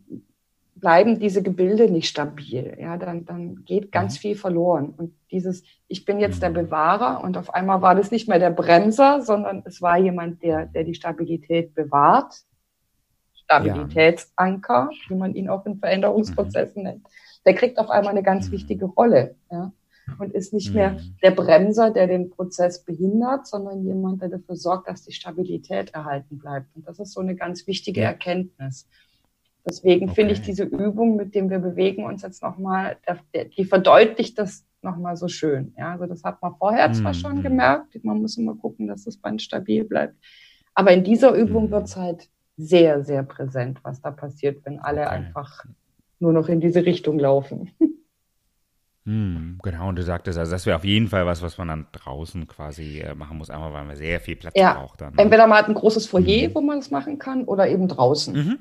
bleiben 0.77 1.19
diese 1.19 1.43
Gebilde 1.43 1.91
nicht 1.91 2.09
stabil. 2.09 2.77
Ja, 2.79 2.97
dann, 2.97 3.25
dann 3.25 3.65
geht 3.65 3.91
ganz 3.93 4.17
mhm. 4.17 4.21
viel 4.21 4.37
verloren. 4.37 4.91
Und 4.97 5.15
dieses, 5.31 5.65
ich 5.89 6.05
bin 6.05 6.21
jetzt 6.21 6.43
der 6.43 6.51
mhm. 6.51 6.55
Bewahrer 6.55 7.25
und 7.25 7.37
auf 7.37 7.53
einmal 7.53 7.83
war 7.83 7.95
das 7.95 8.11
nicht 8.11 8.29
mehr 8.29 8.39
der 8.39 8.51
Bremser, 8.51 9.23
sondern 9.23 9.63
es 9.65 9.81
war 9.83 9.99
jemand, 9.99 10.43
der, 10.43 10.67
der 10.67 10.85
die 10.85 10.95
Stabilität 10.95 11.75
bewahrt. 11.75 12.35
Stabilitätsanker, 13.45 14.91
ja. 14.91 14.99
wie 15.09 15.15
man 15.15 15.35
ihn 15.35 15.49
auch 15.49 15.65
in 15.67 15.79
Veränderungsprozessen 15.79 16.83
mhm. 16.83 16.89
nennt. 16.89 17.07
Der 17.45 17.55
kriegt 17.55 17.79
auf 17.79 17.91
einmal 17.91 18.13
eine 18.13 18.23
ganz 18.23 18.49
mhm. 18.49 18.53
wichtige 18.53 18.87
Rolle. 18.87 19.37
Ja, 19.51 19.73
und 20.19 20.35
ist 20.35 20.53
nicht 20.53 20.75
mehr 20.75 20.93
mhm. 20.93 21.17
der 21.23 21.31
Bremser, 21.33 21.91
der 21.91 22.07
den 22.07 22.31
Prozess 22.31 22.85
behindert, 22.85 23.47
sondern 23.47 23.85
jemand, 23.85 24.23
der 24.23 24.29
dafür 24.29 24.57
sorgt, 24.57 24.89
dass 24.89 25.03
die 25.03 25.13
Stabilität 25.13 25.91
erhalten 25.95 26.39
bleibt. 26.39 26.75
Und 26.77 26.87
das 26.87 26.99
ist 26.99 27.13
so 27.13 27.21
eine 27.21 27.35
ganz 27.35 27.67
wichtige 27.67 28.03
ja. 28.03 28.13
Deswegen 29.69 30.07
okay. 30.07 30.15
finde 30.15 30.33
ich 30.35 30.43
diese 30.43 30.63
Übung, 30.63 31.17
mit 31.17 31.35
dem 31.35 31.51
wir 31.51 31.59
bewegen 31.59 32.05
uns 32.05 32.23
jetzt 32.23 32.43
nochmal, 32.43 32.97
die 33.57 33.65
verdeutlicht 33.65 34.39
das 34.39 34.65
nochmal 34.81 35.17
so 35.17 35.27
schön. 35.27 35.75
Ja, 35.77 35.93
also 35.93 36.07
das 36.07 36.23
hat 36.23 36.41
man 36.41 36.55
vorher 36.55 36.93
zwar 36.93 37.13
mhm. 37.13 37.17
schon 37.17 37.43
gemerkt, 37.43 38.05
man 38.05 38.21
muss 38.21 38.39
immer 38.39 38.55
gucken, 38.55 38.87
dass 38.87 39.05
das 39.05 39.17
Band 39.17 39.43
stabil 39.43 39.85
bleibt. 39.85 40.15
Aber 40.75 40.93
in 40.93 41.03
dieser 41.03 41.35
Übung 41.35 41.67
mhm. 41.67 41.71
wird 41.73 41.87
es 41.87 41.97
halt 41.97 42.29
sehr, 42.57 43.03
sehr 43.03 43.25
präsent, 43.25 43.81
was 43.83 44.01
da 44.01 44.13
passiert, 44.13 44.65
wenn 44.65 44.79
alle 44.79 45.03
okay. 45.03 45.11
einfach 45.11 45.65
nur 46.21 46.33
noch 46.33 46.49
in 46.49 46.61
diese 46.61 46.87
Richtung 46.87 47.19
laufen. 47.19 47.71
Hm, 49.07 49.61
genau, 49.63 49.89
und 49.89 49.95
du 49.95 50.03
sagtest, 50.03 50.37
also 50.37 50.51
das 50.51 50.67
wäre 50.67 50.75
auf 50.75 50.85
jeden 50.85 51.07
Fall 51.07 51.27
was, 51.27 51.41
was 51.41 51.59
man 51.59 51.69
dann 51.69 51.87
draußen 51.93 52.49
quasi 52.49 52.99
äh, 52.99 53.15
machen 53.15 53.39
muss, 53.39 53.51
einmal 53.51 53.73
weil 53.73 53.85
man 53.85 53.95
sehr 53.95 54.19
viel 54.19 54.35
Platz 54.35 54.55
ja. 54.57 54.75
braucht. 54.75 55.01
Dann, 55.01 55.15
ne? 55.15 55.23
Entweder 55.23 55.47
man 55.47 55.59
hat 55.59 55.69
ein 55.69 55.75
großes 55.75 56.09
Foyer, 56.09 56.49
mhm. 56.49 56.55
wo 56.57 56.61
man 56.61 56.79
es 56.79 56.91
machen 56.91 57.21
kann, 57.21 57.45
oder 57.45 57.69
eben 57.69 57.87
draußen. 57.87 58.35
Mhm. 58.35 58.59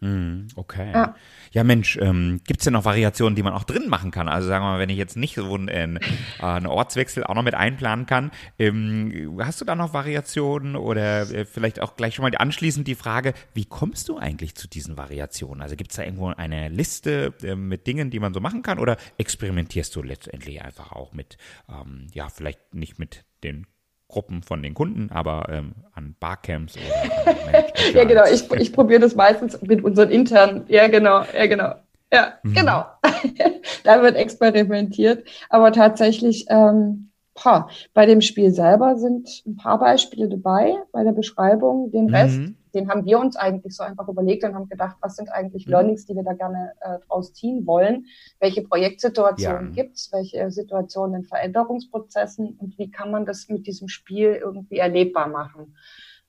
Hm, 0.00 0.46
okay. 0.54 0.92
Ja, 0.92 1.16
ja 1.50 1.64
Mensch, 1.64 1.98
ähm, 2.00 2.40
gibt 2.46 2.60
es 2.60 2.64
denn 2.64 2.74
noch 2.74 2.84
Variationen, 2.84 3.34
die 3.34 3.42
man 3.42 3.52
auch 3.52 3.64
drin 3.64 3.88
machen 3.88 4.12
kann? 4.12 4.28
Also 4.28 4.46
sagen 4.46 4.64
wir 4.64 4.70
mal, 4.70 4.78
wenn 4.78 4.90
ich 4.90 4.96
jetzt 4.96 5.16
nicht 5.16 5.34
so 5.34 5.52
einen, 5.52 5.68
äh, 5.68 5.98
einen 6.38 6.66
Ortswechsel 6.66 7.24
auch 7.24 7.34
noch 7.34 7.42
mit 7.42 7.54
einplanen 7.54 8.06
kann, 8.06 8.30
ähm, 8.60 9.40
hast 9.40 9.60
du 9.60 9.64
da 9.64 9.74
noch 9.74 9.94
Variationen 9.94 10.76
oder 10.76 11.22
äh, 11.22 11.44
vielleicht 11.44 11.80
auch 11.80 11.96
gleich 11.96 12.14
schon 12.14 12.22
mal 12.22 12.32
anschließend 12.36 12.86
die 12.86 12.94
Frage, 12.94 13.34
wie 13.54 13.64
kommst 13.64 14.08
du 14.08 14.18
eigentlich 14.18 14.54
zu 14.54 14.68
diesen 14.68 14.96
Variationen? 14.96 15.62
Also 15.62 15.74
gibt 15.74 15.90
es 15.90 15.96
da 15.96 16.04
irgendwo 16.04 16.28
eine 16.28 16.68
Liste 16.68 17.34
äh, 17.42 17.56
mit 17.56 17.88
Dingen, 17.88 18.10
die 18.10 18.20
man 18.20 18.32
so 18.32 18.40
machen 18.40 18.62
kann 18.62 18.78
oder 18.78 18.96
experimentierst 19.18 19.96
du 19.96 20.02
letztendlich 20.02 20.62
einfach 20.62 20.92
auch 20.92 21.12
mit, 21.12 21.38
ähm, 21.68 22.06
ja, 22.12 22.28
vielleicht 22.28 22.72
nicht 22.72 23.00
mit 23.00 23.24
den 23.42 23.66
Gruppen 24.08 24.42
von 24.42 24.62
den 24.62 24.74
Kunden, 24.74 25.10
aber 25.12 25.48
ähm, 25.50 25.72
an 25.94 26.16
Barcamps 26.18 26.76
oder 26.76 27.64
Ja, 27.94 28.04
genau. 28.04 28.24
Ich, 28.32 28.50
ich 28.52 28.72
probiere 28.72 29.00
das 29.00 29.14
meistens 29.14 29.60
mit 29.60 29.84
unseren 29.84 30.10
internen. 30.10 30.64
Ja, 30.68 30.88
genau. 30.88 31.24
Ja, 31.36 31.46
genau. 31.46 31.74
Ja, 32.10 32.32
mhm. 32.42 32.54
genau. 32.54 32.86
da 33.84 34.02
wird 34.02 34.16
experimentiert. 34.16 35.28
Aber 35.50 35.72
tatsächlich, 35.72 36.46
ähm, 36.48 37.10
boah, 37.34 37.68
bei 37.92 38.06
dem 38.06 38.22
Spiel 38.22 38.50
selber 38.50 38.96
sind 38.96 39.28
ein 39.46 39.56
paar 39.56 39.78
Beispiele 39.78 40.28
dabei, 40.28 40.74
bei 40.92 41.04
der 41.04 41.12
Beschreibung. 41.12 41.90
Den 41.90 42.08
Rest 42.08 42.38
mhm 42.38 42.57
den 42.74 42.88
haben 42.88 43.04
wir 43.04 43.18
uns 43.18 43.36
eigentlich 43.36 43.74
so 43.76 43.82
einfach 43.82 44.08
überlegt 44.08 44.44
und 44.44 44.54
haben 44.54 44.68
gedacht, 44.68 44.96
was 45.00 45.16
sind 45.16 45.30
eigentlich 45.30 45.66
mhm. 45.66 45.72
Learnings, 45.72 46.06
die 46.06 46.14
wir 46.14 46.22
da 46.22 46.32
gerne 46.32 46.72
äh, 46.80 46.98
draus 47.06 47.32
ziehen 47.32 47.66
wollen? 47.66 48.06
Welche 48.40 48.62
Projektsituationen 48.62 49.74
ja. 49.74 49.82
gibt's? 49.82 50.12
Welche 50.12 50.50
Situationen 50.50 51.22
in 51.22 51.24
Veränderungsprozessen? 51.24 52.56
Und 52.58 52.78
wie 52.78 52.90
kann 52.90 53.10
man 53.10 53.26
das 53.26 53.48
mit 53.48 53.66
diesem 53.66 53.88
Spiel 53.88 54.34
irgendwie 54.34 54.78
erlebbar 54.78 55.28
machen? 55.28 55.74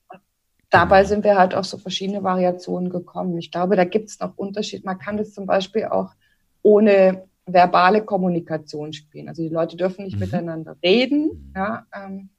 Und 0.08 0.20
dabei 0.70 0.98
genau. 0.98 1.08
sind 1.08 1.24
wir 1.24 1.38
halt 1.38 1.54
auf 1.54 1.66
so 1.66 1.78
verschiedene 1.78 2.22
Variationen 2.22 2.90
gekommen. 2.90 3.36
Ich 3.38 3.50
glaube, 3.50 3.76
da 3.76 3.84
gibt's 3.84 4.20
noch 4.20 4.36
Unterschied. 4.36 4.84
Man 4.84 4.98
kann 4.98 5.16
das 5.16 5.32
zum 5.32 5.46
Beispiel 5.46 5.86
auch 5.86 6.12
ohne 6.62 7.24
verbale 7.46 8.04
Kommunikation 8.04 8.92
spielen. 8.92 9.28
Also 9.28 9.42
die 9.42 9.48
Leute 9.48 9.76
dürfen 9.76 10.04
nicht 10.04 10.14
mhm. 10.14 10.20
miteinander 10.20 10.76
reden. 10.82 11.52
Ja, 11.54 11.86
ähm, 11.94 12.30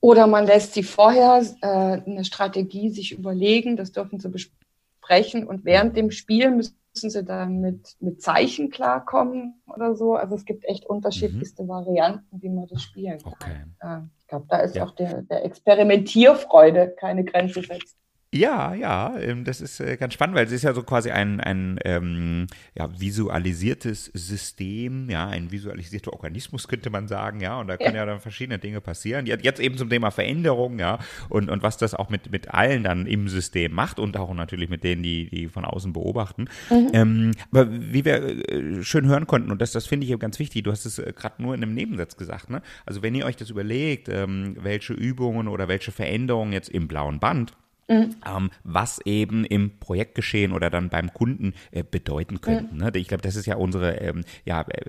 oder 0.00 0.26
man 0.26 0.46
lässt 0.46 0.74
sie 0.74 0.82
vorher 0.82 1.44
äh, 1.60 1.66
eine 1.66 2.24
Strategie 2.24 2.90
sich 2.90 3.12
überlegen, 3.12 3.76
das 3.76 3.92
dürfen 3.92 4.18
sie 4.18 4.30
besprechen 4.30 5.46
und 5.46 5.64
während 5.64 5.96
dem 5.96 6.10
Spiel 6.10 6.50
müssen 6.50 6.74
sie 6.94 7.22
dann 7.22 7.60
mit, 7.60 7.96
mit 8.00 8.22
Zeichen 8.22 8.70
klarkommen 8.70 9.62
oder 9.66 9.94
so. 9.94 10.14
Also 10.14 10.34
es 10.34 10.44
gibt 10.44 10.64
echt 10.64 10.86
unterschiedlichste 10.86 11.64
mhm. 11.64 11.68
Varianten, 11.68 12.42
wie 12.42 12.48
man 12.48 12.66
das 12.66 12.82
spielen 12.82 13.18
kann. 13.18 13.32
Okay. 13.32 14.08
ich 14.18 14.26
glaube, 14.26 14.46
da 14.48 14.58
ist 14.58 14.76
ja. 14.76 14.84
auch 14.84 14.92
der, 14.92 15.22
der 15.22 15.44
Experimentierfreude 15.44 16.94
keine 16.98 17.24
Grenze 17.24 17.62
setzt. 17.62 17.99
Ja, 18.32 18.74
ja, 18.74 19.18
ähm, 19.18 19.42
das 19.42 19.60
ist 19.60 19.80
äh, 19.80 19.96
ganz 19.96 20.14
spannend, 20.14 20.36
weil 20.36 20.46
es 20.46 20.52
ist 20.52 20.62
ja 20.62 20.72
so 20.72 20.84
quasi 20.84 21.10
ein, 21.10 21.40
ein 21.40 21.80
ähm, 21.84 22.46
ja, 22.76 22.88
visualisiertes 23.00 24.04
System, 24.14 25.10
ja, 25.10 25.26
ein 25.26 25.50
visualisierter 25.50 26.12
Organismus 26.12 26.68
könnte 26.68 26.90
man 26.90 27.08
sagen, 27.08 27.40
ja, 27.40 27.58
und 27.58 27.66
da 27.66 27.76
können 27.76 27.96
ja, 27.96 28.02
ja 28.02 28.06
dann 28.06 28.20
verschiedene 28.20 28.60
Dinge 28.60 28.80
passieren. 28.80 29.26
Jetzt 29.26 29.58
eben 29.58 29.76
zum 29.76 29.90
Thema 29.90 30.12
Veränderung, 30.12 30.78
ja, 30.78 31.00
und, 31.28 31.50
und 31.50 31.64
was 31.64 31.76
das 31.76 31.92
auch 31.92 32.08
mit, 32.08 32.30
mit 32.30 32.54
allen 32.54 32.84
dann 32.84 33.06
im 33.06 33.28
System 33.28 33.72
macht 33.72 33.98
und 33.98 34.16
auch 34.16 34.32
natürlich 34.32 34.70
mit 34.70 34.84
denen, 34.84 35.02
die, 35.02 35.28
die 35.28 35.48
von 35.48 35.64
außen 35.64 35.92
beobachten. 35.92 36.48
Mhm. 36.70 36.90
Ähm, 36.92 37.30
aber 37.50 37.68
wie 37.68 38.04
wir 38.04 38.48
äh, 38.48 38.84
schön 38.84 39.06
hören 39.06 39.26
konnten, 39.26 39.50
und 39.50 39.60
das, 39.60 39.72
das 39.72 39.86
finde 39.86 40.06
ich 40.06 40.12
eben 40.12 40.20
ganz 40.20 40.38
wichtig, 40.38 40.62
du 40.62 40.70
hast 40.70 40.84
es 40.86 41.00
äh, 41.00 41.12
gerade 41.16 41.42
nur 41.42 41.52
in 41.52 41.64
einem 41.64 41.74
Nebensatz 41.74 42.16
gesagt, 42.16 42.48
ne? 42.48 42.62
Also 42.86 43.02
wenn 43.02 43.16
ihr 43.16 43.26
euch 43.26 43.36
das 43.36 43.50
überlegt, 43.50 44.08
ähm, 44.08 44.56
welche 44.60 44.92
Übungen 44.92 45.48
oder 45.48 45.66
welche 45.66 45.90
Veränderungen 45.90 46.52
jetzt 46.52 46.68
im 46.68 46.86
blauen 46.86 47.18
Band 47.18 47.54
Mhm. 47.90 48.14
Ähm, 48.24 48.50
was 48.62 49.00
eben 49.04 49.44
im 49.44 49.78
Projektgeschehen 49.80 50.52
oder 50.52 50.70
dann 50.70 50.90
beim 50.90 51.12
Kunden 51.12 51.54
äh, 51.72 51.82
bedeuten 51.82 52.40
könnten. 52.40 52.76
Mhm. 52.76 52.84
Ne? 52.84 52.92
Ich 52.94 53.08
glaube, 53.08 53.22
das 53.22 53.34
ist 53.34 53.46
ja 53.46 53.56
unsere 53.56 53.96
ähm, 53.96 54.22
ja, 54.44 54.62
äh, 54.62 54.86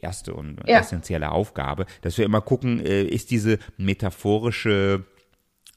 erste 0.00 0.32
und 0.32 0.58
ja. 0.66 0.78
essentielle 0.78 1.30
Aufgabe, 1.30 1.84
dass 2.00 2.16
wir 2.16 2.24
immer 2.24 2.40
gucken, 2.40 2.80
äh, 2.80 3.02
ist 3.02 3.30
diese 3.30 3.58
metaphorische 3.76 5.04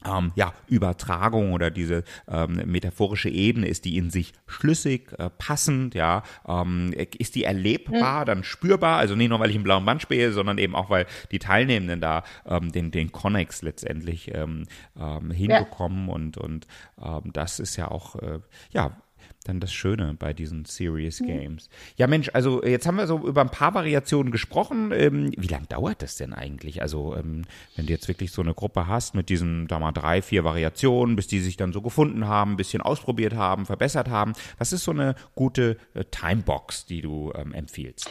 ähm, 0.06 0.32
ja, 0.36 0.54
Übertragung 0.68 1.54
oder 1.54 1.70
diese 1.70 2.04
ähm, 2.28 2.62
metaphorische 2.66 3.30
Ebene, 3.30 3.68
ist 3.68 3.86
die 3.86 3.98
in 3.98 4.10
sich 4.10 4.34
schlüssig, 4.48 5.12
äh, 5.18 5.30
passend, 5.30 5.96
ja, 5.96 6.24
ähm, 6.48 6.94
ist 7.18 7.36
die 7.36 7.44
erlebbar, 7.44 8.22
mhm. 8.22 8.26
dann 8.26 8.44
spürbar, 8.44 8.98
also 8.98 9.16
nicht 9.16 9.30
nur, 9.30 9.40
weil 9.40 9.50
ich 9.50 9.56
einen 9.56 9.64
blauen 9.64 9.86
Band 9.86 10.02
spiele, 10.02 10.32
sondern 10.32 10.58
eben 10.58 10.76
auch, 10.76 10.90
weil 10.90 11.06
die 11.32 11.40
Teilnehmenden 11.40 12.02
da 12.02 12.24
ähm, 12.46 12.72
den, 12.72 12.92
den 12.92 13.12
Connex 13.12 13.62
letztendlich 13.62 14.34
ähm, 14.34 14.66
ähm, 15.00 15.32
hinbekommen 15.32 16.08
ja. 16.08 16.14
und, 16.14 16.38
und 16.38 16.68
ähm, 17.02 17.32
das 17.34 17.60
ist 17.60 17.76
ja 17.76 17.90
auch, 17.90 18.16
äh, 18.16 18.40
ja, 18.72 18.98
dann 19.44 19.60
das 19.60 19.74
Schöne 19.74 20.16
bei 20.18 20.34
diesen 20.34 20.66
Serious 20.66 21.20
Games. 21.20 21.70
Ja, 21.98 22.08
Mensch, 22.08 22.30
also 22.34 22.64
jetzt 22.64 22.86
haben 22.86 22.98
wir 22.98 23.08
so 23.08 23.20
über 23.20 23.42
ein 23.42 23.50
paar 23.50 23.74
Variationen 23.74 24.32
gesprochen. 24.32 24.92
Ähm, 24.94 25.32
wie 25.36 25.48
lange 25.48 25.66
dauert 25.68 26.02
das 26.04 26.16
denn 26.16 26.34
eigentlich? 26.34 26.82
Also, 26.82 27.16
ähm, 27.16 27.44
wenn 27.76 27.88
du 27.88 27.92
jetzt 27.92 28.08
wirklich 28.08 28.32
so 28.32 28.42
eine 28.42 28.54
Gruppe 28.54 28.88
hast 28.88 29.16
mit 29.16 29.30
diesen, 29.30 29.68
da 29.68 29.80
mal 29.80 29.92
drei, 29.92 30.22
vier 30.22 30.44
Variationen, 30.44 31.16
bis 31.16 31.28
die 31.28 31.40
sich 31.40 31.58
dann 31.58 31.74
so 31.74 31.82
gefunden 31.82 32.28
haben, 32.28 32.52
ein 32.52 32.58
bisschen 32.58 32.82
ausprobiert 32.82 33.36
haben, 33.36 33.66
verbessert 33.66 34.10
haben. 34.10 34.34
Was 34.58 34.74
ist 34.74 34.84
so 34.84 34.92
eine 34.92 35.16
gute 35.36 35.78
äh, 35.96 36.04
Timebox, 36.04 36.86
die 36.86 37.02
du 37.02 37.32
ähm, 37.36 37.54
empfiehlst? 37.54 38.10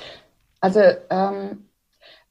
Also, 0.60 0.80
ähm, 1.10 1.58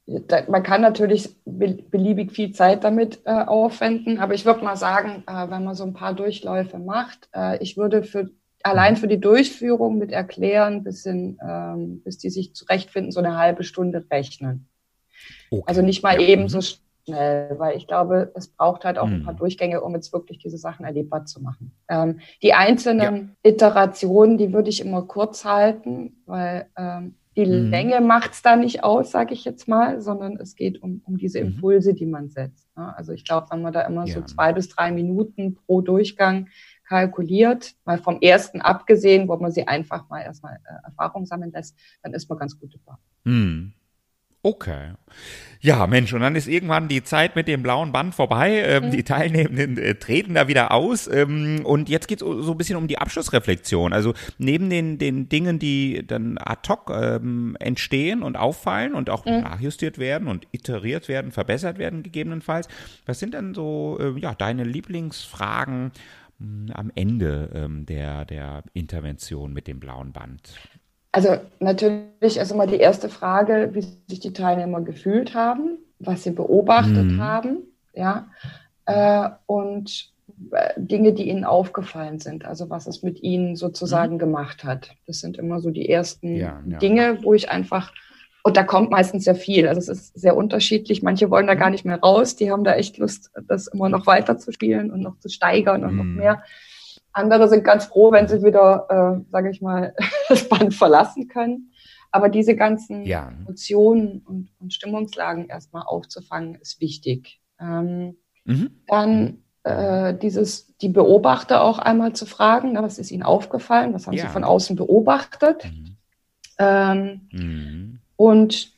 da, 0.06 0.42
man 0.48 0.62
kann 0.62 0.80
natürlich 0.80 1.36
beliebig 1.44 2.32
viel 2.32 2.52
Zeit 2.52 2.84
damit 2.84 3.20
äh, 3.24 3.30
aufwenden, 3.30 4.18
aber 4.18 4.34
ich 4.34 4.44
würde 4.44 4.64
mal 4.64 4.76
sagen, 4.76 5.22
äh, 5.26 5.50
wenn 5.50 5.64
man 5.64 5.74
so 5.74 5.84
ein 5.84 5.92
paar 5.92 6.14
Durchläufe 6.14 6.78
macht, 6.78 7.28
äh, 7.34 7.62
ich 7.62 7.76
würde 7.76 8.02
für 8.02 8.30
allein 8.62 8.96
für 8.96 9.08
die 9.08 9.20
Durchführung 9.20 9.98
mit 9.98 10.12
Erklären, 10.12 10.84
bis, 10.84 11.06
in, 11.06 11.38
ähm, 11.46 12.02
bis 12.02 12.18
die 12.18 12.30
sich 12.30 12.54
zurechtfinden, 12.54 13.12
so 13.12 13.20
eine 13.20 13.36
halbe 13.36 13.64
Stunde 13.64 14.04
rechnen. 14.10 14.68
Okay. 15.50 15.62
Also 15.66 15.82
nicht 15.82 16.02
mal 16.02 16.20
eben 16.20 16.48
so 16.48 16.58
mhm. 16.58 16.62
schnell, 17.04 17.54
weil 17.58 17.76
ich 17.76 17.86
glaube, 17.86 18.32
es 18.34 18.48
braucht 18.48 18.84
halt 18.84 18.98
auch 18.98 19.06
mhm. 19.06 19.14
ein 19.14 19.24
paar 19.24 19.34
mhm. 19.34 19.38
Durchgänge, 19.38 19.80
um 19.80 19.94
jetzt 19.94 20.12
wirklich 20.12 20.38
diese 20.38 20.58
Sachen 20.58 20.84
erlebbar 20.84 21.26
zu 21.26 21.42
machen. 21.42 21.72
Ähm, 21.88 22.20
die 22.42 22.54
einzelnen 22.54 23.36
ja. 23.44 23.50
Iterationen, 23.50 24.38
die 24.38 24.52
würde 24.52 24.70
ich 24.70 24.80
immer 24.80 25.02
kurz 25.02 25.44
halten, 25.44 26.22
weil 26.26 26.66
ähm, 26.76 27.14
die 27.36 27.46
mhm. 27.46 27.70
Länge 27.70 28.00
macht 28.00 28.32
es 28.32 28.42
da 28.42 28.56
nicht 28.56 28.82
aus, 28.82 29.10
sage 29.10 29.34
ich 29.34 29.44
jetzt 29.44 29.68
mal, 29.68 30.00
sondern 30.00 30.36
es 30.36 30.56
geht 30.56 30.82
um, 30.82 31.00
um 31.06 31.16
diese 31.16 31.40
mhm. 31.40 31.52
Impulse, 31.52 31.94
die 31.94 32.06
man 32.06 32.28
setzt. 32.28 32.68
Ne? 32.76 32.94
Also 32.96 33.12
ich 33.12 33.24
glaube, 33.24 33.46
wenn 33.50 33.62
man 33.62 33.72
da 33.72 33.82
immer 33.82 34.06
ja. 34.06 34.14
so 34.14 34.22
zwei 34.22 34.52
bis 34.52 34.68
drei 34.68 34.90
Minuten 34.90 35.54
pro 35.54 35.80
Durchgang 35.80 36.48
kalkuliert, 36.90 37.76
mal 37.84 37.98
vom 37.98 38.20
ersten 38.20 38.60
abgesehen, 38.60 39.28
wo 39.28 39.36
man 39.36 39.52
sie 39.52 39.66
einfach 39.66 40.08
mal 40.08 40.22
erstmal 40.22 40.56
äh, 40.56 40.86
Erfahrung 40.86 41.24
sammeln 41.24 41.52
lässt, 41.52 41.76
dann 42.02 42.12
ist 42.12 42.28
man 42.28 42.38
ganz 42.38 42.58
gut 42.58 42.74
dabei. 42.74 42.98
Hm. 43.24 43.72
Okay. 44.42 44.94
Ja, 45.60 45.86
Mensch, 45.86 46.14
und 46.14 46.22
dann 46.22 46.34
ist 46.34 46.48
irgendwann 46.48 46.88
die 46.88 47.04
Zeit 47.04 47.36
mit 47.36 47.46
dem 47.46 47.62
blauen 47.62 47.92
Band 47.92 48.14
vorbei. 48.14 48.62
Ähm, 48.64 48.86
mhm. 48.86 48.90
Die 48.92 49.02
Teilnehmenden 49.04 49.76
äh, 49.76 49.96
treten 49.96 50.32
da 50.32 50.48
wieder 50.48 50.72
aus. 50.72 51.06
Ähm, 51.06 51.60
und 51.64 51.90
jetzt 51.90 52.08
geht 52.08 52.22
es 52.22 52.26
so 52.26 52.50
ein 52.50 52.56
bisschen 52.56 52.76
um 52.76 52.88
die 52.88 52.96
Abschlussreflexion. 52.96 53.92
Also 53.92 54.14
neben 54.38 54.70
den, 54.70 54.96
den 54.96 55.28
Dingen, 55.28 55.58
die 55.58 56.06
dann 56.06 56.38
ad 56.38 56.66
hoc 56.70 56.90
ähm, 56.90 57.54
entstehen 57.60 58.22
und 58.22 58.38
auffallen 58.38 58.94
und 58.94 59.10
auch 59.10 59.26
mhm. 59.26 59.42
nachjustiert 59.42 59.98
werden 59.98 60.26
und 60.26 60.46
iteriert 60.52 61.08
werden, 61.08 61.32
verbessert 61.32 61.76
werden 61.76 62.02
gegebenenfalls. 62.02 62.66
Was 63.04 63.18
sind 63.18 63.34
dann 63.34 63.52
so 63.52 63.98
äh, 64.00 64.18
ja, 64.18 64.34
deine 64.34 64.64
Lieblingsfragen 64.64 65.92
am 66.72 66.90
Ende 66.94 67.50
ähm, 67.54 67.86
der, 67.86 68.24
der 68.24 68.62
Intervention 68.72 69.52
mit 69.52 69.66
dem 69.66 69.80
blauen 69.80 70.12
Band? 70.12 70.54
Also 71.12 71.36
natürlich 71.58 72.36
ist 72.36 72.52
immer 72.52 72.66
die 72.66 72.76
erste 72.76 73.08
Frage, 73.08 73.70
wie 73.72 73.80
sich 73.80 74.20
die 74.20 74.32
Teilnehmer 74.32 74.80
gefühlt 74.80 75.34
haben, 75.34 75.78
was 75.98 76.22
sie 76.22 76.30
beobachtet 76.30 77.12
mhm. 77.12 77.20
haben, 77.20 77.58
ja, 77.94 78.28
äh, 78.86 79.28
und 79.46 80.12
äh, 80.52 80.70
Dinge, 80.76 81.12
die 81.12 81.28
ihnen 81.28 81.44
aufgefallen 81.44 82.20
sind, 82.20 82.44
also 82.44 82.70
was 82.70 82.86
es 82.86 83.02
mit 83.02 83.22
ihnen 83.22 83.56
sozusagen 83.56 84.14
mhm. 84.14 84.18
gemacht 84.18 84.64
hat. 84.64 84.92
Das 85.06 85.20
sind 85.20 85.36
immer 85.36 85.60
so 85.60 85.70
die 85.70 85.88
ersten 85.88 86.36
ja, 86.36 86.62
ja. 86.66 86.78
Dinge, 86.78 87.18
wo 87.22 87.34
ich 87.34 87.50
einfach 87.50 87.92
und 88.42 88.56
da 88.56 88.62
kommt 88.62 88.90
meistens 88.90 89.24
sehr 89.24 89.34
viel. 89.34 89.68
Also 89.68 89.80
es 89.80 89.88
ist 89.88 90.18
sehr 90.18 90.36
unterschiedlich. 90.36 91.02
Manche 91.02 91.30
wollen 91.30 91.46
da 91.46 91.54
gar 91.54 91.70
nicht 91.70 91.84
mehr 91.84 92.00
raus. 92.00 92.36
Die 92.36 92.50
haben 92.50 92.64
da 92.64 92.74
echt 92.74 92.98
Lust, 92.98 93.30
das 93.46 93.66
immer 93.66 93.88
noch 93.88 94.06
weiter 94.06 94.38
zu 94.38 94.52
spielen 94.52 94.90
und 94.90 95.00
noch 95.00 95.18
zu 95.18 95.28
steigern 95.28 95.84
und 95.84 95.94
mm. 95.94 95.96
noch 95.96 96.04
mhm. 96.04 96.16
mehr. 96.16 96.42
Andere 97.12 97.48
sind 97.48 97.64
ganz 97.64 97.86
froh, 97.86 98.12
wenn 98.12 98.28
sie 98.28 98.42
wieder, 98.42 98.86
äh, 98.88 99.30
sage 99.30 99.50
ich 99.50 99.60
mal, 99.60 99.94
das 100.28 100.48
Band 100.48 100.74
verlassen 100.74 101.28
können. 101.28 101.72
Aber 102.12 102.28
diese 102.28 102.56
ganzen 102.56 103.04
ja. 103.04 103.28
Emotionen 103.28 104.22
und, 104.26 104.50
und, 104.58 104.72
Stimmungslagen 104.72 105.48
erstmal 105.48 105.82
aufzufangen, 105.82 106.56
ist 106.56 106.80
wichtig. 106.80 107.40
Ähm, 107.60 108.16
mhm. 108.44 108.70
Dann 108.88 109.44
äh, 109.62 110.14
dieses, 110.14 110.76
die 110.78 110.88
Beobachter 110.88 111.62
auch 111.62 111.78
einmal 111.78 112.14
zu 112.14 112.26
fragen, 112.26 112.72
na, 112.72 112.82
was 112.82 112.98
ist 112.98 113.10
ihnen 113.10 113.22
aufgefallen, 113.22 113.92
was 113.94 114.06
haben 114.06 114.14
ja. 114.14 114.22
sie 114.22 114.32
von 114.32 114.44
außen 114.44 114.74
beobachtet. 114.74 115.64
Mhm. 115.64 115.96
Ähm, 116.58 117.28
mhm. 117.30 117.99
Und 118.20 118.74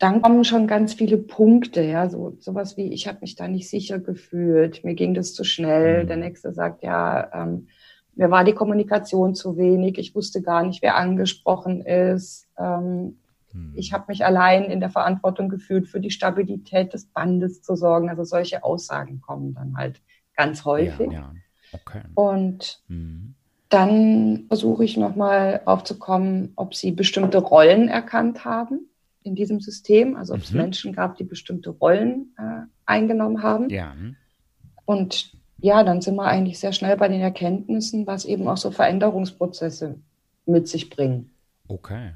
dann 0.00 0.20
kommen 0.20 0.42
schon 0.42 0.66
ganz 0.66 0.94
viele 0.94 1.16
Punkte, 1.16 1.80
ja, 1.80 2.08
so 2.10 2.36
sowas 2.40 2.76
wie, 2.76 2.92
ich 2.92 3.06
habe 3.06 3.18
mich 3.20 3.36
da 3.36 3.46
nicht 3.46 3.70
sicher 3.70 4.00
gefühlt, 4.00 4.82
mir 4.82 4.96
ging 4.96 5.14
das 5.14 5.32
zu 5.32 5.44
schnell. 5.44 6.02
Mhm. 6.02 6.08
Der 6.08 6.16
nächste 6.16 6.52
sagt, 6.52 6.82
ja, 6.82 7.30
ähm, 7.32 7.68
mir 8.16 8.32
war 8.32 8.42
die 8.42 8.52
Kommunikation 8.52 9.36
zu 9.36 9.56
wenig, 9.56 9.96
ich 9.98 10.16
wusste 10.16 10.42
gar 10.42 10.64
nicht, 10.64 10.82
wer 10.82 10.96
angesprochen 10.96 11.82
ist. 11.82 12.48
Ähm, 12.58 13.20
mhm. 13.52 13.74
Ich 13.76 13.92
habe 13.92 14.06
mich 14.08 14.24
allein 14.24 14.64
in 14.64 14.80
der 14.80 14.90
Verantwortung 14.90 15.48
gefühlt, 15.48 15.86
für 15.86 16.00
die 16.00 16.10
Stabilität 16.10 16.94
des 16.94 17.06
Bandes 17.06 17.62
zu 17.62 17.76
sorgen. 17.76 18.08
Also 18.08 18.24
solche 18.24 18.64
Aussagen 18.64 19.20
kommen 19.20 19.54
dann 19.54 19.76
halt 19.76 20.02
ganz 20.36 20.64
häufig. 20.64 21.12
Ja, 21.12 21.20
ja. 21.20 21.32
Okay. 21.70 22.02
Und 22.14 22.82
mhm. 22.88 23.36
Dann 23.74 24.44
versuche 24.46 24.84
ich 24.84 24.96
nochmal 24.96 25.60
aufzukommen, 25.64 26.52
ob 26.54 26.76
sie 26.76 26.92
bestimmte 26.92 27.38
Rollen 27.38 27.88
erkannt 27.88 28.44
haben 28.44 28.88
in 29.24 29.34
diesem 29.34 29.58
System, 29.58 30.14
also 30.14 30.34
ob 30.34 30.42
es 30.42 30.52
mhm. 30.52 30.58
Menschen 30.58 30.92
gab, 30.92 31.16
die 31.16 31.24
bestimmte 31.24 31.70
Rollen 31.70 32.36
äh, 32.38 32.68
eingenommen 32.86 33.42
haben. 33.42 33.68
Ja. 33.70 33.96
Und 34.84 35.32
ja, 35.58 35.82
dann 35.82 36.00
sind 36.02 36.14
wir 36.14 36.22
eigentlich 36.22 36.60
sehr 36.60 36.72
schnell 36.72 36.96
bei 36.96 37.08
den 37.08 37.20
Erkenntnissen, 37.20 38.06
was 38.06 38.26
eben 38.26 38.46
auch 38.46 38.58
so 38.58 38.70
Veränderungsprozesse 38.70 39.98
mit 40.46 40.68
sich 40.68 40.88
bringen. 40.88 41.32
Okay. 41.66 42.12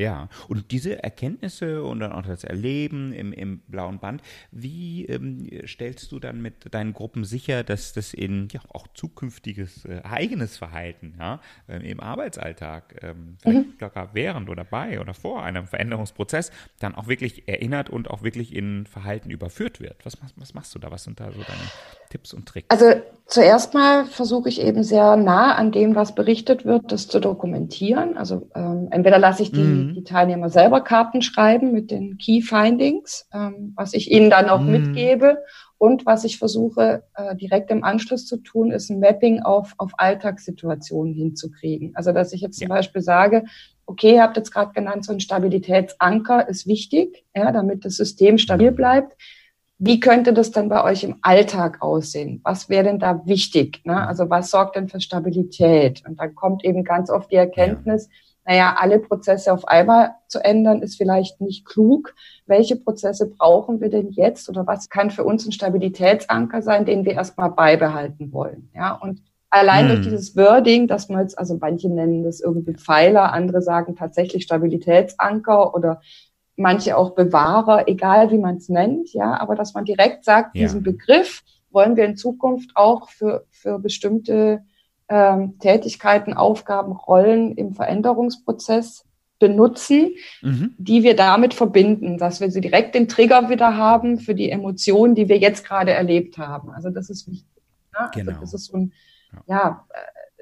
Ja, 0.00 0.30
und 0.48 0.70
diese 0.70 1.02
Erkenntnisse 1.02 1.84
und 1.84 2.00
dann 2.00 2.12
auch 2.12 2.22
das 2.22 2.42
Erleben 2.42 3.12
im, 3.12 3.34
im 3.34 3.58
blauen 3.68 3.98
Band, 3.98 4.22
wie 4.50 5.04
ähm, 5.04 5.46
stellst 5.66 6.10
du 6.10 6.18
dann 6.18 6.40
mit 6.40 6.72
deinen 6.72 6.94
Gruppen 6.94 7.24
sicher, 7.24 7.64
dass 7.64 7.92
das 7.92 8.14
in 8.14 8.48
ja, 8.50 8.60
auch 8.72 8.86
zukünftiges 8.94 9.84
äh, 9.84 10.00
eigenes 10.02 10.56
Verhalten 10.56 11.16
ja, 11.18 11.38
äh, 11.68 11.86
im 11.86 12.00
Arbeitsalltag, 12.00 12.98
ähm, 13.02 13.36
vielleicht 13.42 13.66
mhm. 13.66 13.74
sogar 13.78 14.14
während 14.14 14.48
oder 14.48 14.64
bei 14.64 14.98
oder 14.98 15.12
vor 15.12 15.42
einem 15.42 15.66
Veränderungsprozess, 15.66 16.50
dann 16.78 16.94
auch 16.94 17.06
wirklich 17.06 17.46
erinnert 17.46 17.90
und 17.90 18.08
auch 18.08 18.22
wirklich 18.22 18.56
in 18.56 18.86
Verhalten 18.86 19.28
überführt 19.28 19.80
wird? 19.80 20.06
Was, 20.06 20.16
was 20.36 20.54
machst 20.54 20.74
du 20.74 20.78
da? 20.78 20.90
Was 20.90 21.04
sind 21.04 21.20
da 21.20 21.26
so 21.26 21.40
deine 21.40 21.70
Tipps 22.08 22.32
und 22.32 22.46
Tricks? 22.46 22.70
Also 22.70 23.02
zuerst 23.26 23.74
mal 23.74 24.06
versuche 24.06 24.48
ich 24.48 24.62
eben 24.62 24.82
sehr 24.82 25.16
nah 25.16 25.56
an 25.56 25.72
dem, 25.72 25.94
was 25.94 26.14
berichtet 26.14 26.64
wird, 26.64 26.90
das 26.90 27.06
zu 27.06 27.20
dokumentieren. 27.20 28.16
Also 28.16 28.48
ähm, 28.54 28.88
entweder 28.90 29.18
lasse 29.18 29.42
ich 29.42 29.52
die, 29.52 29.60
mhm 29.60 29.89
mhm. 29.90 29.94
die 29.94 30.04
Teilnehmer 30.04 30.48
selber 30.48 30.80
Karten 30.80 31.22
schreiben 31.22 31.72
mit 31.72 31.90
den 31.90 32.18
Key 32.18 32.42
Findings, 32.42 33.28
ähm, 33.32 33.72
was 33.76 33.94
ich 33.94 34.10
ihnen 34.10 34.30
dann 34.30 34.48
auch 34.48 34.60
mhm. 34.60 34.72
mitgebe. 34.72 35.38
Und 35.78 36.04
was 36.04 36.24
ich 36.24 36.38
versuche 36.38 37.04
äh, 37.14 37.34
direkt 37.36 37.70
im 37.70 37.84
Anschluss 37.84 38.26
zu 38.26 38.36
tun, 38.36 38.70
ist 38.70 38.90
ein 38.90 39.00
Mapping 39.00 39.40
auf, 39.40 39.74
auf 39.78 39.92
Alltagssituationen 39.96 41.14
hinzukriegen. 41.14 41.92
Also 41.94 42.12
dass 42.12 42.32
ich 42.32 42.42
jetzt 42.42 42.58
zum 42.58 42.68
ja. 42.68 42.74
Beispiel 42.74 43.00
sage, 43.00 43.44
okay, 43.86 44.16
ihr 44.16 44.22
habt 44.22 44.36
jetzt 44.36 44.52
gerade 44.52 44.72
genannt, 44.72 45.04
so 45.04 45.12
ein 45.12 45.20
Stabilitätsanker 45.20 46.48
ist 46.48 46.66
wichtig, 46.66 47.24
ja, 47.34 47.50
damit 47.50 47.84
das 47.84 47.96
System 47.96 48.38
stabil 48.38 48.72
bleibt. 48.72 49.16
Wie 49.78 49.98
könnte 49.98 50.34
das 50.34 50.50
dann 50.50 50.68
bei 50.68 50.84
euch 50.84 51.02
im 51.02 51.16
Alltag 51.22 51.80
aussehen? 51.80 52.40
Was 52.44 52.68
wäre 52.68 52.84
denn 52.84 52.98
da 52.98 53.22
wichtig? 53.24 53.80
Ne? 53.84 54.06
Also 54.06 54.28
was 54.28 54.50
sorgt 54.50 54.76
denn 54.76 54.88
für 54.88 55.00
Stabilität? 55.00 56.02
Und 56.06 56.20
dann 56.20 56.34
kommt 56.34 56.62
eben 56.62 56.84
ganz 56.84 57.08
oft 57.08 57.32
die 57.32 57.36
Erkenntnis, 57.36 58.06
ja 58.06 58.29
naja, 58.44 58.76
alle 58.78 58.98
Prozesse 58.98 59.52
auf 59.52 59.68
einmal 59.68 60.14
zu 60.28 60.42
ändern, 60.42 60.82
ist 60.82 60.96
vielleicht 60.96 61.40
nicht 61.40 61.66
klug. 61.66 62.14
Welche 62.46 62.76
Prozesse 62.76 63.26
brauchen 63.26 63.80
wir 63.80 63.90
denn 63.90 64.10
jetzt 64.10 64.48
oder 64.48 64.66
was 64.66 64.88
kann 64.88 65.10
für 65.10 65.24
uns 65.24 65.46
ein 65.46 65.52
Stabilitätsanker 65.52 66.62
sein, 66.62 66.84
den 66.84 67.04
wir 67.04 67.12
erstmal 67.12 67.50
beibehalten 67.50 68.32
wollen? 68.32 68.70
Ja, 68.74 68.94
und 68.94 69.22
allein 69.50 69.88
hm. 69.88 69.94
durch 69.94 70.04
dieses 70.04 70.36
Wording, 70.36 70.88
dass 70.88 71.08
man 71.08 71.22
jetzt, 71.22 71.38
also 71.38 71.58
manche 71.60 71.88
nennen 71.88 72.24
das 72.24 72.40
irgendwie 72.40 72.74
Pfeiler, 72.74 73.32
andere 73.32 73.62
sagen 73.62 73.96
tatsächlich 73.96 74.44
Stabilitätsanker 74.44 75.74
oder 75.74 76.00
manche 76.56 76.96
auch 76.96 77.10
Bewahrer, 77.14 77.88
egal 77.88 78.30
wie 78.30 78.38
man 78.38 78.56
es 78.56 78.68
nennt, 78.68 79.12
ja, 79.12 79.38
aber 79.38 79.54
dass 79.54 79.74
man 79.74 79.84
direkt 79.84 80.24
sagt, 80.24 80.56
ja. 80.56 80.62
diesen 80.62 80.82
Begriff 80.82 81.42
wollen 81.70 81.96
wir 81.96 82.04
in 82.04 82.16
Zukunft 82.16 82.72
auch 82.74 83.08
für, 83.10 83.46
für 83.50 83.78
bestimmte 83.78 84.62
ähm, 85.10 85.58
Tätigkeiten, 85.58 86.34
Aufgaben, 86.34 86.92
Rollen 86.92 87.56
im 87.56 87.74
Veränderungsprozess 87.74 89.04
benutzen, 89.40 90.14
mhm. 90.40 90.74
die 90.78 91.02
wir 91.02 91.16
damit 91.16 91.52
verbinden, 91.52 92.16
dass 92.16 92.40
wir 92.40 92.50
sie 92.50 92.60
direkt 92.60 92.94
den 92.94 93.08
Trigger 93.08 93.48
wieder 93.50 93.76
haben 93.76 94.18
für 94.18 94.34
die 94.34 94.50
Emotionen, 94.50 95.14
die 95.14 95.28
wir 95.28 95.38
jetzt 95.38 95.66
gerade 95.66 95.92
erlebt 95.92 96.38
haben. 96.38 96.70
Also 96.70 96.90
das 96.90 97.10
ist 97.10 97.26
wichtig. 97.28 97.48
Ne? 97.92 98.00
Also 98.00 98.20
genau. 98.20 98.30
Also 98.30 98.40
das 98.40 98.54
ist 98.54 98.66
so 98.66 98.76
ein, 98.76 98.92
ja, 99.46 99.86
äh, 99.90 99.98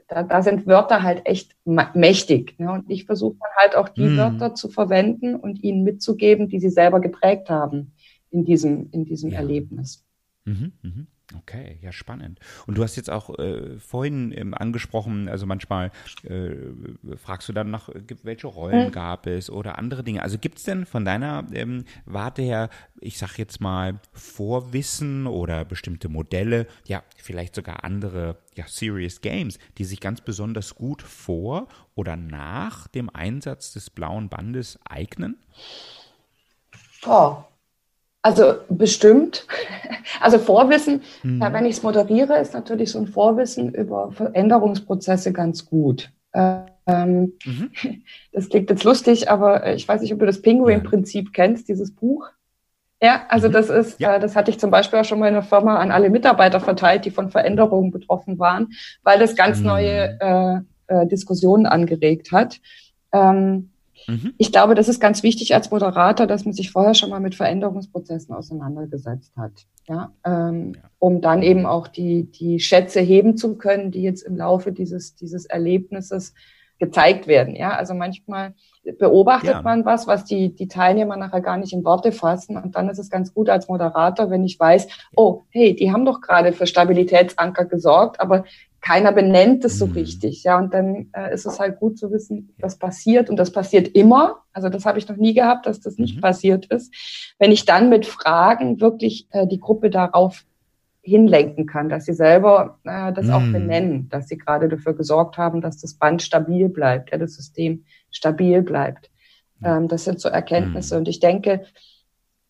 da, 0.08 0.22
da 0.22 0.42
sind 0.42 0.66
Wörter 0.66 1.02
halt 1.02 1.24
echt 1.26 1.54
mächtig. 1.64 2.58
Ne? 2.58 2.72
Und 2.72 2.90
ich 2.90 3.06
versuche 3.06 3.36
dann 3.40 3.50
halt 3.56 3.76
auch 3.76 3.88
die 3.88 4.02
mhm. 4.02 4.16
Wörter 4.18 4.54
zu 4.54 4.68
verwenden 4.68 5.34
und 5.34 5.62
ihnen 5.62 5.82
mitzugeben, 5.84 6.48
die 6.48 6.60
sie 6.60 6.70
selber 6.70 7.00
geprägt 7.00 7.48
haben 7.48 7.92
in 8.30 8.44
diesem, 8.44 8.90
in 8.90 9.04
diesem 9.04 9.30
ja. 9.30 9.38
Erlebnis. 9.38 10.04
Mhm, 10.44 10.72
mh. 10.82 10.90
Okay, 11.36 11.78
ja, 11.82 11.92
spannend. 11.92 12.40
Und 12.66 12.78
du 12.78 12.82
hast 12.82 12.96
jetzt 12.96 13.10
auch 13.10 13.38
äh, 13.38 13.78
vorhin 13.78 14.32
ähm, 14.34 14.54
angesprochen, 14.54 15.28
also 15.28 15.44
manchmal 15.44 15.90
äh, 16.22 16.56
fragst 17.16 17.50
du 17.50 17.52
dann 17.52 17.70
nach, 17.70 17.90
äh, 17.90 18.02
welche 18.22 18.46
Rollen 18.46 18.86
hm. 18.86 18.92
gab 18.92 19.26
es 19.26 19.50
oder 19.50 19.76
andere 19.76 20.02
Dinge. 20.02 20.22
Also 20.22 20.38
gibt 20.38 20.56
es 20.56 20.64
denn 20.64 20.86
von 20.86 21.04
deiner 21.04 21.46
ähm, 21.52 21.84
Warte 22.06 22.40
her, 22.40 22.70
ich 22.98 23.18
sag 23.18 23.36
jetzt 23.36 23.60
mal, 23.60 24.00
Vorwissen 24.12 25.26
oder 25.26 25.66
bestimmte 25.66 26.08
Modelle, 26.08 26.66
ja, 26.86 27.02
vielleicht 27.18 27.54
sogar 27.54 27.84
andere, 27.84 28.38
ja, 28.54 28.66
Serious 28.66 29.20
Games, 29.20 29.58
die 29.76 29.84
sich 29.84 30.00
ganz 30.00 30.22
besonders 30.22 30.76
gut 30.76 31.02
vor 31.02 31.68
oder 31.94 32.16
nach 32.16 32.88
dem 32.88 33.10
Einsatz 33.10 33.74
des 33.74 33.90
blauen 33.90 34.30
Bandes 34.30 34.78
eignen? 34.88 35.36
Oh, 37.04 37.44
also 38.22 38.54
bestimmt. 38.68 39.46
Also 40.20 40.38
Vorwissen, 40.38 41.02
mhm. 41.22 41.40
ja, 41.40 41.52
wenn 41.52 41.66
ich 41.66 41.76
es 41.76 41.82
moderiere, 41.82 42.38
ist 42.38 42.54
natürlich 42.54 42.90
so 42.90 42.98
ein 42.98 43.06
Vorwissen 43.06 43.74
über 43.74 44.10
Veränderungsprozesse 44.12 45.32
ganz 45.32 45.66
gut. 45.66 46.10
Ähm, 46.34 47.32
mhm. 47.44 47.70
Das 48.32 48.48
klingt 48.48 48.70
jetzt 48.70 48.84
lustig, 48.84 49.30
aber 49.30 49.74
ich 49.74 49.86
weiß 49.86 50.00
nicht, 50.00 50.12
ob 50.12 50.20
du 50.20 50.26
das 50.26 50.42
Penguin-Prinzip 50.42 51.26
ja. 51.26 51.30
kennst, 51.32 51.68
dieses 51.68 51.94
Buch. 51.94 52.28
Ja, 53.00 53.26
also 53.28 53.48
mhm. 53.48 53.52
das 53.52 53.70
ist, 53.70 54.00
ja. 54.00 54.16
äh, 54.16 54.20
das 54.20 54.34
hatte 54.34 54.50
ich 54.50 54.58
zum 54.58 54.70
Beispiel 54.70 54.98
auch 54.98 55.04
schon 55.04 55.18
mal 55.18 55.28
in 55.28 55.34
der 55.34 55.42
Firma 55.42 55.76
an 55.76 55.90
alle 55.90 56.10
Mitarbeiter 56.10 56.60
verteilt, 56.60 57.04
die 57.04 57.10
von 57.10 57.30
Veränderungen 57.30 57.90
betroffen 57.90 58.38
waren, 58.38 58.72
weil 59.02 59.18
das 59.18 59.36
ganz 59.36 59.60
mhm. 59.60 59.66
neue 59.66 60.18
äh, 60.20 60.60
äh, 60.88 61.06
Diskussionen 61.06 61.66
angeregt 61.66 62.32
hat. 62.32 62.60
Ähm, 63.12 63.70
Mhm. 64.09 64.34
Ich 64.38 64.50
glaube, 64.50 64.74
das 64.74 64.88
ist 64.88 65.00
ganz 65.00 65.22
wichtig 65.22 65.54
als 65.54 65.70
Moderator, 65.70 66.26
dass 66.26 66.44
man 66.44 66.54
sich 66.54 66.70
vorher 66.70 66.94
schon 66.94 67.11
mal 67.11 67.20
mit 67.20 67.34
Veränderungsprozessen 67.34 68.34
auseinandergesetzt 68.34 69.36
hat. 69.36 69.66
Ja, 69.86 70.12
ähm, 70.24 70.72
ja. 70.74 70.90
um 70.98 71.20
dann 71.20 71.42
eben 71.42 71.66
auch 71.66 71.88
die, 71.88 72.24
die 72.24 72.59
Schätze 72.59 73.00
heben 73.00 73.36
zu 73.36 73.56
können, 73.56 73.90
die 73.90 74.02
jetzt 74.02 74.22
im 74.22 74.36
Laufe 74.36 74.72
dieses, 74.72 75.14
dieses 75.14 75.46
Erlebnisses 75.46 76.34
gezeigt 76.78 77.26
werden. 77.26 77.56
Ja, 77.56 77.70
also 77.70 77.94
manchmal 77.94 78.54
beobachtet 78.98 79.50
ja. 79.50 79.62
man 79.62 79.84
was, 79.84 80.06
was 80.06 80.24
die, 80.24 80.54
die 80.54 80.68
Teilnehmer 80.68 81.16
nachher 81.16 81.40
gar 81.40 81.56
nicht 81.56 81.72
in 81.72 81.84
Worte 81.84 82.12
fassen. 82.12 82.56
Und 82.56 82.76
dann 82.76 82.88
ist 82.88 82.98
es 82.98 83.11
ganz 83.11 83.34
gut 83.34 83.50
als 83.50 83.68
Moderator, 83.68 84.30
wenn 84.30 84.44
ich 84.44 84.59
weiß, 84.59 84.88
oh, 85.16 85.42
hey, 85.50 85.74
die 85.74 85.92
haben 85.92 86.04
doch 86.04 86.20
gerade 86.20 86.52
für 86.52 86.66
Stabilitätsanker 86.66 87.64
gesorgt, 87.64 88.20
aber 88.20 88.44
keiner 88.80 89.12
benennt 89.12 89.64
es 89.64 89.78
so 89.78 89.86
mhm. 89.86 89.92
richtig, 89.92 90.44
ja. 90.44 90.58
Und 90.58 90.72
dann 90.72 91.08
äh, 91.12 91.34
ist 91.34 91.46
es 91.46 91.58
halt 91.58 91.78
gut 91.78 91.98
zu 91.98 92.10
wissen, 92.10 92.54
was 92.58 92.78
passiert. 92.78 93.28
Und 93.28 93.36
das 93.36 93.52
passiert 93.52 93.88
immer. 93.88 94.44
Also 94.52 94.68
das 94.68 94.86
habe 94.86 94.98
ich 94.98 95.08
noch 95.08 95.16
nie 95.16 95.34
gehabt, 95.34 95.66
dass 95.66 95.80
das 95.80 95.98
nicht 95.98 96.16
mhm. 96.16 96.20
passiert 96.20 96.66
ist. 96.66 96.94
Wenn 97.38 97.52
ich 97.52 97.64
dann 97.64 97.88
mit 97.88 98.06
Fragen 98.06 98.80
wirklich 98.80 99.26
äh, 99.30 99.46
die 99.46 99.60
Gruppe 99.60 99.90
darauf 99.90 100.44
hinlenken 101.02 101.66
kann, 101.66 101.88
dass 101.88 102.04
sie 102.04 102.12
selber 102.12 102.78
äh, 102.84 103.12
das 103.12 103.26
mhm. 103.26 103.32
auch 103.32 103.52
benennen, 103.52 104.08
dass 104.10 104.28
sie 104.28 104.38
gerade 104.38 104.68
dafür 104.68 104.94
gesorgt 104.94 105.38
haben, 105.38 105.60
dass 105.60 105.80
das 105.80 105.94
Band 105.94 106.22
stabil 106.22 106.68
bleibt, 106.68 107.10
ja, 107.10 107.18
das 107.18 107.34
System 107.34 107.84
stabil 108.10 108.62
bleibt. 108.62 109.10
Ähm, 109.62 109.88
das 109.88 110.04
sind 110.04 110.20
so 110.20 110.28
Erkenntnisse. 110.28 110.94
Mhm. 110.94 111.00
Und 111.00 111.08
ich 111.08 111.20
denke, 111.20 111.64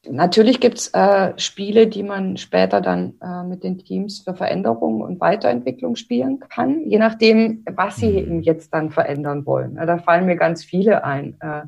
Natürlich 0.07 0.61
gibt's 0.61 0.89
äh, 0.95 1.33
Spiele, 1.39 1.89
die 1.89 2.05
man 2.05 2.37
später 2.37 2.81
dann 2.81 3.15
äh, 3.21 3.43
mit 3.43 3.65
den 3.65 3.79
Teams 3.79 4.21
für 4.21 4.35
Veränderung 4.35 5.01
und 5.01 5.21
Weiterentwicklung 5.21 5.97
spielen 5.97 6.39
kann, 6.39 6.87
je 6.87 6.99
nachdem, 6.99 7.65
was 7.75 7.97
sie 7.97 8.13
mhm. 8.13 8.19
eben 8.19 8.43
jetzt 8.43 8.73
dann 8.73 8.91
verändern 8.91 9.45
wollen. 9.45 9.75
Ja, 9.77 9.87
da 9.87 9.99
fallen 9.99 10.27
mir 10.27 10.37
ganz 10.37 10.63
viele 10.65 11.05
ein. 11.05 11.37
Äh, 11.41 11.63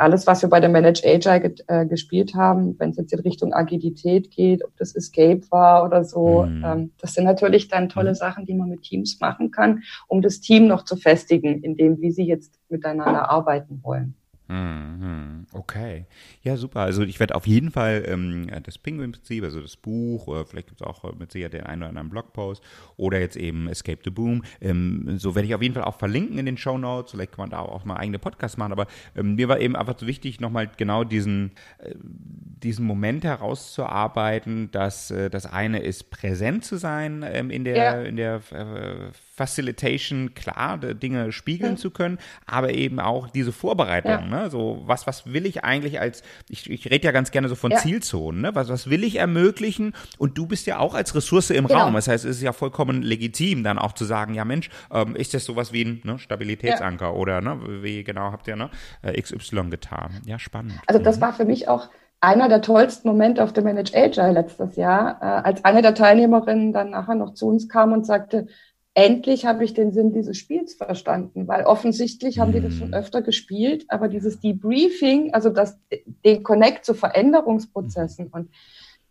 alles, 0.00 0.26
was 0.26 0.40
wir 0.40 0.48
bei 0.48 0.60
der 0.60 0.70
Manage 0.70 1.02
Agile 1.04 1.40
get, 1.40 1.64
äh, 1.68 1.84
gespielt 1.84 2.34
haben, 2.34 2.78
wenn 2.78 2.90
es 2.90 2.96
jetzt 2.96 3.12
in 3.12 3.20
Richtung 3.20 3.52
Agilität 3.52 4.30
geht, 4.30 4.64
ob 4.64 4.74
das 4.78 4.96
Escape 4.96 5.42
war 5.50 5.84
oder 5.84 6.04
so, 6.04 6.46
mhm. 6.46 6.64
ähm, 6.64 6.92
das 6.98 7.12
sind 7.12 7.24
natürlich 7.24 7.68
dann 7.68 7.90
tolle 7.90 8.10
mhm. 8.10 8.14
Sachen, 8.14 8.46
die 8.46 8.54
man 8.54 8.70
mit 8.70 8.82
Teams 8.82 9.20
machen 9.20 9.50
kann, 9.50 9.82
um 10.08 10.22
das 10.22 10.40
Team 10.40 10.66
noch 10.66 10.84
zu 10.84 10.96
festigen, 10.96 11.62
in 11.62 11.76
dem, 11.76 12.00
wie 12.00 12.10
sie 12.10 12.24
jetzt 12.24 12.58
miteinander 12.70 13.30
arbeiten 13.30 13.80
wollen. 13.82 14.14
Mhm, 14.50 15.46
okay. 15.52 16.06
Ja, 16.42 16.56
super. 16.56 16.80
Also 16.80 17.04
ich 17.04 17.20
werde 17.20 17.36
auf 17.36 17.46
jeden 17.46 17.70
Fall 17.70 18.02
ähm, 18.08 18.48
das 18.64 18.78
Penguin-Prinzip, 18.78 19.44
also 19.44 19.60
das 19.60 19.76
Buch, 19.76 20.26
oder 20.26 20.44
vielleicht 20.44 20.66
gibt 20.66 20.80
es 20.80 20.86
auch 20.86 21.04
äh, 21.04 21.12
mit 21.16 21.30
Sicherheit 21.30 21.52
den 21.52 21.62
einen 21.62 21.82
oder 21.82 21.90
anderen 21.90 22.10
Blogpost 22.10 22.60
oder 22.96 23.20
jetzt 23.20 23.36
eben 23.36 23.68
Escape 23.68 24.00
the 24.02 24.10
Boom. 24.10 24.42
Ähm, 24.60 25.18
so 25.18 25.36
werde 25.36 25.46
ich 25.46 25.54
auf 25.54 25.62
jeden 25.62 25.74
Fall 25.74 25.84
auch 25.84 25.98
verlinken 25.98 26.36
in 26.38 26.46
den 26.46 26.56
Show 26.56 26.78
Notes. 26.78 27.12
Vielleicht 27.12 27.30
kann 27.30 27.44
man 27.44 27.50
da 27.50 27.60
auch 27.60 27.84
mal 27.84 27.94
eigene 27.96 28.18
Podcasts 28.18 28.56
machen. 28.56 28.72
Aber 28.72 28.88
ähm, 29.14 29.36
mir 29.36 29.46
war 29.46 29.60
eben 29.60 29.76
einfach 29.76 29.96
so 29.96 30.08
wichtig, 30.08 30.40
nochmal 30.40 30.68
genau 30.76 31.04
diesen, 31.04 31.52
äh, 31.78 31.94
diesen 31.94 32.84
Moment 32.84 33.22
herauszuarbeiten, 33.22 34.72
dass 34.72 35.12
äh, 35.12 35.30
das 35.30 35.46
eine 35.46 35.78
ist, 35.78 36.10
präsent 36.10 36.64
zu 36.64 36.76
sein 36.76 37.24
ähm, 37.24 37.50
in 37.50 37.62
der, 37.62 37.76
ja. 37.76 38.02
in 38.02 38.16
der 38.16 38.40
äh, 38.50 39.12
Facilitation, 39.40 40.34
klar, 40.34 40.76
Dinge 40.76 41.32
spiegeln 41.32 41.72
ja. 41.72 41.78
zu 41.78 41.90
können, 41.90 42.18
aber 42.44 42.74
eben 42.74 43.00
auch 43.00 43.30
diese 43.30 43.52
Vorbereitung. 43.52 44.10
Ja. 44.10 44.20
Ne? 44.20 44.50
So, 44.50 44.82
was, 44.84 45.06
was 45.06 45.32
will 45.32 45.46
ich 45.46 45.64
eigentlich 45.64 45.98
als, 45.98 46.22
ich, 46.50 46.68
ich 46.68 46.90
rede 46.90 47.06
ja 47.06 47.10
ganz 47.10 47.30
gerne 47.30 47.48
so 47.48 47.54
von 47.54 47.70
ja. 47.70 47.78
Zielzonen, 47.78 48.42
ne? 48.42 48.54
was, 48.54 48.68
was 48.68 48.90
will 48.90 49.02
ich 49.02 49.16
ermöglichen? 49.16 49.94
Und 50.18 50.36
du 50.36 50.44
bist 50.44 50.66
ja 50.66 50.78
auch 50.78 50.94
als 50.94 51.14
Ressource 51.14 51.48
im 51.48 51.68
genau. 51.68 51.84
Raum. 51.84 51.94
Das 51.94 52.06
heißt, 52.06 52.26
es 52.26 52.36
ist 52.36 52.42
ja 52.42 52.52
vollkommen 52.52 53.00
legitim, 53.00 53.64
dann 53.64 53.78
auch 53.78 53.92
zu 53.94 54.04
sagen, 54.04 54.34
ja 54.34 54.44
Mensch, 54.44 54.68
ähm, 54.92 55.16
ist 55.16 55.32
das 55.32 55.46
sowas 55.46 55.72
wie 55.72 55.86
ein 55.86 56.02
ne, 56.04 56.18
Stabilitätsanker 56.18 57.14
oder 57.14 57.40
ne, 57.40 57.58
wie 57.82 58.04
genau 58.04 58.32
habt 58.32 58.46
ihr 58.46 58.56
ne, 58.56 58.68
äh, 59.00 59.18
XY 59.18 59.70
getan? 59.70 60.20
Ja, 60.26 60.38
spannend. 60.38 60.74
Also 60.86 61.02
das 61.02 61.16
mhm. 61.16 61.20
war 61.22 61.32
für 61.32 61.46
mich 61.46 61.66
auch 61.66 61.88
einer 62.20 62.48
der 62.48 62.60
tollsten 62.60 63.08
Momente 63.08 63.42
auf 63.42 63.52
dem 63.52 63.64
Manage 63.64 63.96
Agile 63.96 64.32
letztes 64.32 64.76
Jahr, 64.76 65.18
äh, 65.22 65.24
als 65.24 65.64
eine 65.64 65.80
der 65.80 65.94
Teilnehmerinnen 65.94 66.72
dann 66.72 66.90
nachher 66.90 67.14
noch 67.14 67.32
zu 67.32 67.48
uns 67.48 67.68
kam 67.68 67.92
und 67.92 68.04
sagte, 68.04 68.46
endlich 68.94 69.46
habe 69.46 69.64
ich 69.64 69.74
den 69.74 69.92
Sinn 69.92 70.12
dieses 70.12 70.36
Spiels 70.36 70.74
verstanden, 70.74 71.46
weil 71.46 71.64
offensichtlich 71.64 72.38
haben 72.38 72.52
die 72.52 72.60
das 72.60 72.74
schon 72.74 72.88
mhm. 72.88 72.94
öfter 72.94 73.22
gespielt, 73.22 73.84
aber 73.88 74.08
dieses 74.08 74.40
Debriefing, 74.40 75.32
also 75.32 75.50
das, 75.50 75.78
den 76.24 76.42
Connect 76.42 76.84
zu 76.84 76.94
Veränderungsprozessen 76.94 78.28
und 78.28 78.50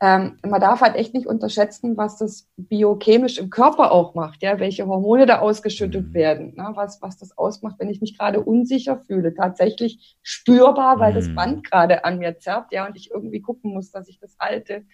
ähm, 0.01 0.37
man 0.47 0.61
darf 0.61 0.79
halt 0.79 0.95
echt 0.95 1.13
nicht 1.13 1.27
unterschätzen, 1.27 1.97
was 1.97 2.17
das 2.17 2.47
biochemisch 2.55 3.37
im 3.37 3.49
Körper 3.49 3.91
auch 3.91 4.15
macht, 4.15 4.41
ja, 4.41 4.57
welche 4.57 4.87
Hormone 4.87 5.25
da 5.25 5.39
ausgeschüttet 5.39 6.09
mhm. 6.09 6.13
werden, 6.13 6.53
ne? 6.55 6.71
was, 6.75 7.01
was 7.01 7.17
das 7.17 7.37
ausmacht, 7.37 7.75
wenn 7.79 7.89
ich 7.89 7.99
mich 7.99 8.17
gerade 8.17 8.41
unsicher 8.41 8.97
fühle, 9.05 9.33
tatsächlich 9.33 10.17
spürbar, 10.21 10.99
weil 10.99 11.13
das 11.13 11.27
mhm. 11.27 11.35
Band 11.35 11.69
gerade 11.69 12.05
an 12.05 12.19
mir 12.19 12.37
zerrt, 12.39 12.71
ja, 12.71 12.87
und 12.87 12.95
ich 12.95 13.11
irgendwie 13.11 13.41
gucken 13.41 13.73
muss, 13.73 13.91
dass 13.91 14.07
ich 14.07 14.19
das 14.19 14.37
halte. 14.39 14.85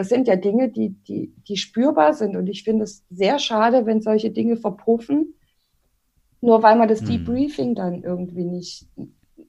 Das 0.00 0.08
sind 0.08 0.28
ja 0.28 0.36
Dinge, 0.36 0.70
die, 0.70 0.94
die, 1.06 1.34
die 1.46 1.58
spürbar 1.58 2.14
sind. 2.14 2.34
Und 2.34 2.46
ich 2.46 2.64
finde 2.64 2.84
es 2.84 3.04
sehr 3.10 3.38
schade, 3.38 3.84
wenn 3.84 4.00
solche 4.00 4.30
Dinge 4.30 4.56
verpuffen, 4.56 5.34
nur 6.40 6.62
weil 6.62 6.76
man 6.76 6.88
das 6.88 7.02
mhm. 7.02 7.08
Debriefing 7.08 7.74
dann 7.74 8.02
irgendwie 8.02 8.44
nicht 8.44 8.88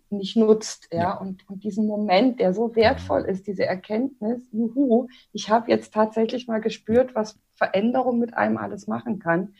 nicht 0.09 0.35
nutzt, 0.35 0.89
ja, 0.91 0.99
ja. 0.99 1.17
Und, 1.17 1.49
und 1.49 1.63
diesen 1.63 1.87
Moment, 1.87 2.41
der 2.41 2.53
so 2.53 2.75
wertvoll 2.75 3.21
ist, 3.21 3.47
diese 3.47 3.65
Erkenntnis, 3.65 4.41
juhu, 4.51 5.07
ich 5.31 5.49
habe 5.49 5.71
jetzt 5.71 5.93
tatsächlich 5.93 6.49
mal 6.49 6.59
gespürt, 6.59 7.15
was 7.15 7.39
Veränderung 7.53 8.19
mit 8.19 8.33
einem 8.33 8.57
alles 8.57 8.87
machen 8.87 9.19
kann, 9.19 9.53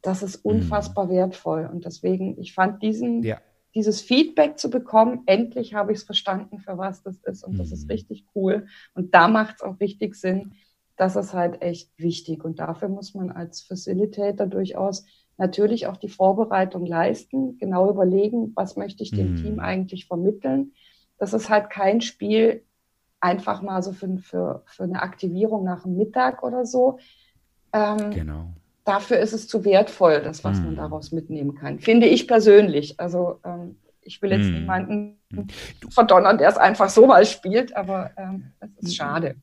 das 0.00 0.22
ist 0.22 0.46
mhm. 0.46 0.52
unfassbar 0.52 1.08
mhm. 1.08 1.10
wertvoll. 1.10 1.68
Und 1.70 1.84
deswegen, 1.84 2.40
ich 2.40 2.54
fand 2.54 2.82
diesen, 2.82 3.22
ja. 3.22 3.36
Dieses 3.74 4.00
Feedback 4.00 4.58
zu 4.58 4.70
bekommen, 4.70 5.22
endlich 5.26 5.74
habe 5.74 5.92
ich 5.92 5.98
es 5.98 6.04
verstanden, 6.04 6.58
für 6.58 6.78
was 6.78 7.02
das 7.02 7.16
ist. 7.24 7.44
Und 7.44 7.54
mhm. 7.54 7.58
das 7.58 7.72
ist 7.72 7.84
mhm. 7.84 7.92
richtig 7.92 8.26
cool. 8.34 8.66
Und 8.94 9.14
da 9.14 9.28
macht 9.28 9.56
es 9.56 9.62
auch 9.62 9.80
richtig 9.80 10.14
Sinn. 10.14 10.52
Das 10.96 11.16
ist 11.16 11.32
halt 11.32 11.62
echt 11.62 11.90
wichtig. 11.96 12.44
Und 12.44 12.58
dafür 12.58 12.88
muss 12.88 13.14
man 13.14 13.30
als 13.30 13.62
Facilitator 13.62 14.46
durchaus 14.46 15.04
natürlich 15.38 15.86
auch 15.86 15.96
die 15.96 16.10
Vorbereitung 16.10 16.84
leisten, 16.84 17.58
genau 17.58 17.90
überlegen, 17.90 18.52
was 18.54 18.76
möchte 18.76 19.02
ich 19.02 19.10
dem 19.10 19.32
mhm. 19.32 19.36
Team 19.36 19.60
eigentlich 19.60 20.06
vermitteln. 20.06 20.72
Das 21.18 21.32
ist 21.32 21.48
halt 21.48 21.70
kein 21.70 22.00
Spiel 22.00 22.64
einfach 23.20 23.62
mal 23.62 23.82
so 23.82 23.92
für, 23.92 24.18
für, 24.18 24.62
für 24.66 24.82
eine 24.82 25.00
Aktivierung 25.00 25.64
nach 25.64 25.84
dem 25.84 25.96
Mittag 25.96 26.42
oder 26.42 26.66
so. 26.66 26.98
Ähm, 27.72 28.10
genau. 28.10 28.52
Dafür 28.84 29.18
ist 29.18 29.32
es 29.32 29.46
zu 29.46 29.64
wertvoll, 29.64 30.22
das, 30.22 30.42
was 30.44 30.58
mhm. 30.58 30.66
man 30.66 30.76
daraus 30.76 31.12
mitnehmen 31.12 31.54
kann. 31.54 31.78
Finde 31.78 32.06
ich 32.06 32.26
persönlich. 32.26 32.98
Also 32.98 33.40
ähm, 33.44 33.76
ich 34.00 34.20
will 34.20 34.32
jetzt 34.32 34.46
mhm. 34.46 34.54
niemanden 34.54 35.18
verdonnern, 35.90 36.38
der 36.38 36.48
es 36.48 36.56
einfach 36.56 36.90
so 36.90 37.06
mal 37.06 37.24
spielt, 37.24 37.76
aber 37.76 38.10
ähm, 38.16 38.52
es 38.60 38.88
ist 38.88 38.96
schade. 38.96 39.36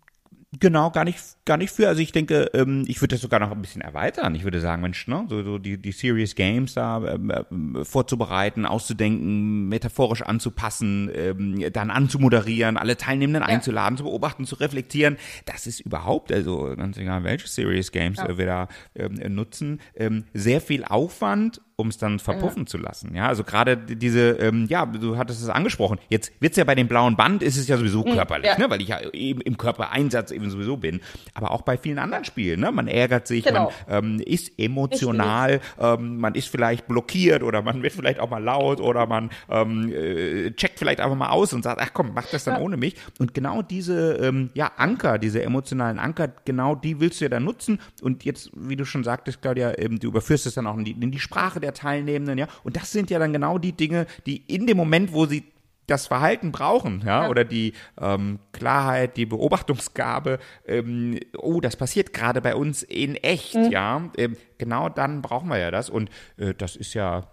Genau, 0.58 0.90
gar 0.90 1.04
nicht, 1.04 1.20
gar 1.46 1.58
nicht 1.58 1.72
für. 1.72 1.88
Also 1.88 2.02
ich 2.02 2.12
denke, 2.12 2.50
ähm, 2.56 2.84
ich 2.88 3.00
würde 3.02 3.14
das 3.14 3.22
sogar 3.22 3.40
noch 3.40 3.52
ein 3.52 3.62
bisschen 3.62 3.82
erweitern. 3.82 4.34
Ich 4.34 4.44
würde 4.44 4.60
sagen, 4.60 4.82
Mensch, 4.82 5.08
ne, 5.08 5.26
so, 5.30 5.44
so 5.44 5.60
die, 5.60 5.80
die 5.80 5.92
Serious 5.92 6.34
Games 6.34 6.74
da 6.74 7.04
ähm, 7.06 7.30
äh, 7.76 7.86
vorzubereiten, 7.86 8.66
auszudenken, 8.66 9.70
metaphorisch 9.70 10.24
anzupassen, 10.24 11.12
ähm, 11.14 11.64
dann 11.72 11.92
anzumoderieren, 11.92 12.78
alle 12.78 12.98
Teilnehmenden 12.98 13.44
ja. 13.44 13.48
einzuladen, 13.48 13.98
zu 14.00 14.06
beobachten, 14.06 14.46
zu 14.46 14.56
reflektieren. 14.56 15.18
Das 15.46 15.68
ist 15.68 15.82
überhaupt, 15.82 16.32
also 16.32 16.74
ganz 16.76 16.98
egal, 16.98 17.24
welche 17.24 17.48
Serious 17.48 17.92
Games 17.92 18.18
ja. 18.18 18.36
wir 18.36 18.46
da 18.48 18.68
ähm, 18.96 19.20
nutzen, 19.36 19.80
ähm, 19.94 20.26
sehr 20.34 20.62
viel 20.62 20.84
Aufwand 20.84 21.62
um 21.80 21.88
es 21.88 21.98
dann 21.98 22.20
verpuffen 22.20 22.64
ja. 22.64 22.66
zu 22.68 22.78
lassen. 22.78 23.16
Ja, 23.16 23.28
also 23.28 23.44
gerade 23.44 23.78
diese, 23.78 24.32
ähm, 24.32 24.68
ja, 24.70 24.86
du 24.86 25.18
hattest 25.18 25.42
es 25.42 25.50
angesprochen. 25.50 25.98
Jetzt 26.10 26.32
wird's 26.42 26.58
ja 26.58 26.66
bei 26.66 26.76
dem 26.76 26.88
blauen 26.88 27.16
Band 27.16 27.42
ist 27.42 27.58
es 27.58 27.68
ja 27.68 27.78
sowieso 27.78 28.04
mhm, 28.04 28.16
körperlich, 28.16 28.52
ja. 28.52 28.58
ne, 28.58 28.70
weil 28.70 28.82
ich 28.82 28.90
ja 28.90 29.00
eben 29.14 29.42
im 29.42 29.58
Körpereinsatz 29.58 30.32
eben 30.32 30.50
sowieso 30.50 30.78
bin. 30.78 31.00
Aber 31.34 31.52
auch 31.52 31.62
bei 31.62 31.78
vielen 31.78 31.98
anderen 31.98 32.26
Spielen, 32.26 32.60
ne, 32.60 32.72
man 32.72 32.88
ärgert 32.88 33.28
sich, 33.28 33.46
genau. 33.46 33.72
man 33.88 34.04
ähm, 34.04 34.20
ist 34.20 34.52
emotional, 34.60 35.62
ähm, 35.80 36.18
man 36.18 36.36
ist 36.36 36.50
vielleicht 36.50 36.88
blockiert 36.88 37.44
oder 37.44 37.62
man 37.62 37.82
wird 37.82 37.94
vielleicht 37.94 38.20
auch 38.20 38.30
mal 38.30 38.44
laut 38.44 38.82
oder 38.82 39.08
man 39.08 39.30
ähm, 39.50 39.92
äh, 39.94 40.52
checkt 40.52 40.80
vielleicht 40.80 41.00
einfach 41.00 41.16
mal 41.16 41.30
aus 41.30 41.54
und 41.54 41.64
sagt, 41.64 41.80
ach 41.82 41.92
komm, 41.94 42.12
mach 42.14 42.26
das 42.26 42.44
dann 42.44 42.56
ja. 42.56 42.62
ohne 42.62 42.76
mich. 42.76 42.96
Und 43.20 43.34
genau 43.34 43.62
diese, 43.62 44.16
ähm, 44.16 44.50
ja, 44.54 44.72
Anker, 44.76 45.18
diese 45.18 45.42
emotionalen 45.42 45.98
Anker, 45.98 46.28
genau 46.44 46.76
die 46.76 47.00
willst 47.00 47.22
du 47.22 47.26
ja 47.26 47.30
dann 47.30 47.46
nutzen. 47.46 47.80
Und 48.02 48.26
jetzt, 48.26 48.52
wie 48.54 48.76
du 48.76 48.86
schon 48.86 49.06
sagtest, 49.06 49.42
Claudia, 49.42 49.78
ähm, 49.78 50.00
du 50.00 50.08
überführst 50.10 50.46
es 50.46 50.56
dann 50.56 50.68
auch 50.68 50.78
in 50.78 50.84
die, 50.84 50.92
in 50.92 51.12
die 51.12 51.20
Sprache 51.20 51.60
der 51.60 51.69
der 51.70 51.74
Teilnehmenden, 51.74 52.38
ja. 52.38 52.48
Und 52.64 52.76
das 52.76 52.92
sind 52.92 53.10
ja 53.10 53.20
dann 53.20 53.34
genau 53.34 53.58
die 53.58 53.74
Dinge, 53.74 54.06
die 54.26 54.38
in 54.38 54.68
dem 54.68 54.78
Moment, 54.78 55.14
wo 55.14 55.26
sie 55.26 55.44
das 55.90 56.08
Verhalten 56.08 56.52
brauchen, 56.52 57.02
ja, 57.06 57.24
ja. 57.24 57.30
oder 57.30 57.44
die 57.44 57.74
ähm, 58.00 58.40
Klarheit, 58.52 59.18
die 59.18 59.26
Beobachtungsgabe, 59.26 60.40
ähm, 60.68 61.20
oh, 61.38 61.62
das 61.62 61.76
passiert 61.76 62.14
gerade 62.14 62.42
bei 62.42 62.56
uns 62.56 62.84
in 62.84 63.16
echt, 63.16 63.56
mhm. 63.56 63.72
ja, 63.72 64.10
ähm, 64.18 64.38
genau 64.58 64.90
dann 64.90 65.22
brauchen 65.22 65.50
wir 65.50 65.58
ja 65.58 65.72
das 65.72 65.90
und 65.90 66.10
äh, 66.38 66.54
das 66.54 66.76
ist 66.76 66.94
ja 66.94 67.28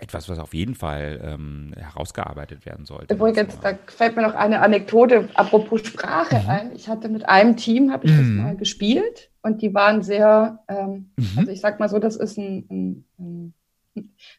etwas, 0.00 0.28
was 0.28 0.38
auf 0.38 0.54
jeden 0.54 0.74
Fall 0.74 1.20
ähm, 1.24 1.72
herausgearbeitet 1.76 2.66
werden 2.66 2.84
sollte. 2.84 3.12
Übrigens, 3.12 3.58
da 3.60 3.76
fällt 3.86 4.16
mir 4.16 4.22
noch 4.22 4.34
eine 4.34 4.60
Anekdote 4.60 5.28
apropos 5.34 5.86
Sprache 5.86 6.40
mhm. 6.40 6.48
ein. 6.48 6.72
Ich 6.76 6.88
hatte 6.88 7.08
mit 7.08 7.28
einem 7.28 7.56
Team, 7.56 7.90
habe 7.90 8.06
ich 8.06 8.12
mhm. 8.12 8.18
das 8.18 8.44
mal 8.44 8.56
gespielt 8.56 9.30
und 9.42 9.62
die 9.62 9.74
waren 9.74 10.02
sehr, 10.02 10.60
ähm, 10.68 11.10
mhm. 11.16 11.38
also 11.38 11.50
ich 11.50 11.60
sag 11.60 11.80
mal 11.80 11.88
so, 11.88 11.98
das 11.98 12.16
ist 12.16 12.38
ein, 12.38 12.66
ein, 12.70 13.04
ein 13.18 13.54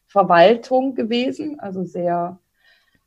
Verwaltung 0.06 0.94
gewesen, 0.94 1.60
also 1.60 1.84
sehr, 1.84 2.38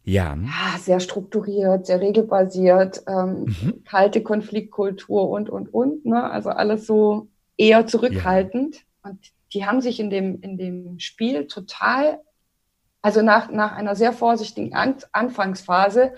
ja. 0.04 0.36
ja. 0.36 0.78
sehr 0.80 0.99
strukturiert, 0.99 1.86
sehr 1.86 1.99
regelbasiert, 1.99 3.04
ähm, 3.08 3.45
mhm. 3.45 3.84
kalte 3.86 4.24
Konfliktkultur 4.24 5.30
und, 5.30 5.49
und, 5.49 5.74
und. 5.74 6.06
Ne? 6.06 6.30
Also 6.30 6.49
alles 6.49 6.86
so 6.88 7.28
eher 7.58 7.88
zurückhaltend. 7.88 8.76
Ja. 8.76 9.12
Und 9.12 9.20
die 9.54 9.66
haben 9.66 9.82
sich 9.82 9.99
in 9.99 10.10
dem, 10.10 10.41
in 10.41 10.58
dem 10.58 10.99
Spiel 10.99 11.47
total, 11.47 12.20
also 13.01 13.22
nach, 13.22 13.51
nach 13.51 13.74
einer 13.74 13.95
sehr 13.95 14.14
vorsichtigen 14.14 14.74
An 14.74 14.95
Anfangsphase, 15.12 16.14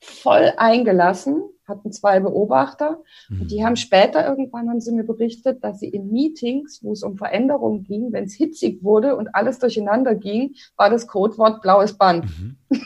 voll 0.00 0.52
eingelassen 0.56 1.42
hatten 1.70 1.90
zwei 1.92 2.20
Beobachter 2.20 3.02
mhm. 3.30 3.40
und 3.40 3.50
die 3.50 3.64
haben 3.64 3.76
später 3.76 4.26
irgendwann 4.28 4.68
haben 4.68 4.82
sie 4.82 4.92
mir 4.92 5.04
berichtet, 5.04 5.64
dass 5.64 5.80
sie 5.80 5.88
in 5.88 6.12
Meetings, 6.12 6.80
wo 6.82 6.92
es 6.92 7.02
um 7.02 7.16
Veränderungen 7.16 7.84
ging, 7.84 8.12
wenn 8.12 8.24
es 8.24 8.34
hitzig 8.34 8.84
wurde 8.84 9.16
und 9.16 9.34
alles 9.34 9.58
durcheinander 9.58 10.14
ging, 10.14 10.54
war 10.76 10.90
das 10.90 11.06
Codewort 11.06 11.62
blaues 11.62 11.94
Band. 11.94 12.26
Mhm. 12.26 12.56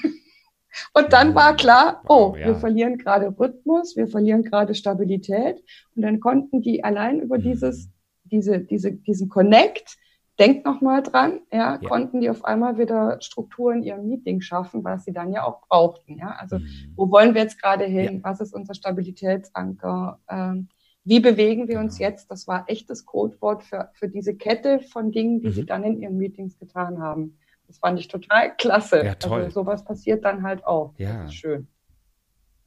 und 0.94 1.12
dann 1.12 1.34
war 1.34 1.56
klar, 1.56 2.02
oh, 2.06 2.30
wow, 2.30 2.38
ja. 2.38 2.46
wir 2.46 2.54
verlieren 2.54 2.98
gerade 2.98 3.34
Rhythmus, 3.36 3.96
wir 3.96 4.06
verlieren 4.06 4.44
gerade 4.44 4.76
Stabilität 4.76 5.64
und 5.96 6.02
dann 6.02 6.20
konnten 6.20 6.62
die 6.62 6.84
allein 6.84 7.18
über 7.18 7.38
mhm. 7.38 7.42
dieses 7.42 7.90
diese, 8.24 8.60
diese, 8.60 8.92
diesen 8.92 9.28
Connect 9.28 9.96
denkt 10.38 10.64
noch 10.64 10.80
mal 10.80 11.02
dran, 11.02 11.40
ja, 11.52 11.78
ja, 11.80 11.88
konnten 11.88 12.20
die 12.20 12.30
auf 12.30 12.44
einmal 12.44 12.78
wieder 12.78 13.20
Strukturen 13.20 13.78
in 13.78 13.82
ihrem 13.84 14.08
Meeting 14.08 14.40
schaffen, 14.40 14.82
was 14.84 15.04
sie 15.04 15.12
dann 15.12 15.32
ja 15.32 15.44
auch 15.44 15.60
brauchten, 15.68 16.18
ja. 16.18 16.36
Also 16.38 16.58
mhm. 16.58 16.92
wo 16.96 17.10
wollen 17.10 17.34
wir 17.34 17.42
jetzt 17.42 17.60
gerade 17.60 17.84
hin? 17.84 18.16
Ja. 18.16 18.30
Was 18.30 18.40
ist 18.40 18.54
unser 18.54 18.74
Stabilitätsanker? 18.74 20.20
Ähm, 20.28 20.68
wie 21.04 21.20
bewegen 21.20 21.68
wir 21.68 21.78
uns 21.78 21.98
genau. 21.98 22.10
jetzt? 22.10 22.30
Das 22.30 22.48
war 22.48 22.64
echtes 22.66 23.04
Codewort 23.04 23.62
für, 23.62 23.90
für 23.92 24.08
diese 24.08 24.34
Kette 24.34 24.80
von 24.80 25.12
Dingen, 25.12 25.40
die 25.40 25.48
mhm. 25.48 25.52
sie 25.52 25.66
dann 25.66 25.84
in 25.84 26.00
ihren 26.00 26.16
Meetings 26.16 26.58
getan 26.58 27.00
haben. 27.00 27.38
Das 27.66 27.78
fand 27.78 27.98
ich 27.98 28.08
total 28.08 28.56
klasse. 28.56 29.04
Ja, 29.04 29.14
toll. 29.14 29.42
Also 29.42 29.60
sowas 29.60 29.84
passiert 29.84 30.24
dann 30.24 30.42
halt 30.42 30.66
auch. 30.66 30.94
Ja. 30.98 31.22
Das 31.22 31.26
ist 31.26 31.34
schön. 31.34 31.68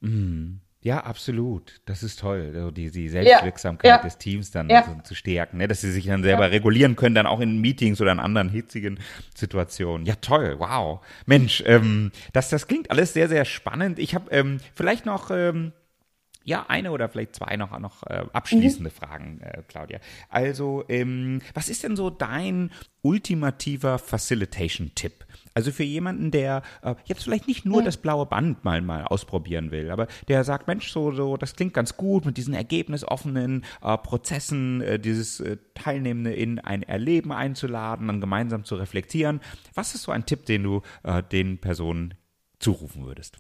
Mhm. 0.01 0.61
Ja, 0.81 0.99
absolut. 0.99 1.81
Das 1.85 2.03
ist 2.03 2.19
toll, 2.19 2.51
also 2.53 2.71
die, 2.71 2.91
die 2.91 3.09
Selbstwirksamkeit 3.09 3.89
ja, 3.89 3.97
des 3.97 4.17
Teams 4.17 4.51
dann 4.51 4.69
ja. 4.69 4.83
so 4.83 4.95
zu 5.03 5.15
stärken, 5.15 5.57
ne? 5.57 5.67
dass 5.67 5.81
sie 5.81 5.91
sich 5.91 6.05
dann 6.05 6.23
selber 6.23 6.43
ja. 6.43 6.49
regulieren 6.49 6.95
können, 6.95 7.15
dann 7.15 7.25
auch 7.25 7.39
in 7.39 7.59
Meetings 7.59 7.99
oder 7.99 8.11
in 8.11 8.19
anderen 8.19 8.49
hitzigen 8.49 8.99
Situationen. 9.35 10.05
Ja, 10.05 10.15
toll, 10.15 10.55
wow. 10.59 10.99
Mensch, 11.25 11.63
ähm, 11.65 12.11
das, 12.31 12.49
das 12.49 12.67
klingt 12.67 12.91
alles 12.91 13.13
sehr, 13.13 13.27
sehr 13.27 13.43
spannend. 13.43 13.97
Ich 13.97 14.13
habe 14.13 14.29
ähm, 14.31 14.59
vielleicht 14.75 15.05
noch 15.05 15.31
ähm, 15.31 15.73
ja, 16.47 16.65
eine 16.69 16.91
oder 16.91 17.09
vielleicht 17.09 17.35
zwei 17.35 17.57
noch, 17.57 17.77
noch 17.77 18.03
äh, 18.03 18.23
abschließende 18.31 18.89
mhm. 18.89 18.93
Fragen, 18.93 19.41
äh, 19.41 19.63
Claudia. 19.67 19.99
Also, 20.29 20.85
ähm, 20.87 21.41
was 21.53 21.67
ist 21.67 21.83
denn 21.83 21.97
so 21.97 22.09
dein 22.09 22.71
ultimativer 23.01 23.99
Facilitation-Tipp? 23.99 25.25
Also 25.57 25.71
für 25.71 25.83
jemanden, 25.83 26.29
der 26.29 26.61
äh, 26.83 26.93
jetzt 27.05 27.23
vielleicht 27.23 27.47
nicht 27.47 27.65
nur 27.65 27.79
ja. 27.79 27.85
das 27.85 27.97
blaue 27.97 28.27
Band 28.27 28.63
mal 28.63 28.79
mal 28.79 29.05
ausprobieren 29.05 29.71
will, 29.71 29.89
aber 29.89 30.05
der 30.27 30.43
sagt, 30.43 30.67
Mensch, 30.67 30.91
so 30.91 31.11
so, 31.11 31.35
das 31.35 31.55
klingt 31.55 31.73
ganz 31.73 31.97
gut 31.97 32.27
mit 32.27 32.37
diesen 32.37 32.53
ergebnisoffenen 32.53 33.65
äh, 33.81 33.97
Prozessen, 33.97 34.81
äh, 34.81 34.99
dieses 34.99 35.39
äh, 35.39 35.57
Teilnehmende 35.73 36.31
in 36.31 36.59
ein 36.59 36.83
Erleben 36.83 37.31
einzuladen, 37.31 38.05
dann 38.05 38.21
gemeinsam 38.21 38.65
zu 38.65 38.75
reflektieren. 38.75 39.41
Was 39.73 39.95
ist 39.95 40.03
so 40.03 40.11
ein 40.11 40.27
Tipp, 40.27 40.45
den 40.45 40.61
du 40.61 40.83
äh, 41.01 41.23
den 41.23 41.57
Personen 41.57 42.13
zurufen 42.59 43.07
würdest? 43.07 43.39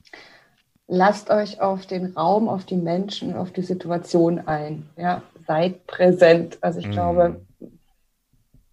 lasst 0.87 1.29
euch 1.29 1.61
auf 1.61 1.85
den 1.85 2.13
Raum, 2.13 2.49
auf 2.49 2.65
die 2.65 2.77
Menschen, 2.77 3.35
auf 3.35 3.51
die 3.51 3.61
Situation 3.61 4.39
ein. 4.39 4.89
Ja, 4.97 5.21
seid 5.45 5.85
präsent. 5.85 6.57
Also 6.61 6.79
ich 6.79 6.87
mm. 6.87 6.91
glaube, 6.91 7.45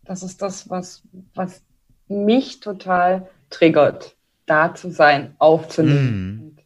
das 0.04 0.22
ist 0.22 0.40
das, 0.40 0.70
was, 0.70 1.02
was 1.34 1.60
mich 2.08 2.60
total 2.60 3.28
triggert, 3.50 4.16
da 4.46 4.74
zu 4.74 4.90
sein, 4.90 5.34
aufzunehmen. 5.38 6.40
Und 6.40 6.62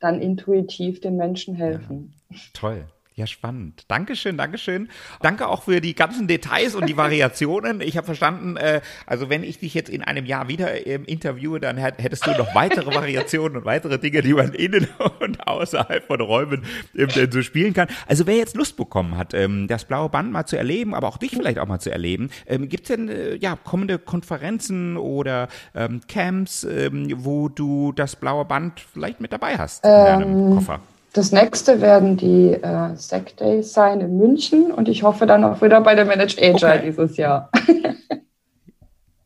dann 0.00 0.20
intuitiv 0.20 1.00
den 1.00 1.16
Menschen 1.16 1.54
helfen. 1.54 2.14
Ja, 2.30 2.36
toll. 2.52 2.84
Ja, 3.16 3.28
spannend. 3.28 3.84
Dankeschön, 3.86 4.36
Dankeschön. 4.36 4.88
Danke 5.22 5.46
auch 5.46 5.62
für 5.62 5.80
die 5.80 5.94
ganzen 5.94 6.26
Details 6.26 6.74
und 6.74 6.88
die 6.88 6.96
Variationen. 6.96 7.80
Ich 7.80 7.96
habe 7.96 8.06
verstanden, 8.06 8.56
äh, 8.56 8.80
also 9.06 9.30
wenn 9.30 9.44
ich 9.44 9.60
dich 9.60 9.72
jetzt 9.72 9.88
in 9.88 10.02
einem 10.02 10.26
Jahr 10.26 10.48
wieder 10.48 10.84
ähm, 10.84 11.04
interviewe, 11.04 11.60
dann 11.60 11.76
hättest 11.76 12.26
du 12.26 12.32
noch 12.32 12.56
weitere 12.56 12.92
Variationen 12.92 13.58
und 13.58 13.64
weitere 13.64 14.00
Dinge, 14.00 14.20
die 14.22 14.34
man 14.34 14.52
innen 14.52 14.88
und 15.20 15.46
außerhalb 15.46 16.04
von 16.04 16.20
Räumen 16.20 16.64
ähm, 16.96 17.08
so 17.30 17.42
spielen 17.42 17.72
kann. 17.72 17.86
Also 18.08 18.26
wer 18.26 18.34
jetzt 18.34 18.56
Lust 18.56 18.76
bekommen 18.76 19.16
hat, 19.16 19.32
ähm, 19.32 19.68
das 19.68 19.84
blaue 19.84 20.08
Band 20.08 20.32
mal 20.32 20.46
zu 20.46 20.56
erleben, 20.56 20.92
aber 20.92 21.06
auch 21.06 21.18
dich 21.18 21.30
vielleicht 21.30 21.60
auch 21.60 21.68
mal 21.68 21.78
zu 21.78 21.92
erleben, 21.92 22.30
ähm, 22.48 22.68
gibt 22.68 22.90
es 22.90 22.96
denn 22.96 23.08
äh, 23.08 23.36
ja 23.36 23.54
kommende 23.54 24.00
Konferenzen 24.00 24.96
oder 24.96 25.46
ähm, 25.76 26.00
Camps, 26.08 26.64
ähm, 26.64 27.06
wo 27.18 27.48
du 27.48 27.92
das 27.92 28.16
blaue 28.16 28.44
Band 28.44 28.80
vielleicht 28.80 29.20
mit 29.20 29.32
dabei 29.32 29.56
hast 29.56 29.84
in 29.84 29.90
deinem 29.90 30.48
ähm, 30.48 30.54
Koffer? 30.56 30.80
Das 31.14 31.30
nächste 31.30 31.80
werden 31.80 32.16
die 32.16 32.54
äh, 32.54 32.96
Sec 32.96 33.36
Days 33.36 33.72
sein 33.72 34.00
in 34.00 34.18
München 34.18 34.72
und 34.72 34.88
ich 34.88 35.04
hoffe 35.04 35.26
dann 35.26 35.44
auch 35.44 35.62
wieder 35.62 35.80
bei 35.80 35.94
der 35.94 36.04
Managed 36.04 36.42
Agile 36.42 36.74
okay. 36.74 36.82
dieses 36.86 37.16
Jahr. 37.16 37.50